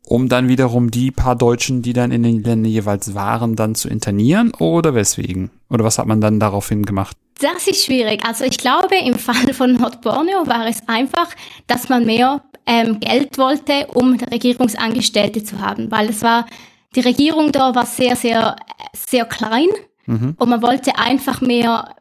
Um 0.04 0.28
dann 0.28 0.48
wiederum 0.48 0.90
die 0.90 1.10
paar 1.10 1.36
Deutschen, 1.36 1.82
die 1.82 1.92
dann 1.92 2.12
in 2.12 2.22
den 2.22 2.42
Ländern 2.42 2.64
jeweils 2.64 3.14
waren, 3.14 3.56
dann 3.56 3.74
zu 3.74 3.88
internieren 3.88 4.52
oder 4.58 4.94
weswegen? 4.94 5.50
Oder 5.70 5.84
was 5.84 5.98
hat 5.98 6.06
man 6.06 6.20
dann 6.20 6.40
daraufhin 6.40 6.84
gemacht? 6.84 7.16
Das 7.40 7.66
ist 7.66 7.84
schwierig. 7.84 8.24
Also 8.26 8.44
ich 8.44 8.58
glaube, 8.58 8.96
im 8.96 9.18
Fall 9.18 9.52
von 9.52 9.74
Nordborneo 9.74 10.46
war 10.46 10.66
es 10.66 10.80
einfach, 10.86 11.28
dass 11.66 11.88
man 11.88 12.04
mehr 12.04 12.42
ähm, 12.66 13.00
Geld 13.00 13.38
wollte, 13.38 13.86
um 13.94 14.14
Regierungsangestellte 14.14 15.44
zu 15.44 15.60
haben, 15.60 15.90
weil 15.90 16.08
es 16.08 16.22
war, 16.22 16.46
die 16.94 17.00
Regierung 17.00 17.52
da 17.52 17.74
war 17.74 17.86
sehr, 17.86 18.16
sehr, 18.16 18.56
sehr 18.94 19.24
klein 19.24 19.68
mhm. 20.06 20.34
und 20.38 20.48
man 20.48 20.62
wollte 20.62 20.96
einfach 20.98 21.40
mehr, 21.40 21.94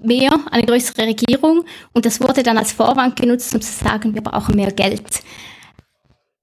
mehr, 0.00 0.38
eine 0.50 0.64
größere 0.64 1.06
Regierung 1.06 1.64
und 1.92 2.06
das 2.06 2.20
wurde 2.20 2.42
dann 2.42 2.58
als 2.58 2.72
Vorwand 2.72 3.16
genutzt, 3.16 3.54
um 3.54 3.60
zu 3.60 3.72
sagen, 3.72 4.14
wir 4.14 4.22
brauchen 4.22 4.56
mehr 4.56 4.72
Geld. 4.72 5.22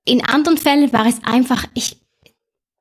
In 0.05 0.23
anderen 0.23 0.57
Fällen 0.57 0.91
war 0.93 1.05
es 1.07 1.19
einfach, 1.23 1.65
ich, 1.73 1.97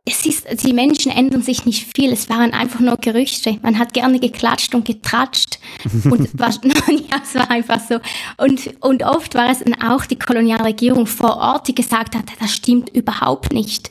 es 0.06 0.26
ist, 0.26 0.62
die 0.62 0.74
Menschen 0.74 1.10
ändern 1.10 1.40
sich 1.40 1.64
nicht 1.64 1.90
viel. 1.96 2.12
Es 2.12 2.28
waren 2.28 2.52
einfach 2.52 2.80
nur 2.80 2.98
Gerüchte. 2.98 3.58
Man 3.62 3.78
hat 3.78 3.94
gerne 3.94 4.20
geklatscht 4.20 4.74
und 4.74 4.84
getratscht. 4.84 5.58
Und 6.04 6.38
war, 6.38 6.50
ja, 6.88 7.22
es 7.22 7.34
war 7.34 7.50
einfach 7.50 7.80
so. 7.80 8.00
Und, 8.36 8.74
und 8.80 9.02
oft 9.02 9.34
war 9.34 9.50
es 9.50 9.60
dann 9.60 9.74
auch 9.80 10.04
die 10.04 10.18
Kolonialregierung 10.18 11.06
vor 11.06 11.38
Ort, 11.38 11.68
die 11.68 11.74
gesagt 11.74 12.14
hat, 12.14 12.24
das 12.38 12.52
stimmt 12.52 12.90
überhaupt 12.94 13.52
nicht. 13.54 13.90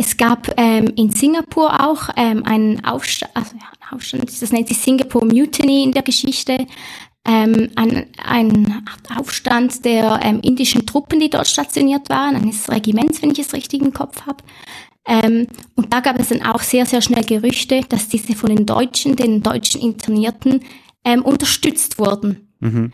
Es 0.00 0.16
gab 0.16 0.48
ähm, 0.56 0.92
in 0.96 1.10
Singapur 1.10 1.84
auch 1.84 2.08
ähm, 2.16 2.44
einen 2.44 2.84
Aufstand, 2.84 3.32
also 3.34 3.56
ja, 3.56 3.66
einen 3.66 3.96
Aufstand, 3.96 4.42
das 4.42 4.52
nennt 4.52 4.68
sich 4.68 4.78
Singapore 4.78 5.26
Mutiny 5.26 5.82
in 5.82 5.92
der 5.92 6.02
Geschichte, 6.02 6.66
ähm, 7.26 7.68
ein, 7.74 8.06
ein 8.24 8.84
Aufstand 9.16 9.84
der 9.84 10.20
ähm, 10.22 10.40
indischen 10.40 10.86
Truppen, 10.86 11.18
die 11.18 11.28
dort 11.28 11.48
stationiert 11.48 12.08
waren, 12.08 12.36
eines 12.36 12.70
Regiments, 12.70 13.20
wenn 13.20 13.32
ich 13.32 13.40
es 13.40 13.52
richtig 13.52 13.82
im 13.82 13.92
Kopf 13.92 14.22
habe. 14.24 14.44
Ähm, 15.04 15.48
und 15.74 15.92
da 15.92 16.00
gab 16.00 16.18
es 16.20 16.28
dann 16.28 16.42
auch 16.42 16.60
sehr, 16.60 16.86
sehr 16.86 17.02
schnell 17.02 17.24
Gerüchte, 17.24 17.80
dass 17.88 18.08
diese 18.08 18.34
von 18.34 18.54
den 18.54 18.66
Deutschen, 18.66 19.16
den 19.16 19.42
deutschen 19.42 19.80
Internierten, 19.80 20.60
ähm, 21.04 21.22
unterstützt 21.22 21.98
wurden. 21.98 22.52
Mhm. 22.60 22.92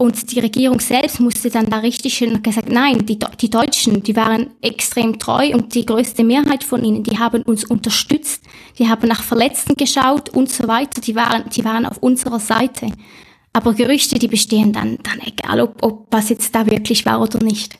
Und 0.00 0.32
die 0.32 0.40
Regierung 0.40 0.80
selbst 0.80 1.20
musste 1.20 1.50
dann 1.50 1.68
da 1.68 1.76
richtig 1.80 2.14
schön 2.14 2.42
gesagt, 2.42 2.70
nein, 2.70 3.04
die, 3.04 3.18
die 3.38 3.50
Deutschen, 3.50 4.02
die 4.02 4.16
waren 4.16 4.46
extrem 4.62 5.18
treu 5.18 5.52
und 5.52 5.74
die 5.74 5.84
größte 5.84 6.24
Mehrheit 6.24 6.64
von 6.64 6.82
ihnen, 6.82 7.02
die 7.02 7.18
haben 7.18 7.42
uns 7.42 7.64
unterstützt, 7.64 8.42
die 8.78 8.88
haben 8.88 9.06
nach 9.08 9.22
Verletzten 9.22 9.74
geschaut 9.74 10.30
und 10.30 10.50
so 10.50 10.66
weiter, 10.66 11.02
die 11.02 11.14
waren, 11.14 11.50
die 11.50 11.66
waren 11.66 11.84
auf 11.84 11.98
unserer 11.98 12.40
Seite. 12.40 12.86
Aber 13.52 13.74
Gerüchte, 13.74 14.18
die 14.18 14.28
bestehen 14.28 14.72
dann, 14.72 14.96
dann 15.02 15.20
egal, 15.20 15.60
ob, 15.60 15.82
ob 15.82 16.06
was 16.10 16.30
jetzt 16.30 16.54
da 16.54 16.64
wirklich 16.64 17.04
war 17.04 17.20
oder 17.20 17.44
nicht. 17.44 17.78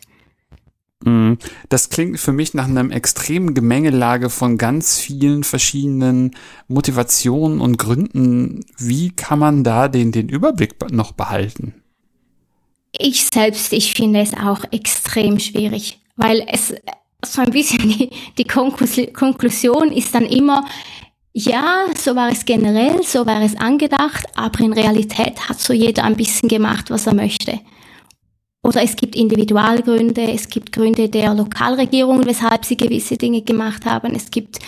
Mhm. 1.03 1.39
Das 1.71 1.89
klingt 1.89 2.21
für 2.21 2.33
mich 2.33 2.53
nach 2.53 2.69
einer 2.69 2.93
extremen 2.93 3.55
Gemengelage 3.55 4.29
von 4.29 4.59
ganz 4.59 4.99
vielen 4.99 5.43
verschiedenen 5.43 6.33
Motivationen 6.69 7.63
und 7.63 7.79
Gründen. 7.79 8.61
Wie 8.77 9.09
kann 9.09 9.39
man 9.39 9.65
da 9.65 9.89
den, 9.89 10.13
den 10.13 10.29
Überblick 10.29 10.75
noch 10.93 11.13
behalten? 11.13 11.81
Ich 12.93 13.27
selbst, 13.27 13.73
ich 13.73 13.93
finde 13.95 14.21
es 14.21 14.35
auch 14.35 14.65
extrem 14.73 15.39
schwierig, 15.39 16.01
weil 16.17 16.45
es 16.49 16.75
so 17.25 17.43
ein 17.43 17.51
bisschen 17.51 17.89
die, 17.89 18.11
die 18.39 18.45
Konklusion 18.45 19.93
ist 19.93 20.15
dann 20.15 20.27
immer, 20.27 20.67
ja, 21.33 21.85
so 21.97 22.17
war 22.17 22.31
es 22.31 22.45
generell, 22.45 23.03
so 23.05 23.25
war 23.27 23.41
es 23.43 23.57
angedacht, 23.57 24.27
aber 24.35 24.61
in 24.61 24.73
Realität 24.73 25.49
hat 25.49 25.61
so 25.61 25.73
jeder 25.73 26.05
ein 26.05 26.17
bisschen 26.17 26.49
gemacht, 26.49 26.91
was 26.91 27.07
er 27.07 27.15
möchte. 27.15 27.61
Oder 28.63 28.83
es 28.83 28.95
gibt 28.95 29.17
Individualgründe, 29.17 30.33
es 30.33 30.49
gibt 30.49 30.73
Gründe 30.73 31.09
der 31.09 31.33
Lokalregierung, 31.35 32.27
weshalb 32.27 32.65
sie 32.67 32.77
gewisse 32.77 33.17
Dinge 33.17 33.41
gemacht 33.41 33.87
haben. 33.87 34.15
Es 34.15 34.31
gibt 34.31 34.59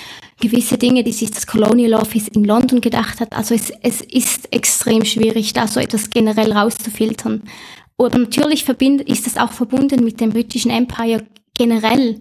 gewisse 0.40 0.78
Dinge, 0.78 1.04
die 1.04 1.12
sich 1.12 1.30
das 1.30 1.46
Colonial 1.46 2.00
Office 2.00 2.28
in 2.28 2.44
London 2.44 2.80
gedacht 2.80 3.20
hat. 3.20 3.34
Also 3.34 3.54
es, 3.54 3.70
es 3.82 4.00
ist 4.00 4.50
extrem 4.50 5.04
schwierig, 5.04 5.52
da 5.52 5.66
so 5.68 5.78
etwas 5.78 6.08
generell 6.08 6.52
rauszufiltern. 6.52 7.42
Und 7.96 8.14
natürlich 8.14 8.68
ist 8.68 9.26
das 9.26 9.36
auch 9.36 9.52
verbunden 9.52 10.04
mit 10.04 10.20
dem 10.20 10.30
britischen 10.30 10.70
Empire 10.70 11.26
generell. 11.56 12.20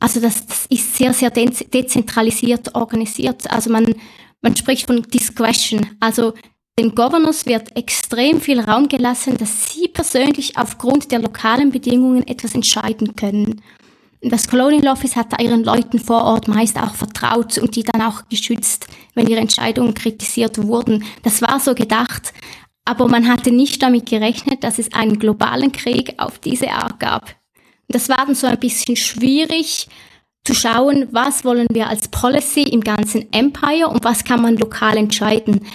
Also 0.00 0.20
das, 0.20 0.46
das 0.46 0.66
ist 0.66 0.96
sehr, 0.96 1.12
sehr 1.12 1.30
dezentralisiert 1.30 2.74
organisiert. 2.74 3.50
Also 3.50 3.70
man, 3.70 3.94
man 4.40 4.54
spricht 4.54 4.86
von 4.86 5.02
Discretion. 5.02 5.86
Also 6.00 6.34
den 6.78 6.94
Governors 6.94 7.46
wird 7.46 7.76
extrem 7.76 8.40
viel 8.40 8.60
Raum 8.60 8.88
gelassen, 8.88 9.36
dass 9.36 9.72
sie 9.72 9.88
persönlich 9.88 10.56
aufgrund 10.56 11.10
der 11.10 11.18
lokalen 11.18 11.70
Bedingungen 11.72 12.24
etwas 12.26 12.54
entscheiden 12.54 13.16
können. 13.16 13.60
Das 14.20 14.48
Colonial 14.48 14.92
Office 14.92 15.16
hat 15.16 15.40
ihren 15.40 15.64
Leuten 15.64 15.98
vor 15.98 16.22
Ort 16.24 16.48
meist 16.48 16.76
auch 16.76 16.94
vertraut 16.94 17.58
und 17.58 17.74
die 17.74 17.82
dann 17.82 18.02
auch 18.02 18.28
geschützt, 18.28 18.86
wenn 19.14 19.28
ihre 19.28 19.40
Entscheidungen 19.40 19.94
kritisiert 19.94 20.58
wurden. 20.58 21.04
Das 21.22 21.42
war 21.42 21.58
so 21.60 21.74
gedacht, 21.74 22.32
aber 22.88 23.06
man 23.06 23.28
hatte 23.28 23.50
nicht 23.50 23.82
damit 23.82 24.06
gerechnet, 24.06 24.64
dass 24.64 24.78
es 24.78 24.94
einen 24.94 25.18
globalen 25.18 25.72
Krieg 25.72 26.14
auf 26.16 26.38
diese 26.38 26.70
Art 26.70 26.98
gab. 26.98 27.36
Das 27.88 28.08
war 28.08 28.24
dann 28.24 28.34
so 28.34 28.46
ein 28.46 28.58
bisschen 28.58 28.96
schwierig 28.96 29.88
zu 30.44 30.54
schauen, 30.54 31.06
was 31.10 31.44
wollen 31.44 31.66
wir 31.70 31.88
als 31.88 32.08
Policy 32.08 32.62
im 32.62 32.80
ganzen 32.80 33.30
Empire 33.30 33.88
und 33.88 34.04
was 34.04 34.24
kann 34.24 34.40
man 34.40 34.56
lokal 34.56 34.96
entscheiden. 34.96 35.66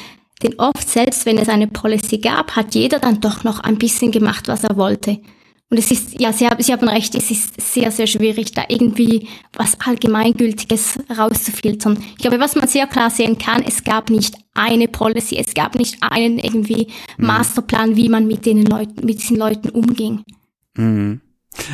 Denn 0.42 0.56
oft, 0.58 0.90
selbst 0.90 1.28
wenn 1.28 1.38
es 1.38 1.50
eine 1.50 1.68
Policy 1.68 2.18
gab, 2.18 2.56
hat 2.56 2.74
jeder 2.74 2.98
dann 2.98 3.22
doch 3.22 3.44
noch 3.44 3.60
ein 3.60 3.78
bisschen 3.78 4.12
gemacht, 4.12 4.48
was 4.48 4.64
er 4.64 4.76
wollte. 4.76 5.20
Und 5.74 5.80
es 5.80 5.90
ist, 5.90 6.22
ja, 6.22 6.32
Sie 6.32 6.48
haben, 6.48 6.62
Sie 6.62 6.72
haben 6.72 6.88
recht, 6.88 7.16
es 7.16 7.32
ist 7.32 7.60
sehr, 7.60 7.90
sehr 7.90 8.06
schwierig, 8.06 8.52
da 8.52 8.62
irgendwie 8.68 9.28
was 9.54 9.76
Allgemeingültiges 9.84 11.00
rauszufiltern. 11.18 11.98
Ich 12.12 12.18
glaube, 12.18 12.40
was 12.40 12.54
man 12.54 12.68
sehr 12.68 12.86
klar 12.86 13.10
sehen 13.10 13.40
kann, 13.40 13.64
es 13.64 13.84
gab 13.84 14.12
nicht 14.12 14.36
eine 14.54 14.88
Policy, 14.88 15.36
es 15.36 15.56
gab 15.56 15.74
nicht 15.74 15.98
einen 16.02 16.38
irgendwie 16.38 16.90
mhm. 17.18 17.26
Masterplan, 17.26 17.96
wie 17.96 18.08
man 18.08 18.28
mit 18.28 18.46
den 18.46 18.64
Leuten, 18.68 19.04
mit 19.04 19.24
diesen 19.24 19.38
Leuten 19.38 19.70
umging. 19.70 20.22
Mhm. 20.76 21.22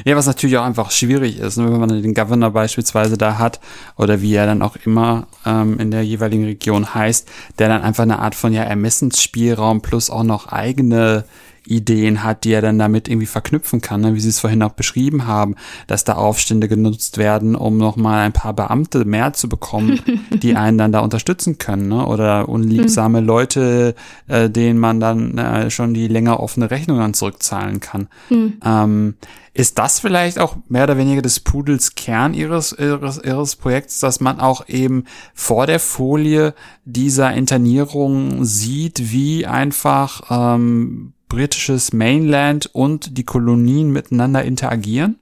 Ja, 0.06 0.16
was 0.16 0.28
natürlich 0.28 0.58
auch 0.58 0.64
einfach 0.64 0.92
schwierig 0.92 1.38
ist, 1.38 1.58
ne, 1.58 1.70
wenn 1.70 1.82
man 1.82 1.90
den 1.90 2.14
Governor 2.14 2.52
beispielsweise 2.52 3.18
da 3.18 3.38
hat 3.38 3.60
oder 3.98 4.22
wie 4.22 4.34
er 4.34 4.46
dann 4.46 4.62
auch 4.62 4.78
immer 4.86 5.28
ähm, 5.46 5.78
in 5.78 5.92
der 5.92 6.04
jeweiligen 6.04 6.46
Region 6.46 6.96
heißt, 6.96 7.28
der 7.60 7.68
dann 7.68 7.82
einfach 7.82 8.04
eine 8.04 8.20
Art 8.20 8.36
von 8.36 8.54
ja 8.54 8.64
Ermessensspielraum 8.64 9.82
plus 9.82 10.10
auch 10.10 10.24
noch 10.24 10.48
eigene 10.48 11.26
Ideen 11.70 12.24
hat, 12.24 12.44
die 12.44 12.52
er 12.52 12.62
dann 12.62 12.80
damit 12.80 13.08
irgendwie 13.08 13.28
verknüpfen 13.28 13.82
kann, 13.82 14.02
ne? 14.02 14.16
wie 14.16 14.20
Sie 14.20 14.30
es 14.30 14.40
vorhin 14.40 14.64
auch 14.64 14.74
beschrieben 14.74 15.28
haben, 15.28 15.56
dass 15.88 16.04
da 16.04 16.14
Aufstände 16.14 16.68
genutzt 16.68 17.18
werden, 17.18 17.56
um 17.56 17.78
nochmal 17.78 18.26
ein 18.26 18.34
paar 18.34 18.54
Beamte 18.54 19.06
mehr 19.06 19.34
zu 19.34 19.48
bekommen, 19.50 20.02
die 20.32 20.56
einen 20.56 20.78
dann 20.78 20.92
da 20.92 21.00
unterstützen 21.00 21.58
können, 21.58 21.88
ne? 21.88 22.06
oder 22.06 22.50
unliebsame 22.50 23.20
hm. 23.20 23.26
Leute, 23.26 23.96
äh, 24.28 24.50
denen 24.50 24.80
man 24.80 25.00
dann 25.00 25.38
äh, 25.38 25.70
schon 25.70 25.94
die 25.94 26.08
länger 26.08 26.40
offene 26.40 26.72
Rechnung 26.72 26.98
dann 26.98 27.14
zurückzahlen 27.14 27.80
kann. 27.80 28.08
Hm. 28.30 28.54
Ähm, 28.66 29.14
ist 29.54 29.78
das 29.78 30.00
vielleicht 30.00 30.40
auch 30.40 30.56
mehr 30.70 30.84
oder 30.84 30.98
weniger 30.98 31.22
des 31.22 31.42
Pudels 31.42 31.96
Kern 31.96 32.34
ihres, 32.34 32.72
ihres, 32.72 33.22
ihres 33.22 33.56
Projekts, 33.58 34.00
dass 34.00 34.20
man 34.20 34.40
auch 34.40 34.68
eben 34.70 35.04
vor 35.34 35.68
der 35.68 35.80
Folie 35.80 36.54
dieser 36.86 37.34
Internierung 37.34 38.46
sieht, 38.46 39.12
wie 39.12 39.46
einfach 39.46 40.22
ähm, 40.30 41.14
britisches 41.30 41.94
Mainland 41.94 42.70
und 42.74 43.18
die 43.18 43.24
Kolonien 43.24 43.92
miteinander 43.92 44.44
interagieren? 44.44 45.20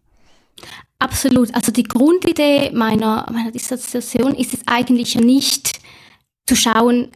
Absolut. 1.00 1.54
Also 1.54 1.72
die 1.72 1.84
Grundidee 1.84 2.72
meiner, 2.72 3.30
meiner 3.32 3.52
Dissertation 3.52 4.34
ist 4.34 4.54
es 4.54 4.62
eigentlich 4.66 5.16
nicht 5.16 5.80
zu 6.48 6.56
schauen, 6.56 7.10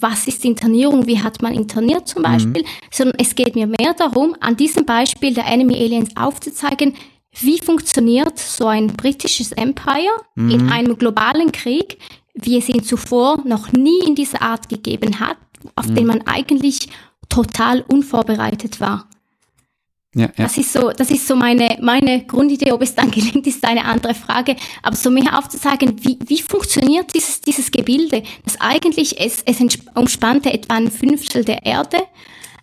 was 0.00 0.26
ist 0.26 0.44
Internierung, 0.44 1.06
wie 1.06 1.20
hat 1.20 1.42
man 1.42 1.52
interniert 1.52 2.08
zum 2.08 2.22
Beispiel, 2.22 2.62
mhm. 2.62 2.68
sondern 2.90 3.18
es 3.18 3.34
geht 3.34 3.54
mir 3.54 3.66
mehr 3.66 3.94
darum, 3.96 4.34
an 4.40 4.56
diesem 4.56 4.86
Beispiel 4.86 5.34
der 5.34 5.46
Enemy 5.46 5.74
Aliens 5.74 6.16
aufzuzeigen, 6.16 6.94
wie 7.32 7.58
funktioniert 7.58 8.38
so 8.38 8.66
ein 8.66 8.86
britisches 8.88 9.52
Empire 9.52 10.16
mhm. 10.34 10.50
in 10.50 10.70
einem 10.70 10.96
globalen 10.96 11.52
Krieg, 11.52 11.98
wie 12.34 12.56
es 12.56 12.68
ihn 12.68 12.82
zuvor 12.82 13.42
noch 13.44 13.72
nie 13.72 14.00
in 14.06 14.14
dieser 14.14 14.40
Art 14.40 14.68
gegeben 14.68 15.20
hat, 15.20 15.36
auf 15.74 15.88
mhm. 15.88 15.94
den 15.94 16.06
man 16.06 16.22
eigentlich 16.22 16.88
total 17.28 17.82
unvorbereitet 17.82 18.80
war. 18.80 19.08
Ja, 20.14 20.22
ja. 20.22 20.30
Das 20.36 20.56
ist 20.56 20.72
so, 20.72 20.90
das 20.90 21.10
ist 21.10 21.28
so 21.28 21.36
meine, 21.36 21.78
meine 21.80 22.24
Grundidee. 22.24 22.72
Ob 22.72 22.82
es 22.82 22.94
dann 22.94 23.10
gelingt, 23.12 23.46
ist 23.46 23.64
eine 23.64 23.84
andere 23.84 24.14
Frage. 24.14 24.56
Aber 24.82 24.96
so 24.96 25.10
mehr 25.10 25.38
aufzuzeigen, 25.38 26.02
wie, 26.04 26.18
wie 26.26 26.42
funktioniert 26.42 27.14
dieses, 27.14 27.40
dieses 27.40 27.70
Gebilde? 27.70 28.22
Das 28.44 28.60
eigentlich, 28.60 29.20
es, 29.20 29.42
es 29.44 29.58
umspannte 29.94 30.52
etwa 30.52 30.74
ein 30.74 30.90
Fünftel 30.90 31.44
der 31.44 31.64
Erde. 31.64 31.98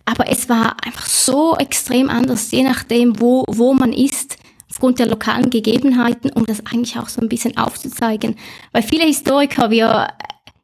Aber 0.04 0.28
es 0.28 0.48
war 0.48 0.76
einfach 0.84 1.06
so 1.06 1.56
extrem 1.56 2.10
anders, 2.10 2.52
je 2.52 2.62
nachdem, 2.62 3.18
wo, 3.20 3.44
wo 3.48 3.74
man 3.74 3.92
ist, 3.92 4.36
aufgrund 4.70 4.98
der 4.98 5.06
lokalen 5.06 5.50
Gegebenheiten, 5.50 6.30
um 6.30 6.46
das 6.46 6.64
eigentlich 6.66 6.98
auch 6.98 7.08
so 7.08 7.20
ein 7.20 7.28
bisschen 7.28 7.56
aufzuzeigen. 7.56 8.36
Weil 8.72 8.82
viele 8.82 9.04
Historiker, 9.04 9.70
wir 9.70 10.08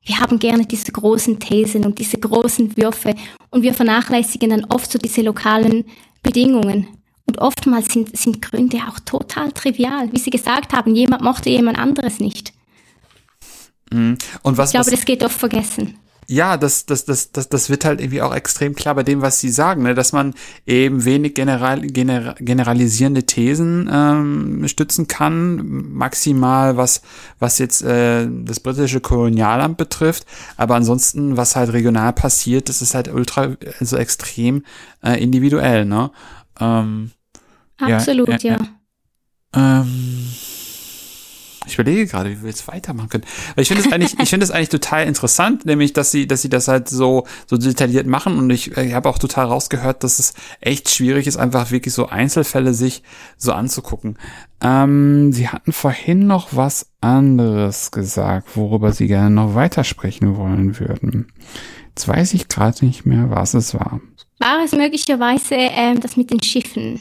wir 0.05 0.19
haben 0.19 0.39
gerne 0.39 0.67
diese 0.67 0.91
großen 0.93 1.39
Thesen 1.39 1.85
und 1.85 1.99
diese 1.99 2.19
großen 2.19 2.77
Würfe 2.77 3.15
und 3.51 3.63
wir 3.63 3.75
vernachlässigen 3.75 4.51
dann 4.51 4.65
oft 4.65 4.91
so 4.91 4.99
diese 4.99 5.23
lokalen 5.23 5.85
Bedingungen. 6.23 6.89
Und 7.27 7.39
oftmals 7.39 7.93
sind, 7.93 8.17
sind 8.17 8.43
Gründe 8.43 8.79
auch 8.89 8.99
total 8.99 9.53
trivial. 9.53 10.13
Wie 10.13 10.19
Sie 10.19 10.31
gesagt 10.31 10.73
haben, 10.73 10.95
jemand 10.95 11.23
mochte 11.23 11.51
jemand 11.51 11.79
anderes 11.79 12.19
nicht. 12.19 12.53
Mhm. 13.93 14.19
Und 14.43 14.59
was, 14.59 14.71
ich 14.71 14.73
glaube, 14.73 14.87
was, 14.87 14.95
das 14.95 15.05
geht 15.05 15.23
oft 15.23 15.39
vergessen 15.39 15.99
ja, 16.29 16.57
das, 16.57 16.87
das, 16.87 17.05
das, 17.05 17.33
das, 17.33 17.49
das 17.49 17.69
wird 17.69 17.85
halt 17.85 18.01
irgendwie 18.01 18.23
auch 18.23 18.35
extrem 18.35 18.75
klar 18.75 18.95
bei 18.95 19.03
dem, 19.03 19.23
was 19.23 19.41
sie 19.41 19.51
sagen, 19.51 19.83
ne? 19.83 19.95
dass 19.95 20.13
man 20.13 20.35
eben 20.67 21.05
wenig 21.05 21.35
general, 21.35 21.81
gener, 21.81 22.35
generalisierende 22.39 23.25
Thesen 23.25 23.91
ähm, 23.93 24.69
stützen 24.69 25.09
kann, 25.09 25.93
maximal 25.93 26.77
was, 26.77 27.03
was 27.39 27.59
jetzt 27.59 27.83
äh, 27.83 28.29
das 28.31 28.61
britische 28.61 29.01
Kolonialamt 29.01 29.77
betrifft, 29.77 30.25
aber 30.57 30.77
ansonsten, 30.77 31.37
was 31.37 31.57
halt 31.57 31.73
regional 31.73 32.13
passiert, 32.13 32.69
das 32.69 32.83
ist 32.83 32.95
halt 32.95 33.13
ultra, 33.13 33.57
also 33.81 33.97
extrem 33.97 34.65
äh, 35.03 35.23
individuell, 35.23 35.85
ne? 35.85 36.11
Ähm, 36.61 37.11
Absolut, 37.79 38.43
ja. 38.43 38.53
ja. 38.53 38.59
ja. 39.55 39.81
Ähm, 39.81 40.29
ich 41.67 41.75
überlege 41.75 42.07
gerade, 42.07 42.31
wie 42.31 42.43
wir 42.43 42.49
jetzt 42.49 42.69
weitermachen 42.69 43.09
können. 43.09 43.25
Weil 43.55 43.63
ich 43.63 43.69
finde 43.69 43.85
es 43.85 43.93
eigentlich, 43.93 44.19
ich 44.19 44.31
finde 44.31 44.45
es 44.45 44.51
eigentlich 44.51 44.69
total 44.69 45.07
interessant, 45.07 45.65
nämlich, 45.65 45.93
dass 45.93 46.11
sie, 46.11 46.27
dass 46.27 46.43
sie 46.43 46.49
das 46.49 46.69
halt 46.69 46.89
so, 46.89 47.27
so 47.47 47.57
detailliert 47.57 48.07
machen 48.07 48.39
und 48.39 48.51
ich, 48.51 48.77
ich 48.77 48.95
habe 48.95 49.09
auch 49.09 49.19
total 49.19 49.47
rausgehört, 49.47 50.05
dass 50.05 50.19
es 50.19 50.35
echt 50.61 50.91
schwierig 50.91 51.27
ist, 51.27 51.37
einfach 51.37 51.71
wirklich 51.71 51.95
so 51.95 52.09
Einzelfälle 52.09 52.75
sich 52.75 53.03
so 53.37 53.53
anzugucken. 53.53 54.19
Ähm, 54.61 55.33
sie 55.33 55.49
hatten 55.49 55.73
vorhin 55.73 56.27
noch 56.27 56.49
was 56.53 56.87
anderes 57.01 57.91
gesagt, 57.91 58.57
worüber 58.57 58.93
sie 58.93 59.09
gerne 59.09 59.35
noch 59.35 59.55
weitersprechen 59.55 60.37
wollen 60.37 60.79
würden. 60.79 61.33
Jetzt 61.89 62.09
weiß 62.09 62.35
ich 62.35 62.49
gerade 62.49 62.85
nicht 62.85 63.05
mehr, 63.05 63.31
was 63.31 63.55
es 63.55 63.75
war. 63.75 64.01
War 64.39 64.65
es 64.65 64.73
möglicherweise 64.73 65.55
ähm, 65.55 66.01
das 66.01 66.17
mit 66.17 66.31
den 66.31 66.43
Schiffen? 66.43 67.01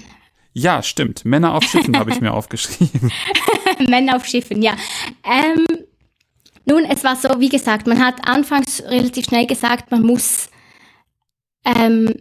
Ja, 0.54 0.84
stimmt. 0.84 1.24
Männer 1.24 1.54
auf 1.54 1.64
Schiffen 1.64 1.98
habe 1.98 2.12
ich 2.12 2.22
mir 2.22 2.34
aufgeschrieben. 2.34 3.12
Männer 3.88 4.18
auf 4.18 4.26
Schiffen, 4.26 4.62
ja. 4.62 4.76
Ähm, 5.24 5.66
nun, 6.66 6.86
es 6.86 7.04
war 7.04 7.16
so, 7.16 7.40
wie 7.40 7.50
gesagt, 7.50 7.88
man 7.88 8.04
hat 8.04 8.28
anfangs 8.28 8.84
relativ 8.84 9.26
schnell 9.26 9.48
gesagt, 9.48 9.92
man 9.92 10.04
muss 10.04 10.50
ähm, 11.66 12.14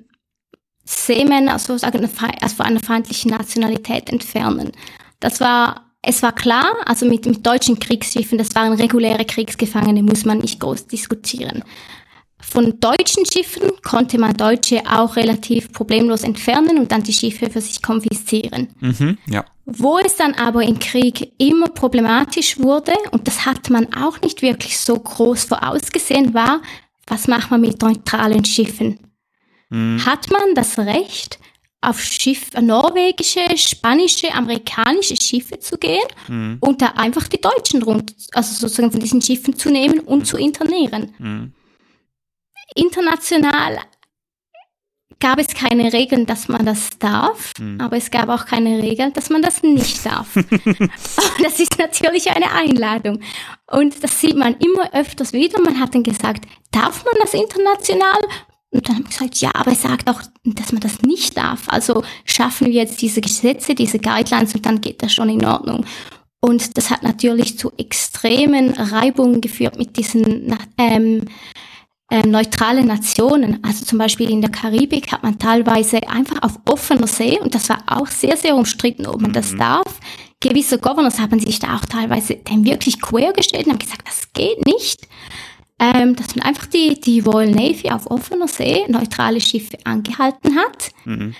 Seemänner 0.84 1.58
sozusagen 1.58 2.08
also 2.40 2.56
von 2.56 2.66
einer 2.66 2.80
feindlichen 2.80 3.30
Nationalität 3.30 4.10
entfernen. 4.10 4.72
Das 5.20 5.40
war, 5.40 5.92
es 6.02 6.22
war 6.22 6.32
klar, 6.32 6.76
also 6.86 7.06
mit, 7.06 7.26
mit 7.26 7.46
deutschen 7.46 7.78
Kriegsschiffen, 7.78 8.38
das 8.38 8.54
waren 8.54 8.72
reguläre 8.72 9.24
Kriegsgefangene, 9.24 10.02
muss 10.02 10.24
man 10.24 10.38
nicht 10.38 10.60
groß 10.60 10.86
diskutieren. 10.86 11.62
Von 12.51 12.80
deutschen 12.80 13.24
Schiffen 13.24 13.70
konnte 13.82 14.18
man 14.18 14.36
Deutsche 14.36 14.82
auch 14.84 15.14
relativ 15.14 15.72
problemlos 15.72 16.24
entfernen 16.24 16.78
und 16.78 16.90
dann 16.90 17.05
die 17.05 17.12
Schiffe 17.12 17.48
für 17.48 17.61
sich 17.61 17.80
konfiszieren. 17.80 18.68
Mhm, 18.80 19.18
ja. 19.28 19.44
Wo 19.66 19.98
es 19.98 20.16
dann 20.16 20.34
aber 20.34 20.64
im 20.64 20.80
Krieg 20.80 21.32
immer 21.38 21.68
problematisch 21.68 22.59
wurde, 22.59 22.92
und 23.12 23.28
das 23.28 23.46
hat 23.46 23.70
man 23.70 23.94
auch 23.94 24.20
nicht 24.20 24.42
wirklich 24.42 24.76
so 24.78 24.98
groß 24.98 25.44
vorausgesehen, 25.44 26.34
war, 26.34 26.61
was 27.07 27.28
macht 27.28 27.53
man 27.53 27.61
mit 27.61 27.80
neutralen 27.80 28.44
Schiffen? 28.44 28.98
Mhm. 29.68 30.05
Hat 30.05 30.28
man 30.32 30.55
das 30.57 30.76
Recht, 30.76 31.38
auf 31.82 32.01
Schiff, 32.03 32.51
norwegische, 32.61 33.57
spanische, 33.57 34.34
amerikanische 34.34 35.14
Schiffe 35.16 35.61
zu 35.61 35.78
gehen 35.78 36.09
mhm. 36.26 36.59
und 36.61 36.82
da 36.82 36.88
einfach 36.88 37.28
die 37.28 37.40
Deutschen 37.40 37.84
rund, 37.84 38.12
also 38.32 38.55
sozusagen 38.55 38.90
von 38.90 39.01
diesen 39.01 39.22
Schiffen 39.22 39.55
zu 39.57 39.70
nehmen 39.70 40.01
und 40.01 40.18
mhm. 40.18 40.24
zu 40.24 40.36
internieren? 40.36 41.55
International 42.74 43.78
gab 45.20 45.38
es 45.38 45.48
keine 45.48 45.92
Regeln, 45.92 46.26
dass 46.26 46.48
man 46.48 46.64
das 46.64 46.98
darf, 46.98 47.52
mhm. 47.58 47.80
aber 47.80 47.96
es 47.96 48.10
gab 48.10 48.28
auch 48.30 48.46
keine 48.46 48.82
Regeln, 48.82 49.12
dass 49.12 49.28
man 49.28 49.42
das 49.42 49.62
nicht 49.62 50.04
darf. 50.04 50.34
das 51.42 51.60
ist 51.60 51.78
natürlich 51.78 52.30
eine 52.30 52.50
Einladung. 52.52 53.20
Und 53.70 54.02
das 54.02 54.20
sieht 54.20 54.36
man 54.36 54.56
immer 54.56 54.92
öfters 54.94 55.32
wieder. 55.32 55.60
Man 55.60 55.78
hat 55.78 55.94
dann 55.94 56.02
gesagt, 56.02 56.46
darf 56.72 57.04
man 57.04 57.14
das 57.20 57.34
international? 57.34 58.20
Und 58.70 58.88
dann 58.88 58.96
haben 58.96 59.04
wir 59.04 59.10
gesagt, 59.10 59.36
ja, 59.36 59.50
aber 59.54 59.72
es 59.72 59.82
sagt 59.82 60.08
auch, 60.08 60.22
dass 60.44 60.72
man 60.72 60.80
das 60.80 61.02
nicht 61.02 61.36
darf. 61.36 61.68
Also 61.68 62.02
schaffen 62.24 62.68
wir 62.68 62.74
jetzt 62.74 63.02
diese 63.02 63.20
Gesetze, 63.20 63.74
diese 63.74 63.98
Guidelines 63.98 64.54
und 64.54 64.64
dann 64.64 64.80
geht 64.80 65.02
das 65.02 65.12
schon 65.12 65.28
in 65.28 65.44
Ordnung. 65.44 65.84
Und 66.40 66.78
das 66.78 66.88
hat 66.88 67.02
natürlich 67.02 67.58
zu 67.58 67.72
extremen 67.76 68.70
Reibungen 68.70 69.42
geführt 69.42 69.76
mit 69.76 69.98
diesen 69.98 70.56
ähm, 70.78 71.26
äh, 72.11 72.26
neutrale 72.26 72.84
Nationen. 72.84 73.62
Also 73.62 73.84
zum 73.84 73.98
Beispiel 73.98 74.28
in 74.30 74.40
der 74.40 74.50
Karibik 74.50 75.12
hat 75.12 75.22
man 75.22 75.38
teilweise 75.38 76.08
einfach 76.08 76.42
auf 76.42 76.58
offener 76.66 77.06
See, 77.06 77.38
und 77.38 77.54
das 77.54 77.68
war 77.68 77.82
auch 77.86 78.08
sehr, 78.08 78.36
sehr 78.36 78.56
umstritten, 78.56 79.06
ob 79.06 79.20
man 79.20 79.32
das 79.32 79.52
mhm. 79.52 79.58
darf. 79.58 80.00
Gewisse 80.40 80.78
Governors 80.78 81.20
haben 81.20 81.38
sich 81.38 81.61
da 81.61 81.76
auch 81.76 81.84
teilweise 81.84 82.34
dem 82.34 82.64
wirklich 82.64 83.00
quer 83.00 83.32
gestellt 83.32 83.66
und 83.66 83.72
haben 83.72 83.78
gesagt, 83.78 84.06
das 84.06 84.32
geht 84.32 84.66
nicht. 84.66 85.06
Ähm, 85.78 86.16
dass 86.16 86.34
man 86.34 86.44
einfach 86.44 86.66
die, 86.66 87.00
die 87.00 87.20
Royal 87.20 87.50
Navy 87.50 87.90
auf 87.90 88.11
offener 88.11 88.48
See 88.48 88.84
neutrale 88.88 89.40
Schiffe 89.40 89.78
angehalten 89.84 90.56
hat, 90.56 90.90
mhm. 91.04 91.34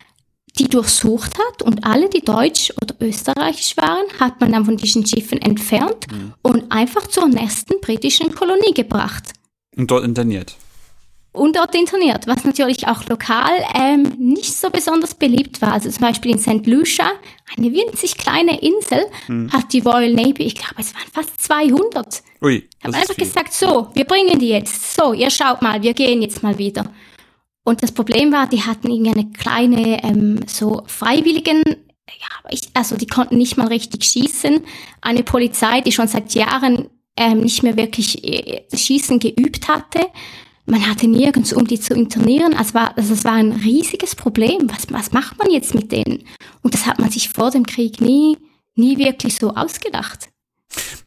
die 0.59 0.68
durchsucht 0.68 1.37
hat 1.37 1.62
und 1.62 1.85
alle, 1.85 2.09
die 2.09 2.23
deutsch 2.23 2.73
oder 2.81 2.95
österreichisch 3.01 3.77
waren, 3.77 4.07
hat 4.18 4.41
man 4.41 4.53
dann 4.53 4.64
von 4.64 4.79
diesen 4.79 5.05
Schiffen 5.05 5.43
entfernt 5.43 6.07
mhm. 6.11 6.33
und 6.41 6.73
einfach 6.73 7.07
zur 7.09 7.29
nächsten 7.29 7.81
britischen 7.81 8.35
Kolonie 8.35 8.73
gebracht. 8.73 9.35
Und 9.77 9.91
dort 9.91 10.05
interniert. 10.05 10.57
Und 11.33 11.55
dort 11.55 11.77
interniert, 11.77 12.27
was 12.27 12.45
natürlich 12.45 12.89
auch 12.89 13.07
lokal 13.07 13.53
ähm, 13.81 14.03
nicht 14.18 14.53
so 14.53 14.68
besonders 14.68 15.14
beliebt 15.14 15.62
war. 15.62 15.73
Also 15.73 15.89
zum 15.89 16.01
Beispiel 16.01 16.33
in 16.33 16.39
St. 16.41 16.66
Lucia, 16.66 17.12
eine 17.57 17.73
winzig 17.73 18.16
kleine 18.16 18.61
Insel, 18.61 19.07
hm. 19.27 19.53
hat 19.53 19.73
die 19.73 19.79
Royal 19.79 20.12
Navy, 20.12 20.43
ich 20.43 20.57
glaube, 20.57 20.75
es 20.79 20.93
waren 20.93 21.09
fast 21.12 21.41
200. 21.41 22.23
Ui. 22.43 22.68
Haben 22.83 22.95
einfach 22.95 23.14
viel. 23.14 23.25
gesagt, 23.25 23.53
so, 23.53 23.91
wir 23.95 24.05
bringen 24.07 24.41
die 24.41 24.49
jetzt. 24.49 24.97
So, 24.97 25.12
ihr 25.12 25.31
schaut 25.31 25.62
mal, 25.62 25.81
wir 25.83 25.95
gehen 25.95 26.21
jetzt 26.21 26.43
mal 26.43 26.59
wieder. 26.59 26.93
Und 27.62 27.81
das 27.85 27.93
Problem 27.93 28.33
war, 28.33 28.49
die 28.49 28.62
hatten 28.62 28.91
irgendeine 28.91 29.31
kleine, 29.31 30.03
ähm, 30.03 30.41
so 30.49 30.83
Freiwilligen, 30.87 31.62
ja, 31.64 32.51
ich, 32.51 32.71
also 32.75 32.97
die 32.97 33.07
konnten 33.07 33.37
nicht 33.39 33.57
mal 33.57 33.68
richtig 33.68 34.05
schießen. 34.05 34.64
Eine 35.01 35.23
Polizei, 35.23 35.81
die 35.81 35.93
schon 35.93 36.09
seit 36.09 36.35
Jahren 36.35 36.89
ähm, 37.17 37.41
nicht 37.41 37.63
mehr 37.63 37.77
wirklich 37.77 38.25
äh, 38.25 38.65
Schießen 38.75 39.19
geübt 39.19 39.69
hatte. 39.69 40.01
Man 40.67 40.89
hatte 40.89 41.09
nirgends, 41.09 41.53
um 41.53 41.67
die 41.67 41.81
zu 41.81 41.95
internieren. 41.95 42.55
Also, 42.55 42.75
war, 42.75 42.97
also 42.97 43.15
es 43.15 43.25
war 43.25 43.33
ein 43.33 43.53
riesiges 43.53 44.15
Problem. 44.15 44.71
Was, 44.71 44.91
was 44.91 45.13
macht 45.13 45.39
man 45.39 45.51
jetzt 45.51 45.75
mit 45.75 45.93
denen? 45.93 46.25
Und 46.63 46.75
das 46.75 46.87
hat 46.87 46.99
man 46.99 47.11
sich 47.11 47.29
vor 47.29 47.51
dem 47.51 47.67
Krieg 47.67 48.01
nie, 48.01 48.39
nie 48.75 48.99
wirklich 48.99 49.37
so 49.37 49.51
ausgedacht. 49.51 50.30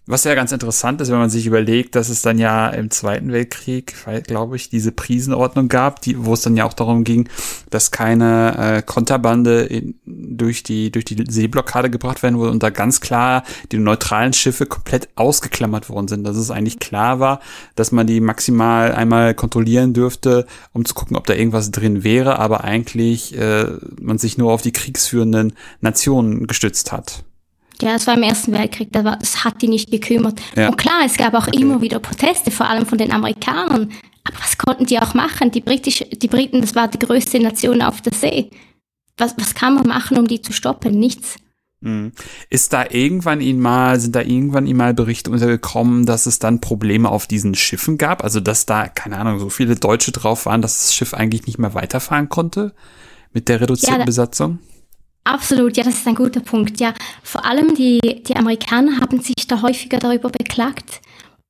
Was 0.06 0.26
ja 0.26 0.36
ganz 0.36 0.51
interessant 0.51 0.99
ist, 0.99 1.12
wenn 1.12 1.18
man 1.18 1.30
sich 1.30 1.45
überlegt, 1.45 1.95
dass 1.95 2.10
es 2.10 2.22
dann 2.22 2.38
ja 2.38 2.68
im 2.68 2.91
Zweiten 2.91 3.32
Weltkrieg, 3.32 3.95
glaube 4.28 4.58
ich, 4.58 4.70
diese 4.70 4.91
Prisenordnung 4.91 5.70
gab, 5.70 6.01
die, 6.01 6.26
wo 6.26 6.34
es 6.34 6.41
dann 6.41 6.58
ja 6.58 6.66
auch 6.66 6.74
darum 6.74 7.06
ging, 7.06 7.30
dass 7.70 7.91
keine 7.91 8.58
äh, 8.58 8.82
Konterbande 8.82 9.62
in, 9.62 9.95
durch 10.06 10.62
die 10.62 10.91
durch 10.91 11.06
die 11.06 11.24
Seeblockade 11.26 11.89
gebracht 11.89 12.22
werden 12.22 12.38
wurde 12.38 12.51
und 12.51 12.64
da 12.64 12.70
ganz 12.70 12.99
klar 12.99 13.43
die 13.72 13.78
neutralen 13.78 14.34
Schiffe 14.34 14.66
komplett 14.66 15.08
ausgeklammert 15.16 15.89
worden 15.89 16.10
sind. 16.10 16.26
Dass 16.26 16.36
es 16.36 16.51
eigentlich 16.51 16.80
klar 16.80 17.22
war, 17.22 17.39
dass 17.76 17.93
man 17.93 18.06
die 18.06 18.20
maximal 18.20 18.91
einmal 18.91 19.34
kontrollieren 19.34 19.93
dürfte, 19.93 20.47
um 20.74 20.84
zu 20.84 20.95
gucken, 20.95 21.16
ob 21.16 21.28
da 21.28 21.34
irgendwas 21.34 21.72
drin 21.72 22.04
wäre, 22.04 22.39
aber 22.39 22.66
eigentlich 22.66 23.38
äh, 23.38 23.68
man 24.01 24.18
sich 24.18 24.38
nur 24.38 24.51
auf 24.51 24.62
die 24.62 24.74
kriegsführenden 24.74 25.54
Nationen 25.80 26.45
gestützt 26.45 26.91
hat. 26.91 27.24
Ja, 27.82 27.95
es 27.95 28.07
war 28.07 28.15
im 28.15 28.24
Ersten 28.24 28.53
Weltkrieg, 28.53 28.89
das 28.91 29.43
hat 29.43 29.61
die 29.61 29.67
nicht 29.67 29.91
gekümmert. 29.91 30.39
Ja. 30.55 30.69
Und 30.69 30.78
klar, 30.78 31.01
es 31.05 31.17
gab 31.17 31.34
auch 31.34 31.47
okay. 31.47 31.59
immer 31.59 31.82
wieder 31.82 31.99
Proteste, 31.99 32.51
vor 32.51 32.67
allem 32.67 32.86
von 32.86 32.97
den 32.97 33.11
Amerikanern. 33.11 33.91
Aber 34.24 34.38
was 34.39 34.57
konnten 34.57 34.86
die 34.86 34.99
auch 34.99 35.13
machen? 35.13 35.51
Die, 35.51 35.61
Britisch, 35.61 36.03
die 36.11 36.28
Briten, 36.28 36.61
das 36.61 36.76
war 36.76 36.88
die 36.88 36.99
größte 36.99 37.39
Nation 37.39 37.82
auf 37.82 38.01
der 38.01 38.13
See. 38.13 38.49
Was, 39.17 39.36
was 39.38 39.53
kann 39.53 39.76
man 39.76 39.88
machen, 39.88 40.17
um 40.17 40.28
die 40.28 40.41
zu 40.41 40.53
stoppen? 40.53 40.97
Nichts. 40.97 41.36
Hm. 41.84 42.13
Ist 42.49 42.71
da 42.71 42.86
irgendwann 42.89 43.41
Ihnen 43.41 43.59
mal, 43.59 43.99
sind 43.99 44.15
da 44.15 44.21
irgendwann 44.21 44.65
Ihnen 44.65 44.78
mal 44.78 44.93
Berichte 44.93 45.30
untergekommen, 45.30 46.05
dass 46.05 46.26
es 46.26 46.39
dann 46.39 46.61
Probleme 46.61 47.09
auf 47.09 47.28
diesen 47.28 47.55
Schiffen 47.55 47.97
gab? 47.97 48.24
Also, 48.24 48.39
dass 48.39 48.65
da, 48.65 48.88
keine 48.88 49.17
Ahnung, 49.17 49.39
so 49.39 49.49
viele 49.49 49.76
Deutsche 49.76 50.13
drauf 50.13 50.45
waren, 50.45 50.61
dass 50.61 50.82
das 50.82 50.95
Schiff 50.95 51.13
eigentlich 51.13 51.45
nicht 51.45 51.59
mehr 51.59 51.74
weiterfahren 51.74 52.30
konnte? 52.30 52.74
Mit 53.34 53.49
der 53.49 53.59
reduzierten 53.59 53.99
ja, 53.99 54.05
Besatzung? 54.05 54.59
Absolut, 55.24 55.78
ja, 55.78 55.84
das 55.84 55.95
ist 55.95 56.07
ein 56.07 56.15
guter 56.15 56.41
Punkt. 56.41 56.80
Ja, 56.80 56.93
vor 57.24 57.45
allem 57.45 57.76
die, 57.76 57.99
die 58.28 58.36
Amerikaner 58.36 58.99
haben 58.99 59.21
sich 59.21 59.47
da 59.47 59.61
häufiger 59.61 59.99
darüber 59.99 60.30
beklagt. 60.30 61.01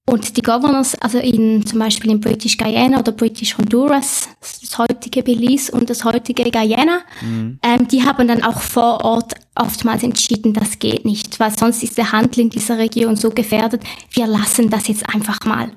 Und 0.05 0.35
die 0.35 0.41
Governors, 0.41 0.95
also 0.95 1.17
in, 1.17 1.65
zum 1.65 1.79
Beispiel 1.79 2.11
in 2.11 2.19
British 2.19 2.57
Guyana 2.57 2.99
oder 2.99 3.13
British 3.13 3.57
Honduras, 3.57 4.27
das 4.41 4.77
heutige 4.77 5.23
Belize 5.23 5.71
und 5.71 5.89
das 5.89 6.03
heutige 6.03 6.43
Guyana, 6.43 6.99
mhm. 7.21 7.57
ähm, 7.63 7.87
die 7.87 8.03
haben 8.03 8.27
dann 8.27 8.43
auch 8.43 8.59
vor 8.59 9.05
Ort 9.05 9.33
oftmals 9.55 10.03
entschieden, 10.03 10.53
das 10.53 10.77
geht 10.79 11.05
nicht, 11.05 11.39
weil 11.39 11.57
sonst 11.57 11.83
ist 11.83 11.97
der 11.97 12.11
Handel 12.11 12.41
in 12.41 12.49
dieser 12.49 12.77
Region 12.77 13.15
so 13.15 13.29
gefährdet, 13.29 13.81
wir 14.11 14.27
lassen 14.27 14.69
das 14.69 14.89
jetzt 14.89 15.07
einfach 15.07 15.39
mal. 15.45 15.71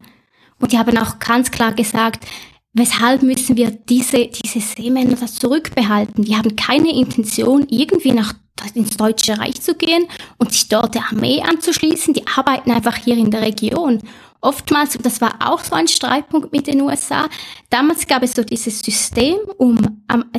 Und 0.59 0.73
die 0.73 0.79
haben 0.79 0.99
auch 0.99 1.21
ganz 1.21 1.53
klar 1.53 1.73
gesagt, 1.73 2.27
Weshalb 2.79 3.23
müssen 3.23 3.57
wir 3.57 3.71
diese, 3.71 4.27
diese 4.27 4.61
Seemänner 4.61 5.17
das 5.17 5.37
zurückbehalten? 5.37 6.25
Die 6.25 6.37
haben 6.37 6.57
keine 6.57 6.95
Intention, 6.95 7.67
irgendwie 7.71 8.13
nach 8.13 8.35
ins 8.75 8.97
Deutsche 8.97 9.39
Reich 9.39 9.63
zu 9.63 9.75
gehen 9.75 10.07
und 10.39 10.53
sich 10.53 10.69
dort 10.69 10.95
der 10.95 11.05
Armee 11.11 11.41
anzuschließen. 11.41 12.13
Die 12.13 12.27
arbeiten 12.27 12.71
einfach 12.71 12.97
hier 12.97 13.17
in 13.17 13.31
der 13.31 13.41
Region. 13.41 14.03
Oftmals, 14.43 14.95
und 14.95 15.07
das 15.07 15.23
war 15.23 15.37
auch 15.41 15.65
so 15.65 15.75
ein 15.75 15.89
Streitpunkt 15.89 16.53
mit 16.53 16.67
den 16.67 16.83
USA, 16.83 17.29
damals 17.71 18.07
gab 18.07 18.23
es 18.23 18.33
so 18.33 18.45
dieses 18.45 18.81
System, 18.81 19.37
um 19.57 19.79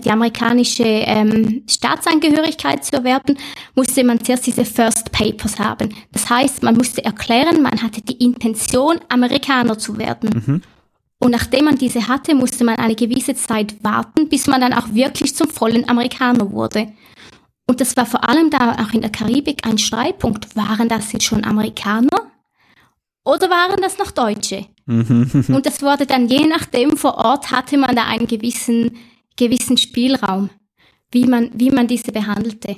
die 0.04 0.12
amerikanische 0.12 0.84
ähm, 0.84 1.64
Staatsangehörigkeit 1.68 2.86
zu 2.86 2.98
erwerben, 2.98 3.38
musste 3.76 4.04
man 4.04 4.24
zuerst 4.24 4.46
diese 4.46 4.64
First 4.64 5.12
Papers 5.12 5.58
haben. 5.58 5.90
Das 6.12 6.30
heißt, 6.30 6.62
man 6.62 6.76
musste 6.76 7.04
erklären, 7.04 7.64
man 7.64 7.82
hatte 7.82 8.02
die 8.02 8.24
Intention, 8.24 9.00
Amerikaner 9.10 9.80
zu 9.80 9.98
werden. 9.98 10.44
Mhm. 10.46 10.62
Und 11.20 11.32
nachdem 11.32 11.66
man 11.66 11.78
diese 11.78 12.08
hatte, 12.08 12.36
musste 12.36 12.64
man 12.64 12.76
eine 12.78 12.96
gewisse 12.96 13.36
Zeit 13.36 13.84
warten, 13.84 14.30
bis 14.30 14.48
man 14.48 14.62
dann 14.62 14.74
auch 14.74 14.94
wirklich 14.94 15.36
zum 15.36 15.50
vollen 15.50 15.90
Amerikaner 15.90 16.52
wurde. 16.52 16.94
Und 17.68 17.82
das 17.82 17.98
war 17.98 18.06
vor 18.06 18.28
allem 18.28 18.50
da 18.50 18.74
auch 18.74 18.94
in 18.94 19.02
der 19.02 19.10
Karibik 19.12 19.66
ein 19.68 19.78
Streitpunkt. 19.78 20.56
Waren 20.56 20.88
das 20.88 21.12
jetzt 21.12 21.26
schon 21.26 21.44
Amerikaner? 21.44 22.32
Oder 23.26 23.50
waren 23.50 23.82
das 23.82 23.98
noch 23.98 24.12
Deutsche? 24.12 24.68
Und 24.88 25.66
das 25.66 25.82
wurde 25.82 26.06
dann 26.06 26.28
je 26.30 26.48
nachdem 26.48 26.96
vor 26.96 27.16
Ort 27.16 27.52
hatte 27.52 27.78
man 27.78 27.94
da 27.96 28.06
einen 28.06 28.28
gewissen, 28.28 28.96
gewissen 29.36 29.78
Spielraum, 29.78 30.50
wie 31.12 31.26
man, 31.26 31.52
wie 31.54 31.72
man 31.72 31.88
diese 31.88 32.14
behandelte. 32.14 32.78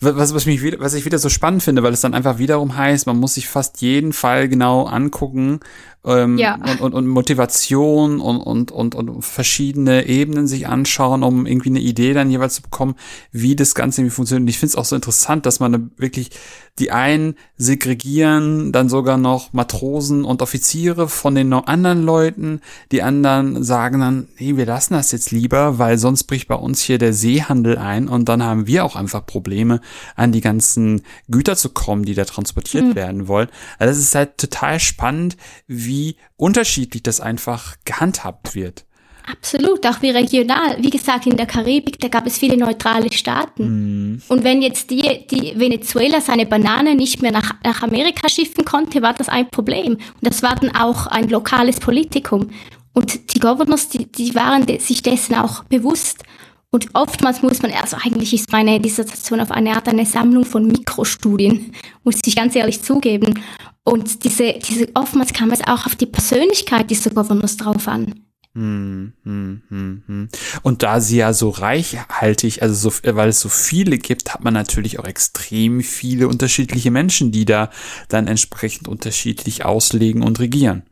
Was, 0.00 0.34
was, 0.34 0.46
mich 0.46 0.62
was 0.78 0.94
ich 0.94 1.04
wieder 1.04 1.18
so 1.18 1.28
spannend 1.28 1.62
finde, 1.62 1.82
weil 1.82 1.92
es 1.92 2.00
dann 2.02 2.14
einfach 2.14 2.38
wiederum 2.38 2.76
heißt, 2.76 3.06
man 3.06 3.16
muss 3.16 3.34
sich 3.34 3.48
fast 3.48 3.80
jeden 3.80 4.12
Fall 4.12 4.48
genau 4.48 4.84
angucken 4.84 5.60
ähm, 6.06 6.38
ja. 6.38 6.54
und, 6.54 6.80
und, 6.80 6.94
und 6.94 7.06
Motivation 7.08 8.20
und, 8.20 8.40
und, 8.40 8.72
und, 8.72 8.94
und 8.94 9.22
verschiedene 9.22 10.06
Ebenen 10.06 10.46
sich 10.46 10.68
anschauen, 10.68 11.22
um 11.22 11.46
irgendwie 11.46 11.70
eine 11.70 11.80
Idee 11.80 12.14
dann 12.14 12.30
jeweils 12.30 12.54
zu 12.54 12.62
bekommen, 12.62 12.94
wie 13.32 13.56
das 13.56 13.74
Ganze 13.74 14.00
irgendwie 14.00 14.14
funktioniert. 14.14 14.42
Und 14.42 14.48
ich 14.48 14.58
finde 14.58 14.70
es 14.70 14.76
auch 14.76 14.84
so 14.84 14.94
interessant, 14.96 15.46
dass 15.46 15.60
man 15.60 15.90
wirklich 15.96 16.30
die 16.78 16.90
einen 16.90 17.36
segregieren, 17.56 18.70
dann 18.70 18.90
sogar 18.90 19.16
noch 19.16 19.54
Matrosen 19.54 20.24
und 20.24 20.42
Offiziere 20.42 21.08
von 21.08 21.34
den 21.34 21.52
anderen 21.52 22.02
Leuten, 22.02 22.60
die 22.92 23.02
anderen 23.02 23.64
sagen 23.64 24.00
dann, 24.00 24.28
nee, 24.38 24.56
wir 24.56 24.66
lassen 24.66 24.92
das 24.92 25.10
jetzt 25.10 25.30
lieber, 25.30 25.78
weil 25.78 25.96
sonst 25.96 26.24
bricht 26.24 26.48
bei 26.48 26.54
uns 26.54 26.82
hier 26.82 26.98
der 26.98 27.14
Seehandel 27.14 27.78
ein 27.78 28.08
und 28.08 28.28
dann 28.28 28.42
haben 28.42 28.66
wir 28.66 28.84
auch 28.84 28.94
einfach 28.94 29.24
Probleme, 29.24 29.80
an 30.16 30.32
die 30.32 30.42
ganzen 30.42 31.00
Güter 31.30 31.56
zu 31.56 31.70
kommen, 31.70 32.04
die 32.04 32.14
da 32.14 32.26
transportiert 32.26 32.84
mhm. 32.84 32.94
werden 32.94 33.26
wollen. 33.26 33.48
Also 33.78 33.92
es 33.92 33.98
ist 33.98 34.14
halt 34.14 34.36
total 34.36 34.78
spannend, 34.78 35.38
wie 35.66 35.95
wie 35.96 36.16
unterschiedlich 36.36 37.02
das 37.02 37.20
einfach 37.20 37.76
gehandhabt 37.84 38.54
wird. 38.54 38.84
Absolut, 39.28 39.84
auch 39.86 40.02
wie 40.02 40.10
regional. 40.10 40.76
Wie 40.78 40.90
gesagt, 40.90 41.26
in 41.26 41.36
der 41.36 41.46
Karibik, 41.46 41.98
da 41.98 42.06
gab 42.06 42.26
es 42.26 42.38
viele 42.38 42.56
neutrale 42.56 43.12
Staaten. 43.12 43.64
Mm. 44.12 44.22
Und 44.28 44.44
wenn 44.44 44.62
jetzt 44.62 44.88
die, 44.90 45.26
die 45.28 45.58
Venezuela 45.58 46.20
seine 46.20 46.46
Banane 46.46 46.94
nicht 46.94 47.22
mehr 47.22 47.32
nach, 47.32 47.54
nach 47.64 47.82
Amerika 47.82 48.28
schiffen 48.28 48.64
konnte, 48.64 49.02
war 49.02 49.14
das 49.14 49.28
ein 49.28 49.50
Problem. 49.50 49.94
Und 49.94 50.22
das 50.22 50.44
war 50.44 50.54
dann 50.54 50.76
auch 50.76 51.08
ein 51.08 51.28
lokales 51.28 51.80
Politikum. 51.80 52.50
Und 52.92 53.34
die 53.34 53.40
Governors, 53.40 53.88
die, 53.88 54.06
die 54.06 54.36
waren 54.36 54.64
sich 54.78 55.02
dessen 55.02 55.34
auch 55.34 55.64
bewusst. 55.64 56.22
Und 56.76 56.90
oftmals 56.92 57.40
muss 57.40 57.62
man, 57.62 57.72
also 57.72 57.96
eigentlich 58.04 58.34
ist 58.34 58.52
meine 58.52 58.78
Dissertation 58.78 59.40
auf 59.40 59.50
eine 59.50 59.74
Art 59.76 59.88
eine 59.88 60.04
Sammlung 60.04 60.44
von 60.44 60.66
Mikrostudien, 60.66 61.72
muss 62.04 62.16
ich 62.22 62.36
ganz 62.36 62.54
ehrlich 62.54 62.82
zugeben. 62.82 63.32
Und 63.82 64.24
diese, 64.24 64.52
diese, 64.58 64.86
oftmals 64.92 65.32
kam 65.32 65.50
es 65.52 65.66
auch 65.66 65.86
auf 65.86 65.94
die 65.94 66.04
Persönlichkeit 66.04 66.90
dieser 66.90 67.08
Governors 67.08 67.56
drauf 67.56 67.88
an. 67.88 68.26
Hm, 68.52 69.14
hm, 69.24 69.62
hm. 69.70 70.28
Und 70.60 70.82
da 70.82 71.00
sie 71.00 71.16
ja 71.16 71.32
so 71.32 71.48
reichhaltig, 71.48 72.60
also 72.60 72.90
so, 72.90 73.14
weil 73.14 73.30
es 73.30 73.40
so 73.40 73.48
viele 73.48 73.96
gibt, 73.96 74.34
hat 74.34 74.44
man 74.44 74.52
natürlich 74.52 74.98
auch 74.98 75.06
extrem 75.06 75.80
viele 75.80 76.28
unterschiedliche 76.28 76.90
Menschen, 76.90 77.32
die 77.32 77.46
da 77.46 77.70
dann 78.08 78.26
entsprechend 78.26 78.86
unterschiedlich 78.86 79.64
auslegen 79.64 80.22
und 80.22 80.40
regieren. 80.40 80.82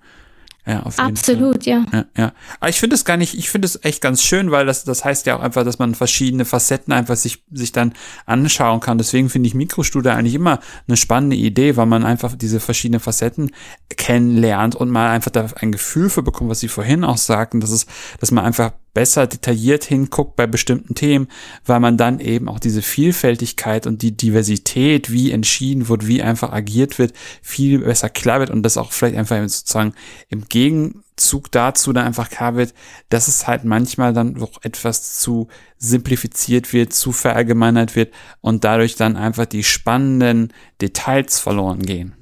Ja, 0.66 0.82
auf 0.84 0.96
jeden 0.96 1.10
Absolut, 1.10 1.64
Fall. 1.64 1.72
ja. 1.72 1.84
ja. 1.92 2.04
Ja, 2.16 2.32
Aber 2.58 2.70
ich 2.70 2.80
finde 2.80 2.94
es 2.94 3.04
gar 3.04 3.18
nicht, 3.18 3.34
ich 3.34 3.50
finde 3.50 3.66
es 3.66 3.84
echt 3.84 4.00
ganz 4.00 4.22
schön, 4.22 4.50
weil 4.50 4.64
das, 4.64 4.84
das 4.84 5.04
heißt 5.04 5.26
ja 5.26 5.36
auch 5.36 5.42
einfach, 5.42 5.62
dass 5.62 5.78
man 5.78 5.94
verschiedene 5.94 6.46
Facetten 6.46 6.92
einfach 6.92 7.16
sich, 7.16 7.44
sich 7.50 7.72
dann 7.72 7.92
anschauen 8.24 8.80
kann. 8.80 8.96
Deswegen 8.96 9.28
finde 9.28 9.46
ich 9.48 9.54
Mikrostudio 9.54 10.12
eigentlich 10.12 10.34
immer 10.34 10.60
eine 10.88 10.96
spannende 10.96 11.36
Idee, 11.36 11.76
weil 11.76 11.86
man 11.86 12.04
einfach 12.04 12.34
diese 12.34 12.60
verschiedenen 12.60 13.00
Facetten 13.00 13.50
kennenlernt 13.96 14.74
und 14.74 14.90
mal 14.90 15.10
einfach 15.10 15.30
da 15.30 15.46
ein 15.60 15.72
Gefühl 15.72 16.08
für 16.08 16.22
bekommt, 16.22 16.48
was 16.48 16.60
Sie 16.60 16.68
vorhin 16.68 17.04
auch 17.04 17.18
sagten, 17.18 17.60
dass 17.60 17.70
es, 17.70 17.86
dass 18.20 18.30
man 18.30 18.44
einfach 18.44 18.72
besser 18.94 19.26
detailliert 19.26 19.84
hinguckt 19.84 20.36
bei 20.36 20.46
bestimmten 20.46 20.94
Themen, 20.94 21.28
weil 21.66 21.80
man 21.80 21.96
dann 21.96 22.20
eben 22.20 22.48
auch 22.48 22.60
diese 22.60 22.80
Vielfältigkeit 22.80 23.86
und 23.86 24.00
die 24.02 24.16
Diversität, 24.16 25.10
wie 25.10 25.32
entschieden 25.32 25.88
wird, 25.88 26.06
wie 26.06 26.22
einfach 26.22 26.52
agiert 26.52 26.98
wird, 26.98 27.12
viel 27.42 27.80
besser 27.80 28.08
klar 28.08 28.40
wird 28.40 28.50
und 28.50 28.62
das 28.62 28.78
auch 28.78 28.92
vielleicht 28.92 29.16
einfach 29.16 29.36
sozusagen 29.42 29.94
im 30.28 30.48
Gegenzug 30.48 31.50
dazu 31.50 31.92
dann 31.92 32.06
einfach 32.06 32.30
klar 32.30 32.54
wird, 32.54 32.72
dass 33.08 33.28
es 33.28 33.46
halt 33.46 33.64
manchmal 33.64 34.14
dann 34.14 34.34
doch 34.34 34.62
etwas 34.62 35.18
zu 35.18 35.48
simplifiziert 35.76 36.72
wird, 36.72 36.92
zu 36.92 37.12
verallgemeinert 37.12 37.96
wird 37.96 38.14
und 38.40 38.64
dadurch 38.64 38.94
dann 38.94 39.16
einfach 39.16 39.46
die 39.46 39.64
spannenden 39.64 40.52
Details 40.80 41.40
verloren 41.40 41.82
gehen. 41.82 42.14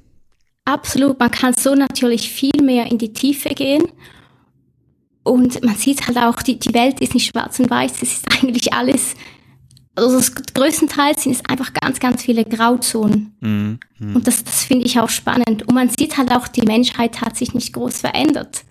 Absolut, 0.65 1.19
man 1.19 1.29
kann 1.29 1.53
so 1.53 1.75
natürlich 1.75 2.31
viel 2.31 2.61
mehr 2.63 2.89
in 2.89 2.97
die 2.97 3.11
Tiefe 3.11 3.49
gehen 3.49 3.83
und 5.23 5.63
man 5.63 5.75
sieht 5.75 6.07
halt 6.07 6.17
auch, 6.17 6.41
die, 6.41 6.59
die 6.59 6.73
Welt 6.73 6.99
ist 6.99 7.13
nicht 7.13 7.27
schwarz 7.27 7.59
und 7.59 7.69
weiß, 7.69 7.93
es 8.01 8.13
ist 8.13 8.25
eigentlich 8.31 8.73
alles, 8.73 9.15
also 9.95 10.17
das 10.17 10.35
größtenteils 10.35 11.23
sind 11.23 11.33
es 11.33 11.45
einfach 11.47 11.73
ganz, 11.73 11.99
ganz 11.99 12.23
viele 12.23 12.43
Grauzonen. 12.43 13.35
Mhm. 13.39 13.79
Mhm. 13.99 14.15
Und 14.17 14.27
das, 14.27 14.43
das 14.43 14.63
finde 14.63 14.85
ich 14.85 14.99
auch 14.99 15.09
spannend. 15.09 15.63
Und 15.63 15.73
man 15.73 15.89
sieht 15.89 16.17
halt 16.17 16.31
auch, 16.31 16.47
die 16.47 16.63
Menschheit 16.63 17.21
hat 17.21 17.37
sich 17.37 17.53
nicht 17.53 17.73
groß 17.73 17.99
verändert. 17.99 18.63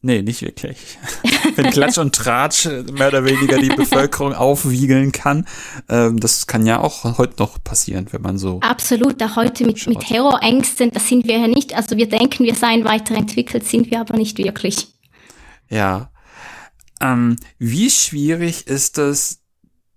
Nee, 0.00 0.22
nicht 0.22 0.42
wirklich. 0.42 0.76
Wenn 1.56 1.70
Klatsch 1.70 1.98
und 1.98 2.14
Tratsch 2.14 2.66
mehr 2.66 3.08
oder 3.08 3.24
weniger 3.24 3.58
die 3.58 3.68
Bevölkerung 3.68 4.32
aufwiegeln 4.32 5.10
kann, 5.10 5.44
ähm, 5.88 6.20
das 6.20 6.46
kann 6.46 6.66
ja 6.66 6.80
auch 6.80 7.18
heute 7.18 7.34
noch 7.40 7.62
passieren, 7.62 8.06
wenn 8.12 8.22
man 8.22 8.38
so. 8.38 8.60
Absolut, 8.60 9.20
da 9.20 9.34
heute 9.34 9.66
mit, 9.66 9.84
mit 9.88 10.00
Terrorängsten, 10.00 10.92
das 10.92 11.08
sind 11.08 11.26
wir 11.26 11.38
ja 11.38 11.48
nicht. 11.48 11.74
Also 11.74 11.96
wir 11.96 12.08
denken, 12.08 12.44
wir 12.44 12.54
seien 12.54 12.84
weiterentwickelt, 12.84 13.64
sind 13.64 13.90
wir 13.90 14.00
aber 14.00 14.16
nicht 14.16 14.38
wirklich. 14.38 14.86
Ja. 15.68 16.10
Ähm, 17.00 17.36
wie 17.58 17.90
schwierig 17.90 18.66
ist 18.66 18.98
es, 18.98 19.40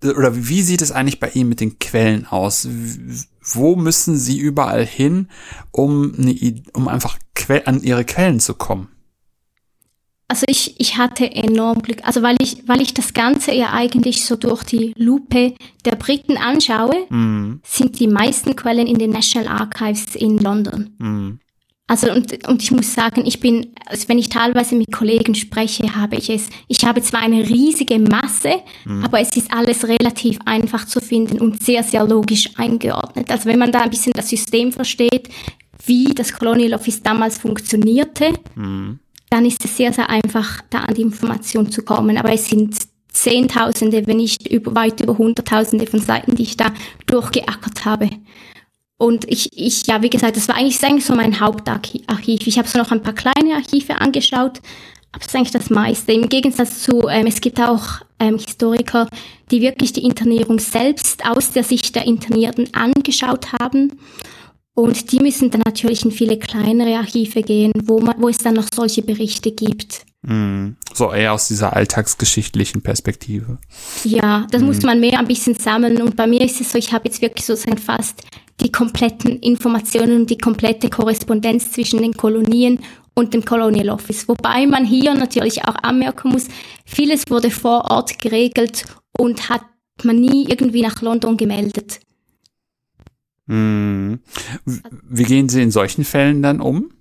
oder 0.03 0.35
wie 0.35 0.61
sieht 0.61 0.81
es 0.81 0.91
eigentlich 0.91 1.19
bei 1.19 1.29
Ihnen 1.29 1.49
mit 1.49 1.59
den 1.59 1.79
Quellen 1.79 2.25
aus? 2.25 2.67
Wo 3.41 3.75
müssen 3.75 4.17
Sie 4.17 4.39
überall 4.39 4.85
hin, 4.85 5.29
um, 5.71 6.13
eine, 6.17 6.63
um 6.73 6.87
einfach 6.87 7.17
an 7.65 7.81
Ihre 7.81 8.05
Quellen 8.05 8.39
zu 8.39 8.53
kommen? 8.53 8.89
Also 10.31 10.45
ich, 10.47 10.79
ich 10.79 10.97
hatte 10.97 11.29
enorm 11.29 11.81
Glück, 11.81 11.97
also 12.03 12.21
weil 12.21 12.37
ich, 12.39 12.65
weil 12.65 12.79
ich 12.79 12.93
das 12.93 13.13
Ganze 13.13 13.53
ja 13.53 13.73
eigentlich 13.73 14.23
so 14.23 14.37
durch 14.37 14.63
die 14.63 14.93
Lupe 14.95 15.55
der 15.83 15.97
Briten 15.97 16.37
anschaue, 16.37 17.05
mm. 17.09 17.59
sind 17.65 17.99
die 17.99 18.07
meisten 18.07 18.55
Quellen 18.55 18.87
in 18.87 18.97
den 18.97 19.09
National 19.09 19.49
Archives 19.49 20.15
in 20.15 20.37
London. 20.37 20.95
Mm. 20.99 21.39
Also 21.91 22.09
und, 22.09 22.47
und 22.47 22.63
ich 22.63 22.71
muss 22.71 22.93
sagen, 22.93 23.25
ich 23.25 23.41
bin, 23.41 23.73
also 23.85 24.07
wenn 24.07 24.17
ich 24.17 24.29
teilweise 24.29 24.75
mit 24.75 24.93
Kollegen 24.93 25.35
spreche, 25.35 25.93
habe 25.93 26.15
ich 26.15 26.29
es, 26.29 26.47
ich 26.69 26.85
habe 26.85 27.01
zwar 27.01 27.19
eine 27.19 27.49
riesige 27.49 27.99
Masse, 27.99 28.61
mhm. 28.85 29.03
aber 29.03 29.19
es 29.19 29.35
ist 29.35 29.53
alles 29.53 29.85
relativ 29.85 30.39
einfach 30.45 30.87
zu 30.87 31.01
finden 31.01 31.41
und 31.41 31.61
sehr, 31.61 31.83
sehr 31.83 32.07
logisch 32.07 32.49
eingeordnet. 32.55 33.29
Also 33.29 33.43
wenn 33.49 33.59
man 33.59 33.73
da 33.73 33.81
ein 33.81 33.89
bisschen 33.89 34.13
das 34.13 34.29
System 34.29 34.71
versteht, 34.71 35.27
wie 35.85 36.13
das 36.15 36.31
Colonial 36.31 36.75
Office 36.75 37.03
damals 37.03 37.37
funktionierte, 37.39 38.35
mhm. 38.55 38.99
dann 39.29 39.45
ist 39.45 39.65
es 39.65 39.75
sehr, 39.75 39.91
sehr 39.91 40.09
einfach, 40.09 40.61
da 40.69 40.83
an 40.83 40.95
die 40.95 41.01
Information 41.01 41.71
zu 41.71 41.81
kommen. 41.83 42.15
Aber 42.15 42.31
es 42.31 42.47
sind 42.47 42.73
Zehntausende, 43.09 44.07
wenn 44.07 44.15
nicht 44.15 44.47
über, 44.47 44.73
weit 44.75 45.01
über 45.01 45.17
Hunderttausende 45.17 45.87
von 45.87 45.99
Seiten, 45.99 46.35
die 46.35 46.43
ich 46.43 46.55
da 46.55 46.71
durchgeackert 47.07 47.83
habe. 47.83 48.09
Und 49.01 49.27
ich, 49.27 49.49
ich, 49.57 49.87
ja, 49.87 50.03
wie 50.03 50.11
gesagt, 50.11 50.37
das 50.37 50.47
war 50.47 50.57
eigentlich, 50.57 50.83
eigentlich 50.83 51.05
so 51.05 51.15
mein 51.15 51.39
Hauptarchiv. 51.39 52.45
Ich 52.45 52.59
habe 52.59 52.67
so 52.67 52.77
noch 52.77 52.91
ein 52.91 53.01
paar 53.01 53.15
kleine 53.15 53.55
Archive 53.55 53.99
angeschaut, 53.99 54.59
aber 55.11 55.17
das 55.17 55.25
ist 55.25 55.35
eigentlich 55.35 55.49
das 55.49 55.71
meiste. 55.71 56.11
Im 56.11 56.29
Gegensatz 56.29 56.83
zu, 56.83 57.07
ähm, 57.09 57.25
es 57.25 57.41
gibt 57.41 57.59
auch 57.59 57.83
ähm, 58.19 58.37
Historiker, 58.37 59.07
die 59.49 59.61
wirklich 59.61 59.91
die 59.93 60.03
Internierung 60.03 60.59
selbst 60.59 61.25
aus 61.25 61.51
der 61.51 61.63
Sicht 61.63 61.95
der 61.95 62.05
Internierten 62.05 62.75
angeschaut 62.75 63.53
haben. 63.53 63.93
Und 64.75 65.11
die 65.11 65.19
müssen 65.19 65.49
dann 65.49 65.63
natürlich 65.65 66.05
in 66.05 66.11
viele 66.11 66.37
kleinere 66.37 66.97
Archive 66.97 67.41
gehen, 67.41 67.71
wo, 67.83 68.01
man, 68.01 68.21
wo 68.21 68.29
es 68.29 68.37
dann 68.37 68.53
noch 68.53 68.67
solche 68.71 69.01
Berichte 69.01 69.51
gibt. 69.51 70.05
Mm, 70.23 70.75
so 70.93 71.11
eher 71.11 71.33
aus 71.33 71.47
dieser 71.47 71.75
alltagsgeschichtlichen 71.75 72.81
Perspektive. 72.81 73.57
Ja, 74.03 74.45
das 74.51 74.61
mm. 74.61 74.65
muss 74.65 74.83
man 74.83 74.99
mehr 74.99 75.17
ein 75.17 75.27
bisschen 75.27 75.55
sammeln. 75.55 76.01
Und 76.01 76.15
bei 76.15 76.27
mir 76.27 76.41
ist 76.41 76.61
es 76.61 76.71
so, 76.71 76.77
ich 76.77 76.93
habe 76.93 77.05
jetzt 77.05 77.21
wirklich 77.21 77.45
sozusagen 77.45 77.79
fast 77.79 78.21
die 78.59 78.71
kompletten 78.71 79.39
Informationen 79.39 80.21
und 80.21 80.29
die 80.29 80.37
komplette 80.37 80.89
Korrespondenz 80.89 81.71
zwischen 81.71 82.01
den 82.01 82.13
Kolonien 82.13 82.79
und 83.15 83.33
dem 83.33 83.43
Colonial 83.43 83.89
Office. 83.89 84.27
Wobei 84.27 84.67
man 84.67 84.85
hier 84.85 85.13
natürlich 85.15 85.65
auch 85.65 85.75
anmerken 85.81 86.29
muss, 86.29 86.47
vieles 86.85 87.23
wurde 87.29 87.49
vor 87.49 87.89
Ort 87.89 88.19
geregelt 88.19 88.85
und 89.17 89.49
hat 89.49 89.63
man 90.03 90.19
nie 90.19 90.47
irgendwie 90.47 90.83
nach 90.83 91.01
London 91.01 91.37
gemeldet. 91.37 91.99
Hm. 93.47 94.19
Wie 95.09 95.23
gehen 95.23 95.49
Sie 95.49 95.61
in 95.61 95.71
solchen 95.71 96.05
Fällen 96.05 96.41
dann 96.41 96.61
um? 96.61 96.91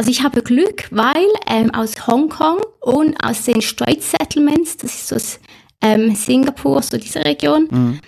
Also 0.00 0.12
ich 0.12 0.22
habe 0.22 0.40
Glück, 0.40 0.88
weil 0.92 1.26
ähm, 1.46 1.74
aus 1.74 2.06
Hongkong 2.06 2.62
und 2.80 3.22
aus 3.22 3.44
den 3.44 3.60
Straits 3.60 4.12
Settlements, 4.12 4.78
das 4.78 4.94
ist 4.94 5.08
so 5.08 5.16
aus 5.16 5.38
ähm, 5.82 6.14
Singapur, 6.14 6.80
so 6.80 6.96
diese 6.96 7.22
Region, 7.22 7.68
mhm. 7.70 8.00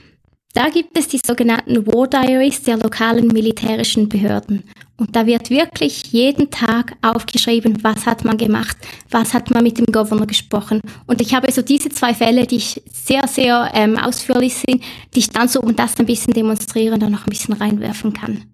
Da 0.55 0.69
gibt 0.69 0.99
es 0.99 1.09
die 1.09 1.21
sogenannten 1.25 1.87
War 1.87 2.07
Diaries 2.07 2.63
der 2.63 2.77
lokalen 2.77 3.29
militärischen 3.29 4.11
Behörden. 4.11 4.65
Und 4.99 5.17
da 5.17 5.25
wird 5.25 5.49
wirklich 5.49 6.13
jeden 6.13 6.51
Tag 6.51 6.95
aufgeschrieben, 7.01 7.83
was 7.83 8.05
hat 8.05 8.25
man 8.27 8.37
gemacht, 8.37 8.77
was 9.11 9.33
hat 9.33 9.51
man 9.51 9.63
mit 9.63 9.79
dem 9.79 9.87
Governor 9.87 10.27
gesprochen. 10.27 10.83
Und 11.07 11.23
ich 11.23 11.35
habe 11.35 11.51
so 11.51 11.63
diese 11.63 11.89
zwei 11.89 12.13
Fälle, 12.13 12.47
die 12.47 12.57
ich 12.57 12.83
sehr, 12.93 13.27
sehr 13.29 13.71
ähm, 13.73 13.97
ausführlich 13.97 14.55
sind, 14.55 14.83
die 15.15 15.21
ich 15.21 15.31
dann 15.31 15.49
so, 15.49 15.61
um 15.61 15.75
das 15.75 15.99
ein 15.99 16.05
bisschen 16.05 16.35
demonstrieren, 16.35 17.01
dann 17.01 17.13
noch 17.13 17.27
ein 17.27 17.31
bisschen 17.31 17.55
reinwerfen 17.55 18.13
kann. 18.13 18.45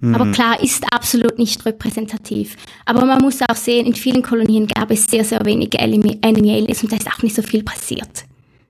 Mhm. 0.00 0.14
Aber 0.14 0.30
klar, 0.32 0.62
ist 0.62 0.84
absolut 0.92 1.38
nicht 1.38 1.64
repräsentativ. 1.64 2.56
Aber 2.84 3.04
man 3.04 3.20
muss 3.20 3.40
auch 3.42 3.56
sehen, 3.56 3.86
in 3.86 3.94
vielen 3.94 4.22
Kolonien 4.22 4.66
gab 4.66 4.90
es 4.90 5.06
sehr, 5.06 5.24
sehr 5.24 5.44
wenige 5.44 5.78
Aliens 5.80 6.82
und 6.82 6.92
da 6.92 6.96
ist 6.96 7.08
auch 7.08 7.22
nicht 7.22 7.36
so 7.36 7.42
viel 7.42 7.62
passiert. 7.62 8.24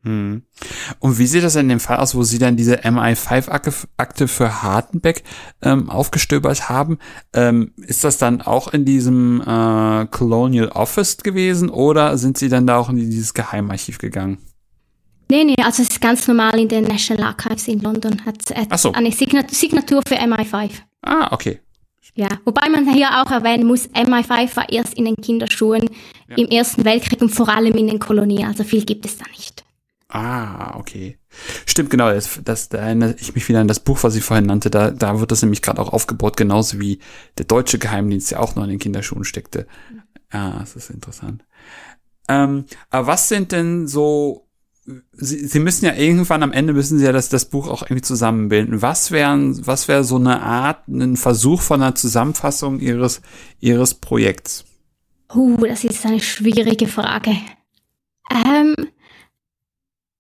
Hm. 0.05 0.43
Und 0.99 1.18
wie 1.18 1.26
sieht 1.26 1.45
das 1.45 1.55
in 1.55 1.68
dem 1.68 1.78
Fall 1.78 1.99
aus, 1.99 2.16
wo 2.16 2.24
Sie 2.24 2.40
dann 2.40 2.57
diese 2.57 2.80
MI5-Akte 2.80 4.26
für 4.26 4.62
Hartenbeck 4.62 5.22
ähm, 5.62 5.88
aufgestöbert 5.90 6.68
haben? 6.68 6.99
Ähm, 7.32 7.72
ist 7.76 8.03
das 8.03 8.18
dann 8.18 8.43
auch 8.43 8.72
in 8.72 8.84
diesem 8.84 9.40
äh, 9.43 10.07
Colonial 10.07 10.70
Office 10.70 11.18
gewesen 11.18 11.70
oder 11.70 12.18
sind 12.18 12.36
Sie 12.36 12.49
dann 12.49 12.66
da 12.66 12.78
auch 12.78 12.88
in 12.88 12.97
dieses 12.97 13.32
Geheimarchiv 13.32 13.99
gegangen? 13.99 14.38
Nee, 15.33 15.45
nee, 15.45 15.55
also 15.64 15.83
es 15.83 15.89
ist 15.89 16.01
ganz 16.03 16.28
normal 16.28 16.61
in 16.61 16.68
den 16.68 16.85
National 16.85 17.28
Archives 17.28 17.66
in 17.66 17.80
London. 17.80 18.22
Hat, 18.26 18.37
hat 18.55 18.78
so. 18.78 18.93
eine 18.93 19.11
Signatur 19.11 20.03
für 20.07 20.16
MI5. 20.16 20.72
Ah, 21.01 21.33
okay. 21.33 21.59
Ja, 22.14 22.28
wobei 22.45 22.68
man 22.68 22.93
hier 22.93 23.09
auch 23.09 23.30
erwähnen 23.30 23.66
muss, 23.66 23.89
MI5 23.95 24.57
war 24.57 24.68
erst 24.68 24.93
in 24.93 25.07
den 25.07 25.16
Kinderschuhen 25.16 25.89
ja. 26.28 26.37
im 26.37 26.49
Ersten 26.49 26.85
Weltkrieg 26.85 27.22
und 27.22 27.30
vor 27.30 27.49
allem 27.49 27.74
in 27.76 27.87
den 27.87 27.99
Kolonien. 27.99 28.47
Also 28.47 28.62
viel 28.62 28.85
gibt 28.85 29.07
es 29.07 29.16
da 29.16 29.24
nicht. 29.30 29.64
Ah, 30.11 30.76
okay. 30.76 31.16
Stimmt, 31.64 31.89
genau. 31.89 32.12
Das, 32.12 32.39
das, 32.45 32.68
da 32.68 32.76
erinnere 32.76 33.16
ich 33.18 33.35
mich 33.35 33.49
wieder 33.49 33.61
an 33.61 33.68
das 33.68 33.80
Buch, 33.80 34.03
was 34.03 34.14
ich 34.14 34.22
vorhin 34.22 34.45
nannte. 34.45 34.68
Da, 34.68 34.91
da 34.91 35.18
wird 35.18 35.30
das 35.30 35.41
nämlich 35.41 35.62
gerade 35.62 35.80
auch 35.80 35.95
aufgebaut, 35.95 36.37
genauso 36.37 36.78
wie 36.78 36.99
der 37.39 37.47
deutsche 37.47 37.78
Geheimdienst 37.78 38.33
ja 38.33 38.39
auch 38.39 38.55
noch 38.55 38.64
in 38.64 38.68
den 38.68 38.78
Kinderschuhen 38.78 39.24
steckte. 39.24 39.66
Ja, 40.30 40.59
das 40.59 40.76
ist 40.76 40.91
interessant. 40.91 41.43
Ähm, 42.28 42.66
aber 42.91 43.07
was 43.07 43.30
sind 43.30 43.53
denn 43.53 43.89
so 43.89 44.47
Sie, 45.12 45.47
Sie 45.47 45.61
müssen 45.61 45.85
ja 45.85 45.95
irgendwann 45.95 46.43
am 46.43 46.53
Ende 46.53 46.72
müssen 46.72 46.99
Sie 46.99 47.05
ja 47.05 47.12
das, 47.12 47.28
das 47.28 47.45
Buch 47.45 47.68
auch 47.68 47.83
irgendwie 47.83 48.03
zusammenbilden. 48.03 48.83
Was 48.83 49.11
wären, 49.12 49.64
was 49.66 49.87
wäre 49.87 50.03
so 50.03 50.16
eine 50.16 50.43
Art, 50.43 50.89
ein 50.89 51.16
Versuch 51.16 51.62
von 51.62 51.83
einer 51.83 51.95
Zusammenfassung 51.95 52.80
Ihres, 52.80 53.22
Ihres 53.61 53.95
Projekts? 53.95 54.64
Uh, 55.33 55.57
das 55.57 55.85
ist 55.85 56.05
eine 56.05 56.20
schwierige 56.20 56.89
Frage. 56.89 57.37
Ähm, 58.30 58.74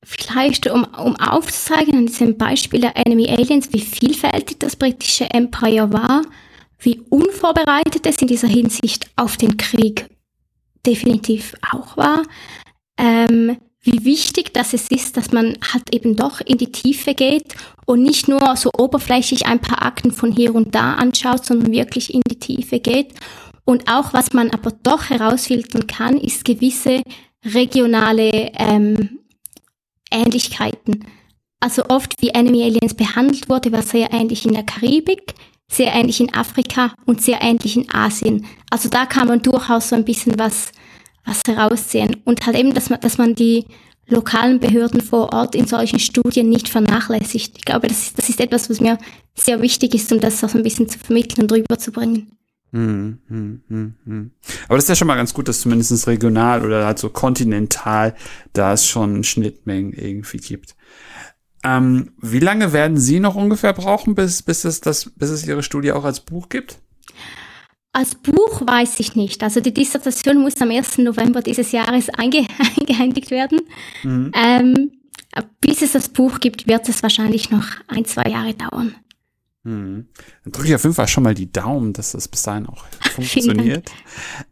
Vielleicht, 0.04 0.68
um, 0.68 0.84
um 0.84 1.14
aufzuzeigen 1.16 1.96
an 1.96 2.06
diesem 2.06 2.36
Beispiel 2.36 2.80
der 2.80 2.96
Enemy 2.96 3.28
Aliens, 3.30 3.72
wie 3.72 3.80
vielfältig 3.80 4.58
das 4.58 4.74
britische 4.74 5.30
Empire 5.30 5.92
war, 5.92 6.22
wie 6.80 7.00
unvorbereitet 7.08 8.04
es 8.06 8.16
in 8.16 8.26
dieser 8.26 8.48
Hinsicht 8.48 9.08
auf 9.14 9.36
den 9.36 9.56
Krieg 9.56 10.10
definitiv 10.84 11.54
auch 11.70 11.96
war, 11.96 12.24
ähm, 12.98 13.56
wie 13.82 14.04
wichtig 14.04 14.54
das 14.54 14.72
es 14.74 14.88
ist, 14.88 15.16
dass 15.16 15.32
man 15.32 15.58
halt 15.72 15.92
eben 15.92 16.14
doch 16.16 16.40
in 16.40 16.58
die 16.58 16.70
Tiefe 16.70 17.14
geht 17.14 17.54
und 17.84 18.02
nicht 18.02 18.28
nur 18.28 18.56
so 18.56 18.70
oberflächlich 18.78 19.46
ein 19.46 19.58
paar 19.58 19.82
Akten 19.82 20.12
von 20.12 20.30
hier 20.32 20.54
und 20.54 20.74
da 20.74 20.94
anschaut, 20.94 21.44
sondern 21.44 21.72
wirklich 21.72 22.14
in 22.14 22.22
die 22.28 22.38
Tiefe 22.38 22.78
geht 22.78 23.14
Und 23.64 23.88
auch 23.90 24.12
was 24.12 24.32
man 24.32 24.50
aber 24.50 24.72
doch 24.82 25.10
herausfiltern 25.10 25.86
kann, 25.86 26.16
ist 26.16 26.44
gewisse 26.44 27.02
regionale 27.44 28.52
ähm, 28.56 29.18
Ähnlichkeiten. 30.10 31.04
Also 31.60 31.84
oft 31.88 32.20
wie 32.20 32.30
Enemy 32.30 32.64
Aliens 32.64 32.94
behandelt 32.94 33.48
wurde, 33.48 33.72
war 33.72 33.82
sehr 33.82 34.12
ähnlich 34.12 34.44
in 34.44 34.52
der 34.52 34.64
Karibik, 34.64 35.34
sehr 35.68 35.92
ähnlich 35.94 36.20
in 36.20 36.34
Afrika 36.34 36.92
und 37.06 37.22
sehr 37.22 37.40
ähnlich 37.40 37.76
in 37.76 37.92
Asien. 37.92 38.46
Also 38.70 38.88
da 38.88 39.06
kann 39.06 39.28
man 39.28 39.42
durchaus 39.42 39.88
so 39.88 39.96
ein 39.96 40.04
bisschen 40.04 40.38
was, 40.38 40.72
was 41.24 41.42
herausziehen. 41.46 42.16
Und 42.24 42.46
halt 42.46 42.56
eben, 42.56 42.74
dass 42.74 42.90
man, 42.90 43.00
dass 43.00 43.18
man 43.18 43.34
die 43.34 43.66
lokalen 44.06 44.60
Behörden 44.60 45.00
vor 45.00 45.32
Ort 45.32 45.54
in 45.54 45.66
solchen 45.66 45.98
Studien 45.98 46.48
nicht 46.48 46.68
vernachlässigt. 46.68 47.56
Ich 47.58 47.64
glaube, 47.64 47.88
das 47.88 48.02
ist, 48.02 48.18
das 48.18 48.28
ist 48.28 48.40
etwas, 48.40 48.68
was 48.68 48.80
mir 48.80 48.98
sehr 49.34 49.62
wichtig 49.62 49.94
ist, 49.94 50.12
um 50.12 50.20
das 50.20 50.42
auch 50.42 50.48
so 50.48 50.58
ein 50.58 50.64
bisschen 50.64 50.88
zu 50.88 50.98
vermitteln 50.98 51.42
und 51.42 51.52
rüberzubringen. 51.52 52.32
Hm, 52.72 53.18
hm, 53.28 53.62
hm, 53.68 53.94
hm. 54.04 54.30
Aber 54.66 54.76
das 54.76 54.84
ist 54.84 54.88
ja 54.88 54.94
schon 54.96 55.08
mal 55.08 55.16
ganz 55.16 55.34
gut, 55.34 55.46
dass 55.46 55.60
zumindest 55.60 56.06
regional 56.06 56.64
oder 56.64 56.86
halt 56.86 56.98
so 56.98 57.10
kontinental 57.10 58.14
da 58.54 58.72
es 58.72 58.86
schon 58.86 59.24
Schnittmengen 59.24 59.92
irgendwie 59.92 60.38
gibt. 60.38 60.74
Ähm, 61.64 62.12
wie 62.20 62.40
lange 62.40 62.72
werden 62.72 62.96
Sie 62.96 63.20
noch 63.20 63.34
ungefähr 63.34 63.72
brauchen, 63.72 64.14
bis, 64.14 64.42
bis, 64.42 64.64
es 64.64 64.80
das, 64.80 65.10
bis 65.14 65.30
es 65.30 65.46
Ihre 65.46 65.62
Studie 65.62 65.92
auch 65.92 66.04
als 66.04 66.20
Buch 66.20 66.48
gibt? 66.48 66.78
Als 67.92 68.14
Buch 68.14 68.62
weiß 68.66 69.00
ich 69.00 69.16
nicht. 69.16 69.42
Also 69.42 69.60
die 69.60 69.74
Dissertation 69.74 70.40
muss 70.40 70.60
am 70.62 70.70
1. 70.70 70.98
November 70.98 71.42
dieses 71.42 71.72
Jahres 71.72 72.08
einge 72.08 72.46
eingehändigt 72.78 73.30
werden. 73.30 73.60
Mhm. 74.02 74.32
Ähm, 74.34 74.92
bis 75.60 75.82
es 75.82 75.92
das 75.92 76.08
Buch 76.08 76.40
gibt, 76.40 76.66
wird 76.66 76.88
es 76.88 77.02
wahrscheinlich 77.02 77.50
noch 77.50 77.66
ein, 77.88 78.04
zwei 78.04 78.30
Jahre 78.30 78.54
dauern. 78.54 78.94
Hm. 79.64 80.08
Dann 80.42 80.52
drücke 80.52 80.68
ich 80.68 80.74
auf 80.74 80.82
jeden 80.82 80.94
Fall 80.96 81.06
schon 81.06 81.22
mal 81.22 81.34
die 81.34 81.52
Daumen, 81.52 81.92
dass 81.92 82.12
das 82.12 82.26
bis 82.26 82.42
dahin 82.42 82.66
auch 82.66 82.84
funktioniert. 83.14 83.92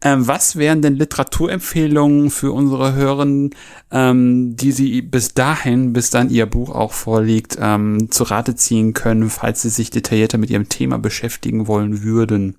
Ähm, 0.01 0.25
was 0.25 0.55
wären 0.55 0.81
denn 0.81 0.95
Literaturempfehlungen 0.95 2.29
für 2.29 2.53
unsere 2.53 2.93
Hörerinnen, 2.93 3.53
ähm, 3.91 4.55
die 4.55 4.71
Sie 4.71 5.01
bis 5.01 5.33
dahin, 5.33 5.91
bis 5.91 6.11
dann 6.11 6.29
Ihr 6.29 6.45
Buch 6.45 6.69
auch 6.69 6.93
vorliegt, 6.93 7.57
ähm, 7.59 8.09
zu 8.09 8.23
Rate 8.23 8.55
ziehen 8.55 8.93
können, 8.93 9.29
falls 9.29 9.63
Sie 9.63 9.69
sich 9.69 9.89
detaillierter 9.89 10.37
mit 10.37 10.49
Ihrem 10.49 10.69
Thema 10.69 10.97
beschäftigen 10.97 11.67
wollen 11.67 12.03
würden? 12.03 12.55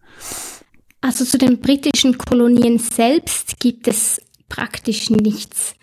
Also 1.02 1.24
zu 1.24 1.36
den 1.36 1.60
britischen 1.60 2.16
Kolonien 2.16 2.78
selbst 2.78 3.58
gibt 3.58 3.88
es 3.88 4.22
praktisch 4.48 5.10
nichts. 5.10 5.74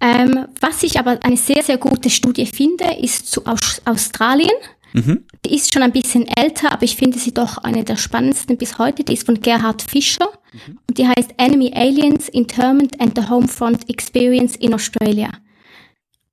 Ähm, 0.00 0.46
was 0.60 0.82
ich 0.82 0.98
aber 0.98 1.22
eine 1.22 1.36
sehr, 1.36 1.62
sehr 1.62 1.78
gute 1.78 2.10
Studie 2.10 2.46
finde, 2.46 2.86
ist 3.00 3.30
zu 3.30 3.46
Aus 3.46 3.82
Australien. 3.84 4.56
Mhm. 4.94 5.24
Die 5.44 5.54
ist 5.54 5.72
schon 5.72 5.82
ein 5.82 5.92
bisschen 5.92 6.26
älter, 6.26 6.72
aber 6.72 6.84
ich 6.84 6.96
finde 6.96 7.18
sie 7.18 7.34
doch 7.34 7.58
eine 7.58 7.84
der 7.84 7.96
spannendsten 7.96 8.56
bis 8.56 8.78
heute. 8.78 9.04
Die 9.04 9.12
ist 9.12 9.26
von 9.26 9.40
Gerhard 9.40 9.82
Fischer 9.82 10.28
mhm. 10.52 10.78
und 10.88 10.98
die 10.98 11.06
heißt 11.06 11.34
Enemy 11.36 11.72
Aliens, 11.74 12.30
Interment 12.30 12.98
and 12.98 13.16
the 13.16 13.28
Homefront 13.28 13.88
Experience 13.90 14.56
in 14.56 14.72
Australia. 14.72 15.30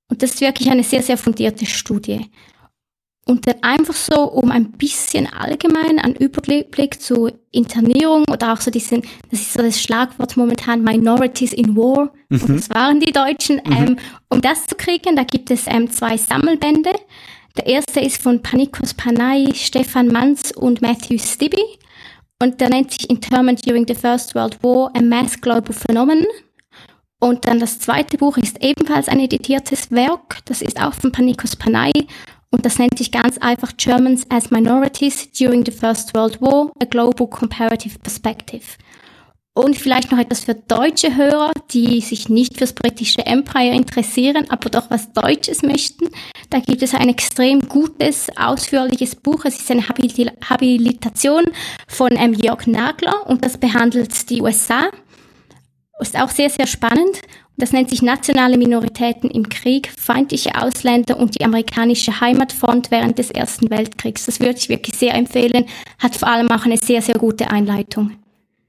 Und 0.08 0.24
das 0.24 0.36
ist 0.36 0.42
wirklich 0.42 0.70
eine 0.70 0.84
sehr, 0.84 1.04
sehr 1.04 1.18
fundierte 1.18 1.66
Studie. 1.66 2.30
Und 3.26 3.48
dann 3.48 3.56
einfach 3.62 3.94
so, 3.94 4.24
um 4.24 4.52
ein 4.52 4.72
bisschen 4.72 5.32
allgemein 5.32 5.98
einen 5.98 6.16
Überblick 6.16 7.02
zu 7.02 7.32
Internierung 7.52 8.26
oder 8.30 8.52
auch 8.52 8.60
so 8.60 8.70
diesen, 8.70 9.04
das 9.32 9.40
ist 9.40 9.54
so 9.54 9.62
das 9.62 9.82
Schlagwort 9.82 10.36
momentan, 10.36 10.84
Minorities 10.84 11.54
in 11.54 11.78
War, 11.78 12.12
mhm. 12.28 12.58
das 12.58 12.70
waren 12.70 13.00
die 13.00 13.14
Deutschen, 13.14 13.62
mhm. 13.66 13.72
ähm, 13.72 13.98
um 14.30 14.42
das 14.42 14.68
zu 14.68 14.76
kriegen, 14.76 15.16
da 15.16 15.24
gibt 15.24 15.52
es 15.52 15.68
ähm, 15.68 15.90
zwei 15.90 16.18
Sammelbände. 16.18 16.92
Der 17.56 17.68
erste 17.68 18.02
ist 18.02 18.22
von 18.22 18.42
Panikos 18.42 18.94
Panay, 18.94 19.54
Stefan 19.54 20.08
Manz 20.08 20.52
und 20.52 20.82
Matthew 20.82 21.20
Stibby. 21.20 21.64
Und 22.42 22.60
der 22.60 22.70
nennt 22.70 22.92
sich 22.92 23.10
Interment 23.10 23.66
During 23.66 23.86
the 23.88 23.96
First 23.96 24.36
World 24.36 24.62
War, 24.64 24.92
a 24.96 25.02
Mass 25.02 25.40
Global 25.40 25.72
Phenomenon. 25.74 26.26
Und 27.20 27.48
dann 27.48 27.60
das 27.60 27.80
zweite 27.80 28.18
Buch 28.18 28.38
ist 28.38 28.62
ebenfalls 28.62 29.08
ein 29.08 29.20
editiertes 29.20 29.92
Werk. 29.92 30.40
Das 30.44 30.62
ist 30.62 30.82
auch 30.82 30.94
von 30.94 31.12
Panikos 31.12 31.56
Panay. 31.56 31.92
Und 32.54 32.68
das 32.68 32.78
nennt 32.78 33.00
sich 33.00 33.12
ganz 33.12 33.40
einfach 33.40 33.72
Germans 33.78 34.28
as 34.30 34.52
Minorities 34.52 35.32
During 35.32 35.66
the 35.66 35.72
First 35.72 36.14
World 36.14 36.40
War, 36.40 36.72
a 36.80 36.86
Global 36.86 37.26
Comparative 37.26 37.98
Perspective. 37.98 38.64
Und 39.56 39.76
vielleicht 39.76 40.12
noch 40.12 40.20
etwas 40.20 40.42
für 40.42 40.54
deutsche 40.54 41.16
Hörer, 41.16 41.52
die 41.72 42.00
sich 42.02 42.30
nicht 42.30 42.60
fürs 42.60 42.74
britische 42.74 43.26
Empire 43.26 43.74
interessieren, 43.74 44.46
aber 44.50 44.70
doch 44.70 44.92
was 44.92 45.12
Deutsches 45.14 45.64
möchten. 45.64 46.10
Da 46.52 46.60
gibt 46.60 46.84
es 46.84 46.94
ein 46.94 47.10
extrem 47.10 47.60
gutes, 47.62 48.28
ausführliches 48.38 49.16
Buch. 49.16 49.46
Es 49.46 49.60
ist 49.60 49.72
eine 49.72 49.88
Habilitation 49.90 51.46
von 51.88 52.12
ähm, 52.12 52.34
Jörg 52.36 52.68
Nagler 52.68 53.28
und 53.28 53.44
das 53.44 53.58
behandelt 53.58 54.30
die 54.30 54.44
USA. 54.44 54.92
Ist 56.00 56.20
auch 56.20 56.30
sehr, 56.30 56.52
sehr 56.52 56.68
spannend. 56.68 57.22
Das 57.56 57.72
nennt 57.72 57.90
sich 57.90 58.02
Nationale 58.02 58.58
Minoritäten 58.58 59.30
im 59.30 59.48
Krieg, 59.48 59.92
feindliche 59.98 60.56
Ausländer 60.56 61.18
und 61.18 61.40
die 61.40 61.46
amerikanische 61.46 62.20
Heimatfront 62.20 62.90
während 62.90 63.20
des 63.20 63.30
Ersten 63.30 63.70
Weltkriegs. 63.70 64.26
Das 64.26 64.40
würde 64.40 64.58
ich 64.58 64.70
wirklich 64.70 64.96
sehr 64.98 65.14
empfehlen. 65.14 65.66
Hat 66.00 66.16
vor 66.16 66.30
allem 66.30 66.50
auch 66.50 66.66
eine 66.66 66.78
sehr, 66.78 67.02
sehr 67.02 67.16
gute 67.16 67.52
Einleitung. 67.52 68.12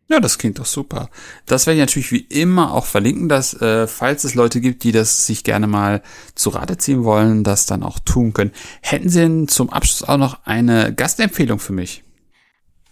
Ja, 0.08 0.20
das 0.20 0.36
klingt 0.36 0.58
doch 0.58 0.66
super. 0.66 1.08
Das 1.46 1.66
werde 1.66 1.78
ich 1.78 1.82
natürlich 1.82 2.12
wie 2.12 2.26
immer 2.28 2.74
auch 2.74 2.84
verlinken, 2.84 3.30
dass 3.30 3.54
äh, 3.54 3.86
falls 3.86 4.24
es 4.24 4.34
Leute 4.34 4.60
gibt, 4.60 4.84
die 4.84 4.92
das 4.92 5.26
sich 5.26 5.44
gerne 5.44 5.66
mal 5.66 6.02
zu 6.34 6.50
Rate 6.50 6.76
ziehen 6.76 7.04
wollen, 7.04 7.42
das 7.42 7.64
dann 7.64 7.82
auch 7.82 7.98
tun 7.98 8.34
können. 8.34 8.52
Hätten 8.82 9.08
Sie 9.08 9.20
denn 9.20 9.48
zum 9.48 9.70
Abschluss 9.70 10.06
auch 10.06 10.18
noch 10.18 10.40
eine 10.44 10.92
Gastempfehlung 10.92 11.58
für 11.58 11.72
mich? 11.72 12.04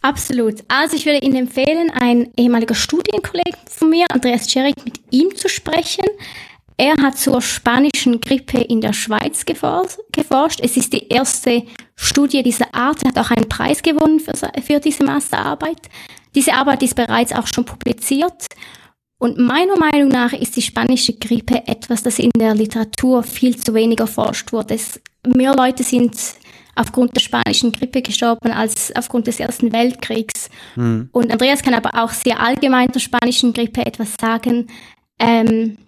Absolut. 0.03 0.65
Also 0.67 0.97
ich 0.97 1.07
würde 1.07 1.25
Ihnen 1.25 1.37
empfehlen, 1.37 1.91
ein 1.91 2.33
ehemaliger 2.37 2.75
Studienkollege 2.75 3.57
von 3.71 3.89
mir, 3.91 4.07
Andreas 4.11 4.51
Scherig, 4.51 4.75
mit 4.85 5.01
ihm 5.11 5.35
zu 5.35 5.49
sprechen. 5.49 6.05
Er 6.77 6.95
hat 7.01 7.17
zur 7.17 7.41
spanischen 7.41 8.21
Grippe 8.21 8.61
in 8.61 8.81
der 8.81 8.93
Schweiz 8.93 9.45
geforscht. 9.47 10.61
Es 10.61 10.77
ist 10.77 10.93
die 10.93 11.09
erste 11.09 11.63
Studie 11.95 12.43
dieser 12.43 12.75
Art. 12.75 13.05
Er 13.05 13.11
hat 13.11 13.19
auch 13.19 13.31
einen 13.31 13.49
Preis 13.49 13.81
gewonnen 13.81 14.19
für, 14.19 14.33
für 14.61 14.81
diese 14.81 15.05
Masterarbeit. 15.05 15.79
Diese 16.35 16.55
Arbeit 16.55 16.83
ist 16.83 16.97
bereits 16.97 17.33
auch 17.33 17.47
schon 17.47 17.65
publiziert. 17.65 18.47
Und 19.19 19.39
meiner 19.39 19.79
Meinung 19.79 20.09
nach 20.09 20.33
ist 20.33 20.57
die 20.57 20.63
spanische 20.63 21.13
Grippe 21.13 21.63
etwas, 21.69 22.03
das 22.03 22.19
in 22.19 22.31
der 22.37 22.57
Literatur 22.57 23.23
viel 23.23 23.57
zu 23.57 23.73
wenig 23.75 24.01
erforscht 24.01 24.53
wurde. 24.53 24.75
Es, 24.75 25.01
mehr 25.25 25.55
Leute 25.55 25.85
sind 25.85 26.17
aufgrund 26.75 27.15
der 27.15 27.21
spanischen 27.21 27.73
Grippe 27.73 28.03
gestorben 28.03 28.51
als 28.51 28.95
aufgrund 28.97 29.27
des 29.27 29.41
Ersten 29.41 29.73
Weltkriegs. 29.73 30.49
Mhm. 30.77 31.09
Und 31.13 31.31
Andreas 31.31 31.63
kann 31.63 31.75
aber 31.75 32.03
auch 32.03 32.11
sehr 32.11 32.41
allgemein 32.41 32.91
der 32.93 33.01
spanischen 33.01 33.53
Grippe 33.53 33.85
etwas 33.85 34.15
sagen. 34.21 34.69
Ähm, 35.19 35.79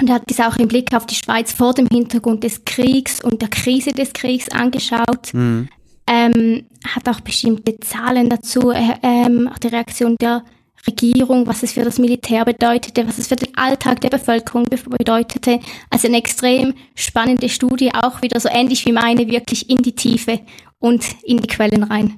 und 0.00 0.08
er 0.08 0.16
hat 0.16 0.28
dies 0.28 0.40
auch 0.40 0.56
im 0.56 0.68
Blick 0.68 0.94
auf 0.94 1.06
die 1.06 1.14
Schweiz 1.14 1.52
vor 1.52 1.72
dem 1.72 1.86
Hintergrund 1.90 2.44
des 2.44 2.64
Kriegs 2.64 3.22
und 3.22 3.40
der 3.40 3.48
Krise 3.48 3.92
des 3.92 4.12
Kriegs 4.12 4.48
angeschaut. 4.50 5.32
Mhm 5.32 5.68
ähm, 6.06 6.66
hat 6.86 7.08
auch 7.08 7.20
bestimmte 7.20 7.78
Zahlen 7.80 8.28
dazu, 8.28 8.70
äh, 8.70 8.94
ähm, 9.02 9.48
auch 9.52 9.58
die 9.58 9.68
Reaktion 9.68 10.16
der 10.20 10.44
Regierung, 10.86 11.46
was 11.46 11.62
es 11.62 11.72
für 11.72 11.84
das 11.84 11.98
Militär 11.98 12.44
bedeutete, 12.44 13.06
was 13.06 13.18
es 13.18 13.26
für 13.26 13.36
den 13.36 13.56
Alltag 13.56 14.00
der 14.00 14.10
Bevölkerung 14.10 14.64
bedeutete. 14.64 15.60
Also 15.90 16.08
eine 16.08 16.18
extrem 16.18 16.74
spannende 16.94 17.48
Studie, 17.48 17.92
auch 17.94 18.22
wieder 18.22 18.40
so 18.40 18.48
ähnlich 18.48 18.84
wie 18.86 18.92
meine, 18.92 19.28
wirklich 19.28 19.68
in 19.68 19.78
die 19.78 19.94
Tiefe 19.94 20.40
und 20.78 21.04
in 21.24 21.38
die 21.38 21.48
Quellen 21.48 21.82
rein. 21.82 22.16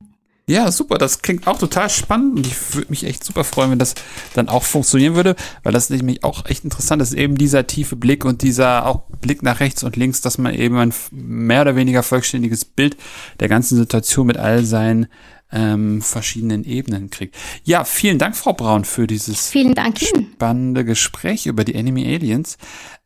Ja, 0.49 0.73
super. 0.73 0.97
Das 0.97 1.21
klingt 1.21 1.47
auch 1.47 1.59
total 1.59 1.91
spannend 1.91 2.39
und 2.39 2.47
ich 2.47 2.75
würde 2.75 2.89
mich 2.89 3.05
echt 3.05 3.23
super 3.23 3.45
freuen, 3.45 3.73
wenn 3.73 3.79
das 3.79 3.95
dann 4.33 4.49
auch 4.49 4.62
funktionieren 4.62 5.14
würde, 5.14 5.37
weil 5.62 5.75
das 5.75 5.91
nämlich 5.91 6.25
auch 6.25 6.47
echt 6.47 6.64
interessant 6.64 7.03
ist. 7.03 7.12
Eben 7.12 7.37
dieser 7.37 7.66
tiefe 7.66 7.97
Blick 7.97 8.25
und 8.25 8.41
dieser 8.41 8.87
auch 8.87 9.03
Blick 9.21 9.43
nach 9.43 9.61
rechts 9.61 9.85
und 9.85 9.97
links, 9.97 10.23
dass 10.23 10.39
man 10.39 10.55
eben 10.55 10.79
ein 10.79 10.95
mehr 11.11 11.61
oder 11.61 11.77
weniger 11.77 12.03
vollständiges 12.03 12.64
Bild 12.64 12.97
der 13.41 13.49
ganzen 13.49 13.77
Situation 13.77 14.27
mit 14.27 14.39
all 14.39 14.64
seinen 14.64 15.09
ähm, 15.53 16.03
verschiedenen 16.03 16.64
Ebenen 16.64 17.11
kriegt. 17.11 17.36
Ja, 17.64 17.84
vielen 17.84 18.18
Dank, 18.18 18.36
Frau 18.36 18.53
Braun, 18.53 18.84
für 18.84 19.07
dieses 19.07 19.51
spannende 19.51 20.84
Gespräch 20.84 21.46
über 21.46 21.64
die 21.64 21.74
Enemy 21.74 22.14
Aliens. 22.14 22.59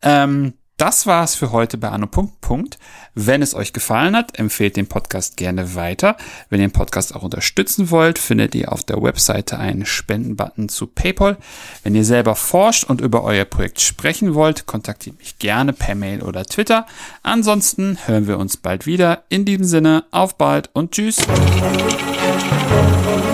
Ähm, 0.03 0.55
das 0.83 1.07
war's 1.07 1.37
für 1.37 1.53
heute 1.53 1.79
bei 1.79 1.91
Anno. 1.91 2.09
Punkt, 2.09 2.41
Punkt. 2.41 2.77
Wenn 3.15 3.41
es 3.41 3.55
euch 3.55 3.73
gefallen 3.73 4.17
hat, 4.17 4.37
empfehlt 4.37 4.77
den 4.77 4.89
Podcast 4.89 5.37
gerne 5.37 5.77
weiter. 5.77 6.17
Wenn 6.49 6.61
ihr 6.61 6.67
den 6.67 6.73
Podcast 6.73 7.15
auch 7.15 7.23
unterstützen 7.23 7.91
wollt, 7.93 8.19
findet 8.19 8.55
ihr 8.57 8.73
auf 8.73 8.83
der 8.83 9.01
Webseite 9.01 9.61
einen 9.61 9.87
Spendenbutton 9.87 10.69
zu 10.69 10.89
PayPal. 10.89 11.37
Wenn 11.85 11.95
ihr 11.95 12.05
selber 12.05 12.35
forscht 12.35 12.83
und 12.83 13.01
über 13.01 13.23
euer 13.23 13.45
Projekt 13.45 13.81
sprechen 13.81 14.35
wollt, 14.35 14.67
kontaktiert 14.67 15.19
mich 15.21 15.39
gerne 15.39 15.73
per 15.73 15.95
Mail 15.95 16.21
oder 16.23 16.45
Twitter. 16.45 16.87
Ansonsten 17.23 17.99
hören 18.07 18.27
wir 18.27 18.39
uns 18.39 18.57
bald 18.57 18.85
wieder. 18.85 19.23
In 19.29 19.45
diesem 19.45 19.67
Sinne, 19.67 20.03
auf 20.11 20.37
bald 20.37 20.71
und 20.73 20.91
tschüss. 20.91 21.19
Thank 22.73 23.27
you. 23.27 23.32